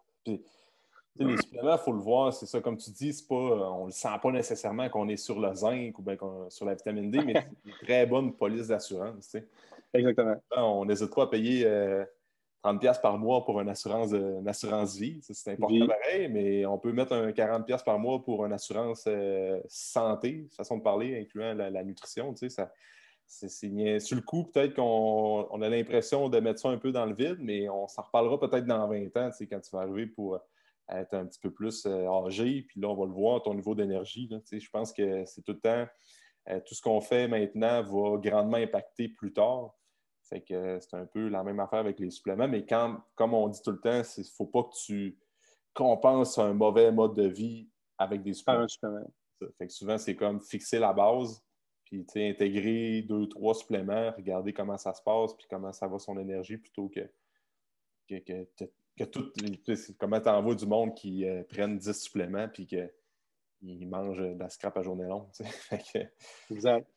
Les 1.17 1.37
suppléments, 1.37 1.75
il 1.75 1.79
faut 1.79 1.93
le 1.93 1.99
voir, 1.99 2.33
c'est 2.33 2.45
ça, 2.45 2.59
comme 2.59 2.77
tu 2.77 2.91
dis, 2.91 3.25
pas, 3.27 3.35
on 3.35 3.81
ne 3.81 3.85
le 3.87 3.91
sent 3.91 4.09
pas 4.21 4.31
nécessairement 4.31 4.89
qu'on 4.89 5.07
est 5.07 5.17
sur 5.17 5.39
le 5.39 5.53
zinc 5.53 5.97
ou 5.97 6.01
bien 6.01 6.17
sur 6.49 6.65
la 6.65 6.73
vitamine 6.73 7.09
D, 7.09 7.19
mais 7.25 7.33
c'est 7.33 7.69
une 7.69 7.77
très 7.81 8.05
bonne 8.05 8.33
police 8.33 8.67
d'assurance. 8.67 9.35
Exactement. 9.93 10.35
On 10.57 10.85
n'hésite 10.85 11.13
pas 11.13 11.23
à 11.23 11.27
payer 11.27 11.63
30$ 11.63 12.07
euh, 12.65 13.01
par 13.01 13.17
mois 13.17 13.45
pour 13.45 13.61
une 13.61 13.69
assurance, 13.69 14.11
une 14.11 14.47
assurance 14.47 14.97
vie. 14.97 15.19
C'est 15.21 15.53
important 15.53 15.87
pareil, 15.87 16.27
mais 16.27 16.65
on 16.65 16.77
peut 16.77 16.91
mettre 16.91 17.13
un 17.13 17.31
40$ 17.31 17.83
par 17.85 17.97
mois 17.97 18.21
pour 18.21 18.45
une 18.45 18.51
assurance 18.51 19.05
euh, 19.07 19.59
santé, 19.69 20.47
façon 20.51 20.77
de 20.77 20.83
parler, 20.83 21.21
incluant 21.21 21.53
la, 21.53 21.83
nutrition. 21.83 22.35
Ça, 22.35 22.71
c'est, 23.25 23.99
sur 23.99 24.17
le 24.17 24.21
coup, 24.21 24.43
peut-être 24.43 24.75
qu'on 24.75 25.61
a 25.61 25.69
l'impression 25.69 26.27
de 26.27 26.39
mettre 26.41 26.59
ça 26.59 26.69
un 26.69 26.77
peu 26.77 26.91
dans 26.91 27.05
le 27.05 27.15
vide, 27.15 27.37
mais 27.39 27.69
on 27.69 27.87
s'en 27.87 28.01
reparlera 28.01 28.37
peut-être 28.37 28.65
dans 28.65 28.85
20 28.89 29.15
ans, 29.15 29.29
quand 29.49 29.59
tu 29.61 29.71
vas 29.71 29.83
arriver 29.83 30.07
pour 30.07 30.39
être 30.89 31.13
un 31.13 31.25
petit 31.25 31.39
peu 31.39 31.51
plus 31.51 31.85
euh, 31.85 32.07
âgé. 32.07 32.63
Puis 32.63 32.79
là, 32.79 32.89
on 32.89 32.95
va 32.95 33.05
le 33.05 33.11
voir, 33.11 33.41
ton 33.41 33.53
niveau 33.53 33.75
d'énergie. 33.75 34.29
Je 34.51 34.69
pense 34.69 34.93
que 34.93 35.25
c'est 35.25 35.41
tout 35.41 35.53
le 35.53 35.59
temps, 35.59 35.87
euh, 36.49 36.59
tout 36.65 36.75
ce 36.75 36.81
qu'on 36.81 37.01
fait 37.01 37.27
maintenant 37.27 37.83
va 37.83 38.17
grandement 38.17 38.57
impacter 38.57 39.09
plus 39.09 39.33
tard. 39.33 39.73
Fait 40.23 40.41
que 40.41 40.79
c'est 40.79 40.95
un 40.95 41.05
peu 41.05 41.27
la 41.27 41.43
même 41.43 41.59
affaire 41.59 41.79
avec 41.79 41.99
les 41.99 42.09
suppléments. 42.09 42.47
Mais 42.47 42.65
quand, 42.65 42.99
comme 43.15 43.33
on 43.33 43.47
dit 43.47 43.61
tout 43.61 43.71
le 43.71 43.79
temps, 43.79 44.01
il 44.17 44.21
ne 44.21 44.27
faut 44.35 44.47
pas 44.47 44.63
que 44.63 44.75
tu 44.85 45.19
compenses 45.73 46.37
un 46.39 46.53
mauvais 46.53 46.91
mode 46.91 47.15
de 47.15 47.27
vie 47.27 47.69
avec 47.97 48.23
des 48.23 48.33
suppléments. 48.33 48.65
Fait 49.57 49.67
que 49.67 49.73
souvent, 49.73 49.97
c'est 49.97 50.15
comme 50.15 50.41
fixer 50.41 50.79
la 50.79 50.93
base, 50.93 51.43
puis 51.83 52.05
intégrer 52.15 53.03
deux, 53.03 53.27
trois 53.27 53.53
suppléments, 53.53 54.11
regarder 54.17 54.53
comment 54.53 54.77
ça 54.77 54.93
se 54.93 55.01
passe, 55.03 55.35
puis 55.35 55.45
comment 55.49 55.71
ça 55.71 55.87
va 55.87 55.99
son 55.99 56.17
énergie 56.17 56.57
plutôt 56.57 56.89
que, 56.89 57.07
que, 58.07 58.17
que 58.55 58.65
que 58.97 59.03
tout, 59.03 59.31
comment 59.99 60.19
tu 60.19 60.29
envoies 60.29 60.55
du 60.55 60.65
monde 60.65 60.95
qui 60.95 61.27
euh, 61.27 61.43
prennent 61.43 61.77
10 61.77 61.91
suppléments 61.93 62.47
puis 62.47 62.65
qu'ils 62.65 63.87
mangent 63.87 64.19
de 64.19 64.39
la 64.39 64.49
scrap 64.49 64.77
à 64.77 64.83
journée 64.83 65.05
longue. 65.05 65.27
exact. 66.51 66.87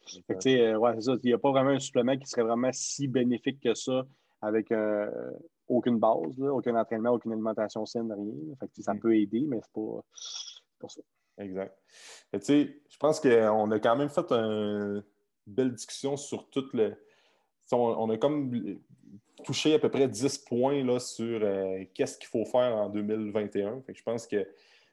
Euh, 0.46 0.76
ouais, 0.76 0.94
c'est 0.94 1.03
ça. 1.03 1.16
Il 1.22 1.26
n'y 1.26 1.32
a 1.32 1.38
pas 1.38 1.51
vraiment 1.51 1.70
un 1.70 1.78
supplément 1.78 2.16
qui 2.16 2.26
serait 2.26 2.44
vraiment 2.44 2.70
si 2.72 3.09
bénéfique 3.09 3.61
que 3.61 3.74
ça 3.74 4.07
avec 4.40 4.70
euh, 4.70 5.11
aucune 5.66 5.99
base, 5.99 6.40
aucun 6.40 6.76
entraînement, 6.76 7.11
aucune 7.11 7.32
alimentation 7.32 7.84
saine, 7.84 8.12
rien. 8.12 8.55
Fait 8.61 8.82
ça 8.82 8.94
mm. 8.94 9.01
peut 9.01 9.16
aider, 9.16 9.44
mais 9.49 9.59
c'est 9.61 9.72
pas, 9.72 10.05
pas 10.78 10.88
ça. 10.88 11.01
Exact. 11.38 11.76
Je 12.32 12.96
pense 12.99 13.20
qu'on 13.20 13.70
a 13.70 13.78
quand 13.78 13.96
même 13.96 14.09
fait 14.09 14.30
une 14.32 15.05
belle 15.46 15.72
discussion 15.72 16.16
sur 16.16 16.49
tout 16.51 16.66
le. 16.72 16.96
On 17.72 18.10
a 18.10 18.16
comme 18.16 18.78
touché 19.44 19.74
à 19.74 19.78
peu 19.78 19.88
près 19.88 20.08
10 20.08 20.38
points 20.38 20.84
là, 20.84 20.98
sur 20.98 21.40
euh, 21.42 21.84
qu'est-ce 21.94 22.18
qu'il 22.18 22.28
faut 22.28 22.44
faire 22.44 22.76
en 22.76 22.88
2021. 22.88 23.82
je 23.88 24.02
pense 24.02 24.26
que 24.26 24.46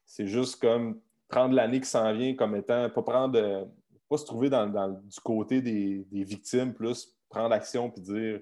c'est 0.05 0.27
juste 0.27 0.61
comme 0.61 0.99
prendre 1.27 1.55
l'année 1.55 1.79
qui 1.79 1.89
s'en 1.89 2.13
vient 2.13 2.35
comme 2.35 2.55
étant, 2.55 2.89
pas 2.89 3.01
prendre, 3.01 3.67
pas 4.07 4.17
se 4.17 4.25
trouver 4.25 4.49
dans, 4.49 4.67
du 4.67 5.19
côté 5.23 5.61
des, 5.61 6.05
victimes 6.11 6.73
plus, 6.73 7.15
prendre 7.29 7.53
action 7.53 7.89
puis 7.89 8.01
dire 8.01 8.41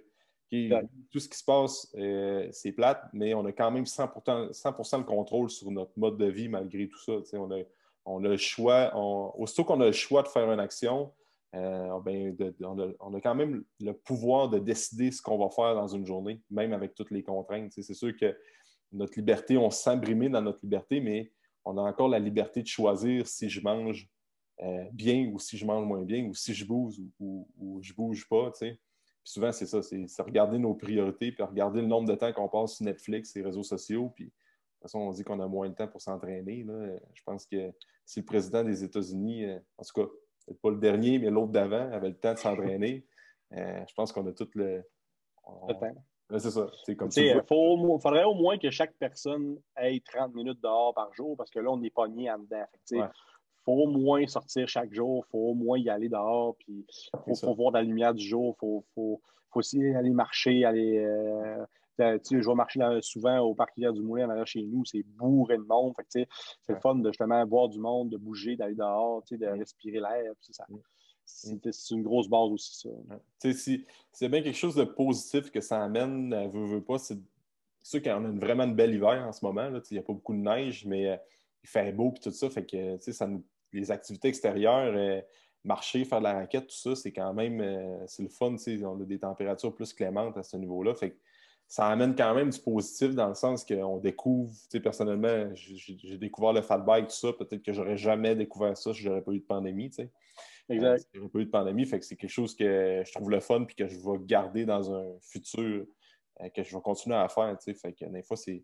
tout 1.09 1.19
ce 1.19 1.27
qui 1.27 1.38
se 1.38 1.43
passe, 1.43 1.91
euh, 1.97 2.47
c'est 2.51 2.73
plate, 2.73 3.03
mais 3.11 3.34
on 3.34 3.43
a 3.45 3.51
quand 3.51 3.71
même 3.71 3.86
100%, 3.86 4.53
100 4.53 4.97
le 4.99 5.03
contrôle 5.03 5.49
sur 5.49 5.71
notre 5.71 5.93
mode 5.97 6.17
de 6.17 6.25
vie 6.25 6.47
malgré 6.47 6.88
tout 6.88 6.99
ça. 6.99 7.13
On 7.39 7.51
a, 7.51 7.63
on 8.05 8.23
a, 8.23 8.27
le 8.27 8.38
choix, 8.38 8.95
aussitôt 9.36 9.63
qu'on 9.63 9.81
a 9.81 9.88
le 9.88 9.91
choix 9.93 10.21
de 10.21 10.27
faire 10.27 10.51
une 10.51 10.59
action, 10.59 11.11
euh, 11.56 11.99
ben, 12.01 12.36
on, 12.99 13.14
a, 13.14 13.22
quand 13.22 13.36
même 13.36 13.64
le 13.80 13.93
pouvoir 13.93 14.49
de 14.49 14.60
décider 14.60 15.12
ce 15.12 15.22
qu'on 15.22 15.38
va 15.38 15.49
faire 15.49 15.76
dans 15.76 15.88
une 15.88 16.06
journée, 16.06 16.41
même 16.49 16.74
avec 16.74 16.95
toutes 16.95 17.12
les 17.12 17.24
contraintes. 17.24 17.72
C'est 17.72 17.93
sûr 17.93 18.16
que 18.16 18.36
notre 18.91 19.18
liberté, 19.18 19.58
on 19.58 19.70
se 19.70 20.30
dans 20.30 20.41
notre 20.41 20.60
liberté, 20.64 20.99
mais 20.99 21.32
on 21.66 21.78
a 21.78 21.82
encore 21.82 22.10
la 22.10 22.20
liberté 22.20 22.62
de 22.62 22.68
choisir 22.68 23.28
si 23.28 23.49
je 23.49 23.62
mange 23.62 24.10
euh, 24.62 24.86
bien 24.93 25.30
ou 25.32 25.39
si 25.39 25.58
je 25.58 25.66
mange 25.66 25.86
moins 25.86 26.04
bien, 26.04 26.26
ou 26.26 26.34
si 26.34 26.54
je 26.54 26.66
bouge 26.66 26.95
ou, 27.20 27.47
ou, 27.58 27.82
je 27.82 27.93
bouge 27.93 28.28
pas 28.28 28.51
souvent, 29.24 29.51
c'est 29.51 29.66
ça, 29.66 29.82
c'est 29.82 30.22
regarder 30.22 30.58
nos 30.58 30.74
priorités, 30.74 31.32
puis 31.32 31.43
regarder 31.43 31.82
le 31.82 31.88
nombre 31.88 32.08
de 32.08 32.16
temps 32.16 32.34
qu'on 32.34 32.49
passe 32.49 32.76
sur 32.76 32.86
Netflix, 32.86 33.36
les 33.36 33.41
réseaux 33.41 33.64
sociaux, 33.64 34.12
puis 34.14 34.26
de 34.26 34.30
toute 34.30 34.82
façon, 34.82 34.99
on 34.99 35.12
dit 35.12 35.24
qu'on 35.24 35.39
a 35.39 35.47
moins 35.47 35.70
de 35.70 35.76
temps 35.76 35.88
pour 35.88 36.01
s'entraîner. 36.01 36.66
Je 37.14 37.24
pense 37.24 37.45
que 37.45 37.72
si 38.06 38.20
le 38.20 38.26
président 38.26 38.64
des 38.64 38.84
États-Unis, 38.84 39.45
euh, 39.45 39.60
en 39.78 39.84
tout 39.84 40.01
cas, 40.01 40.12
peut-être 40.46 40.62
pas 40.62 40.70
le 40.70 40.78
dernier, 40.78 41.20
mais 41.20 41.30
l'autre 41.30 41.52
d'avant, 41.52 41.91
avait 41.91 42.10
le 42.10 42.18
temps 42.18 42.34
de 42.34 42.39
s'entraîner, 42.39 43.06
euh, 43.54 43.84
je 43.88 43.94
pense 43.94 44.12
qu'on 44.12 44.26
a 44.28 44.34
tout 44.34 44.50
le. 44.56 44.84
c'est 46.38 46.52
ça. 46.52 46.68
Il 46.88 47.41
faudrait 47.48 48.24
au 48.24 48.34
moins 48.34 48.58
que 48.58 48.72
chaque 48.72 48.94
personne 48.98 49.58
ait 49.78 50.02
30 50.06 50.34
minutes 50.34 50.60
dehors 50.62 50.94
par 50.94 51.14
jour 51.14 51.36
parce 51.38 51.52
que 51.52 51.60
là, 51.60 51.70
on 51.70 51.82
est 51.82 51.94
pogné 51.94 52.32
en 52.32 52.39
dedans 52.39 52.66
faut 53.64 53.74
au 53.74 53.88
moins 53.88 54.26
sortir 54.28 54.68
chaque 54.68 54.94
jour, 54.94 55.26
il 55.28 55.32
faut 55.32 55.50
au 55.50 55.54
moins 55.54 55.78
y 55.78 55.89
aller 55.89 56.10
dehors, 56.10 56.56
puis 56.58 56.86
il 57.28 57.36
faut, 57.36 57.56
voir 57.56 57.72
la 57.72 57.82
lumière 57.82 58.14
du 58.14 58.26
jour, 58.26 58.56
il 58.58 58.60
faut, 58.60 58.86
faut, 58.94 59.22
aussi 59.56 59.84
aller 59.94 60.10
marcher, 60.10 60.66
aller. 60.66 60.98
Euh, 60.98 61.66
je 62.00 62.48
vais 62.48 62.56
marcher 62.56 62.80
souvent 63.02 63.39
au 63.39 63.56
parc 63.56 63.80
du 63.80 64.02
Moulin 64.02 64.28
en 64.28 64.32
arrière 64.32 64.48
chez 64.48 64.64
nous, 64.64 64.86
c'est 64.86 65.04
bourré 65.04 65.58
de 65.58 65.64
monde. 65.64 65.94
c'est 66.10 66.28
le 66.68 66.80
fun 66.80 66.96
de 66.96 67.10
justement 67.10 67.46
voir 67.46 67.70
du 67.70 67.80
monde, 67.80 68.10
de 68.10 68.18
bouger, 68.18 68.56
d'aller 68.56 68.76
dehors, 68.76 69.24
de 69.30 69.46
respirer 69.46 70.00
l'air. 70.00 70.34
Mm. 70.70 70.78
C'est 71.26 71.96
une 71.96 72.04
grosse 72.04 72.28
base 72.28 72.52
aussi, 72.52 72.76
ça. 72.80 73.54
Si, 73.54 73.86
c'est 74.12 74.30
bien 74.30 74.41
quelque 74.41 74.58
chose 74.58 74.76
de 74.76 74.84
positif 74.84 75.52
que 75.52 75.62
ça 75.62 75.82
amène, 75.82 76.34
euh, 76.34 76.82
pas, 76.82 76.98
c'est 76.98 77.20
sûr 77.82 78.02
qu'on 78.02 78.26
a 78.26 78.32
vraiment 78.32 78.64
une 78.64 78.76
belle 78.76 78.94
hiver 78.94 79.26
en 79.26 79.32
ce 79.32 79.46
moment. 79.46 79.70
Il 79.70 79.94
n'y 79.94 80.00
a 80.00 80.04
pas 80.04 80.14
beaucoup 80.14 80.34
de 80.34 80.39
neige, 80.39 80.86
mais 80.86 81.10
euh, 81.10 81.18
il 81.64 81.70
fait 81.70 81.94
beau 81.94 82.14
et 82.16 82.20
tout 82.20 82.32
ça. 82.32 82.50
Fait 82.50 82.66
que 82.66 82.98
ça 83.00 83.28
nous 83.28 83.44
les 83.74 83.91
activités 83.91 84.28
extérieures, 84.28 84.94
euh, 84.96 85.22
marcher, 85.64 86.06
faire 86.06 86.20
de 86.20 86.26
la 86.26 86.34
raquette, 86.34 86.68
tout 86.68 86.76
ça, 86.76 86.96
c'est 86.96 87.12
quand 87.12 87.34
même 87.34 87.60
euh, 87.62 88.06
c'est 88.08 88.24
le 88.24 88.30
fun. 88.30 88.56
On 88.84 89.02
a 89.02 89.06
des 89.06 89.20
températures 89.20 89.74
plus 89.74 89.94
clémentes 89.94 90.38
à 90.38 90.44
ce 90.44 90.58
niveau-là. 90.58 90.94
Fait 90.94 91.18
ça 91.74 91.88
amène 91.88 92.15
quand 92.15 92.36
même 92.36 92.51
du 92.51 92.59
positif 92.59 93.15
dans 93.15 93.30
le 93.30 93.34
sens 93.34 93.65
qu'on 93.65 93.97
découvre, 93.97 94.53
personnellement, 94.84 95.49
j'ai 95.55 96.19
découvert 96.19 96.53
le 96.53 96.61
fat 96.61 96.78
bike, 96.78 97.07
tout 97.07 97.15
ça. 97.15 97.34
Peut-être 97.34 97.63
que 97.63 97.74
j'aurais 97.74 97.97
jamais 97.97 98.36
découvert 98.36 98.78
ça 98.78 98.93
si 98.93 99.01
j'aurais 99.01 99.24
pas 99.24 99.32
eu 99.32 99.39
de 99.39 99.43
pandémie. 99.43 99.89
Exact. 100.69 101.09
Euh, 101.15 101.28
pas 101.30 101.39
eu 101.39 101.45
de 101.45 101.49
pandémie, 101.49 101.88
fait 101.88 101.97
que 101.97 102.05
c'est 102.05 102.15
quelque 102.15 102.30
chose 102.30 102.53
que 102.53 103.01
je 103.03 103.11
trouve 103.11 103.32
le 103.32 103.39
fun 103.39 103.63
puis 103.63 103.76
que 103.76 103.88
je 103.88 103.95
vais 103.95 104.19
garder 104.19 104.67
dans 104.67 104.93
un 104.93 105.03
futur, 105.19 105.88
que 106.53 106.61
je 106.61 106.76
vais 106.76 106.82
continuer 106.84 107.15
à 107.15 107.28
faire. 107.28 107.57
Fait 107.59 107.91
que 107.91 108.05
des 108.05 108.21
fois, 108.21 108.38
c'est 108.38 108.63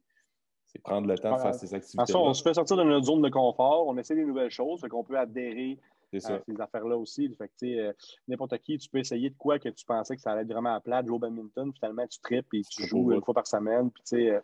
c'est 0.67 0.79
prendre 0.79 1.07
le 1.07 1.17
temps 1.17 1.35
de 1.35 1.41
faire 1.41 1.55
ces 1.55 1.73
activités. 1.73 2.13
on 2.13 2.31
se 2.35 2.43
fait 2.43 2.53
sortir 2.53 2.77
de 2.77 2.83
notre 2.83 3.07
zone 3.07 3.23
de 3.23 3.29
confort, 3.29 3.87
on 3.87 3.97
essaie 3.97 4.13
des 4.13 4.23
nouvelles 4.23 4.51
choses, 4.51 4.81
fait 4.81 4.87
qu'on 4.87 5.03
peut 5.03 5.17
adhérer 5.17 5.79
à 6.17 6.39
ces 6.45 6.61
affaires-là 6.61 6.97
aussi. 6.97 7.29
Fait 7.37 7.51
euh, 7.63 7.93
n'importe 8.27 8.57
qui, 8.59 8.77
tu 8.77 8.89
peux 8.89 8.99
essayer 8.99 9.29
de 9.29 9.35
quoi 9.37 9.59
que 9.59 9.69
tu 9.69 9.85
pensais 9.85 10.15
que 10.15 10.21
ça 10.21 10.31
allait 10.31 10.41
être 10.41 10.51
vraiment 10.51 10.75
à 10.75 10.79
plat, 10.79 11.03
jouer 11.03 11.15
au 11.15 11.19
badminton, 11.19 11.71
finalement 11.73 12.07
tu 12.07 12.19
tripes 12.19 12.53
et 12.53 12.61
tu 12.61 12.87
joues 12.87 13.11
une 13.11 13.23
fois 13.23 13.33
par 13.33 13.47
semaine. 13.47 13.91
Puis, 13.91 14.29
euh, 14.29 14.39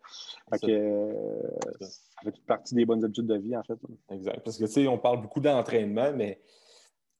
euh, 0.63 1.41
ça 1.70 2.22
fait 2.24 2.32
toute 2.32 2.45
partie 2.45 2.76
des 2.76 2.86
bonnes 2.86 3.03
habitudes 3.03 3.28
de 3.28 3.38
vie, 3.38 3.55
en 3.55 3.63
fait. 3.63 3.80
Exact. 4.11 4.41
Parce 4.43 4.57
que, 4.57 4.66
tu 4.66 4.72
sais, 4.72 4.88
on 4.88 4.97
parle 4.97 5.22
beaucoup 5.22 5.39
d'entraînement, 5.39 6.11
mais 6.13 6.39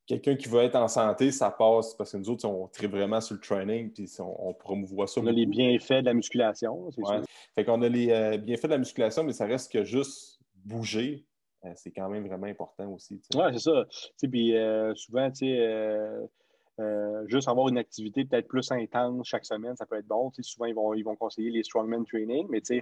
quelqu'un 0.05 0.35
qui 0.35 0.47
veut 0.47 0.61
être 0.61 0.75
en 0.75 0.87
santé, 0.87 1.31
ça 1.31 1.49
passe 1.49 1.93
parce 1.95 2.11
que 2.11 2.17
nous 2.17 2.29
autres, 2.29 2.47
on 2.47 2.67
tripe 2.67 2.91
vraiment 2.91 3.21
sur 3.21 3.35
le 3.35 3.41
training 3.41 3.91
puis 3.91 4.09
on, 4.19 4.53
promouvoit 4.53 5.07
ça. 5.07 5.21
On 5.21 5.27
a 5.27 5.31
les 5.31 5.45
bienfaits 5.45 6.01
de 6.01 6.05
la 6.05 6.13
musculation, 6.13 6.89
c'est 6.91 7.01
ouais. 7.01 7.21
Fait 7.55 7.65
qu'on 7.65 7.81
a 7.81 7.89
les 7.89 8.11
euh, 8.11 8.37
bienfaits 8.37 8.65
de 8.65 8.71
la 8.71 8.77
musculation, 8.77 9.23
mais 9.23 9.33
ça 9.33 9.45
reste 9.45 9.71
que 9.71 9.83
juste 9.83 10.39
bouger, 10.63 11.25
euh, 11.25 11.34
c'est 11.76 11.91
quand 11.91 12.09
même 12.09 12.28
vraiment 12.28 12.47
important 12.47 12.91
aussi. 12.91 13.22
Oui, 13.36 13.43
c'est 13.53 13.59
ça. 13.59 13.86
Puis 14.22 14.55
euh, 14.55 14.93
souvent, 14.95 15.30
tu 15.32 15.45
sais. 15.45 16.30
juste 17.28 17.47
avoir 17.47 17.70
une 17.70 17.78
activité 17.78 18.26
peut-être 18.26 18.47
plus 18.47 18.72
intense 18.72 19.28
chaque 19.28 19.45
semaine, 19.45 19.76
ça 19.76 19.86
peut 19.86 19.97
être 19.97 20.07
bon. 20.07 20.32
souvent, 20.41 20.66
ils 20.66 20.76
vont, 20.76 20.93
ils 20.93 21.03
vont 21.03 21.16
conseiller 21.16 21.51
les 21.51 21.63
strongman 21.63 22.03
training, 22.05 22.47
mais 22.49 22.61
ça 22.63 22.76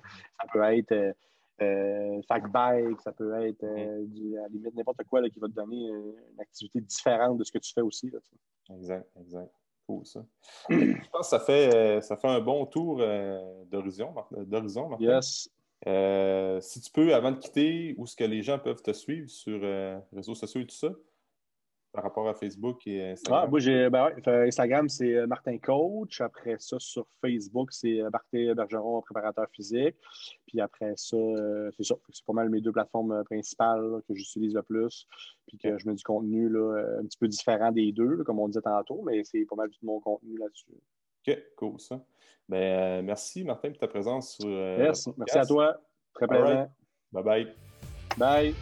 peut 0.52 0.64
être 0.64 1.16
euh, 1.62 2.22
fac 2.28 2.52
bike, 2.52 3.00
ça 3.02 3.12
peut 3.12 3.46
être 3.46 3.64
euh, 3.64 4.06
du, 4.08 4.38
à 4.38 4.44
la 4.44 4.48
limite 4.48 4.76
n'importe 4.76 5.04
quoi 5.04 5.28
qui 5.30 5.40
va 5.40 5.48
te 5.48 5.54
donner 5.54 5.92
euh, 5.92 6.16
une 6.34 6.42
activité 6.42 6.82
différente 6.82 7.38
de 7.38 7.44
ce 7.44 7.52
que 7.52 7.60
tu 7.60 7.72
fais 7.74 7.82
aussi. 7.82 8.10
Là, 8.10 8.20
exact, 8.76 9.08
exact. 9.20 9.52
Cool 9.86 10.06
ça. 10.06 10.26
Je 10.70 11.10
pense 11.12 11.30
que 11.30 11.38
ça 11.38 11.40
fait, 11.40 12.02
ça 12.02 12.18
fait 12.18 12.28
un 12.28 12.40
bon 12.40 12.66
tour 12.66 12.98
d'horizon, 13.70 14.14
d'horizon, 14.32 14.98
Yes. 15.00 15.50
Si 15.86 16.82
tu 16.82 16.92
peux, 16.92 17.14
avant 17.14 17.32
de 17.32 17.38
quitter, 17.38 17.96
où 17.98 18.06
est-ce 18.06 18.16
que 18.16 18.24
les 18.24 18.42
gens 18.42 18.60
peuvent 18.60 18.82
te 18.82 18.94
suivre 18.94 19.30
sur 19.30 19.60
les 19.60 19.98
réseaux 20.14 20.36
sociaux 20.36 20.62
et 20.62 20.68
tout 20.68 20.76
ça? 20.76 20.90
par 21.94 22.04
rapport 22.04 22.28
à 22.28 22.34
Facebook 22.34 22.86
et 22.88 23.12
Instagram? 23.12 23.44
Ah, 23.46 23.48
moi, 23.48 23.60
j'ai, 23.60 23.90
ben 23.90 24.06
ouais, 24.06 24.48
Instagram, 24.48 24.90
c'est 24.90 25.16
euh, 25.16 25.28
Martin 25.28 25.58
Coach. 25.60 26.22
Après 26.22 26.56
ça, 26.58 26.78
sur 26.80 27.06
Facebook, 27.22 27.72
c'est 27.72 28.02
euh, 28.02 28.10
Martin 28.12 28.54
Bergeron, 28.56 29.02
préparateur 29.02 29.46
physique. 29.52 29.96
Puis 30.48 30.60
après 30.60 30.94
ça, 30.96 31.16
euh, 31.16 31.70
c'est 31.78 31.84
ça. 31.84 31.96
C'est 32.10 32.26
pas 32.26 32.34
mal 32.34 32.50
mes 32.50 32.62
deux 32.62 32.72
plateformes 32.72 33.24
principales 33.26 34.02
que 34.08 34.16
j'utilise 34.16 34.56
le 34.56 34.64
plus. 34.64 35.08
Puis 35.48 35.60
que 35.60 35.78
je 35.78 35.88
mets 35.88 35.94
du 35.94 36.04
contenu 36.04 36.50
là, 36.50 36.84
un 37.00 37.06
petit 37.06 37.18
peu 37.18 37.28
différent 37.28 37.72
des 37.72 37.92
deux, 37.92 38.24
comme 38.24 38.40
on 38.40 38.48
disait 38.48 38.62
tantôt, 38.62 39.04
mais 39.04 39.24
c'est 39.24 39.46
pas 39.46 39.56
mal 39.56 39.70
tout 39.70 39.86
mon 39.86 40.00
contenu 40.00 40.38
là-dessus. 40.38 40.74
OK, 41.26 41.38
cool 41.57 41.80
ça. 41.80 41.99
Ben, 42.47 43.03
merci 43.03 43.43
Martin 43.43 43.69
pour 43.69 43.80
ta 43.80 43.88
présence 43.88 44.36
sur. 44.36 44.47
merci. 44.47 45.09
merci 45.17 45.38
à 45.38 45.45
toi. 45.45 45.78
Très 46.13 46.28
plaisant. 46.28 46.69
Bye 47.11 47.24
bye. 47.24 47.47
Bye. 48.17 48.55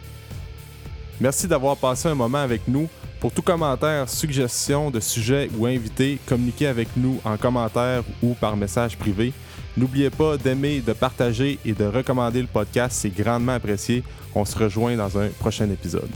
Merci 1.20 1.46
d'avoir 1.46 1.76
passé 1.76 2.08
un 2.08 2.14
moment 2.14 2.38
avec 2.38 2.66
nous. 2.68 2.88
Pour 3.20 3.32
tout 3.32 3.42
commentaire, 3.42 4.08
suggestion 4.08 4.90
de 4.90 4.98
sujet 4.98 5.48
ou 5.56 5.66
invité, 5.66 6.18
communiquez 6.26 6.66
avec 6.66 6.88
nous 6.96 7.20
en 7.24 7.36
commentaire 7.36 8.02
ou 8.22 8.34
par 8.34 8.56
message 8.56 8.98
privé. 8.98 9.32
N'oubliez 9.76 10.10
pas 10.10 10.36
d'aimer, 10.36 10.80
de 10.80 10.92
partager 10.92 11.58
et 11.64 11.72
de 11.72 11.84
recommander 11.84 12.40
le 12.40 12.48
podcast, 12.48 12.96
c'est 13.00 13.14
grandement 13.14 13.52
apprécié. 13.52 14.02
On 14.34 14.44
se 14.44 14.58
rejoint 14.58 14.96
dans 14.96 15.18
un 15.18 15.28
prochain 15.28 15.70
épisode. 15.70 16.10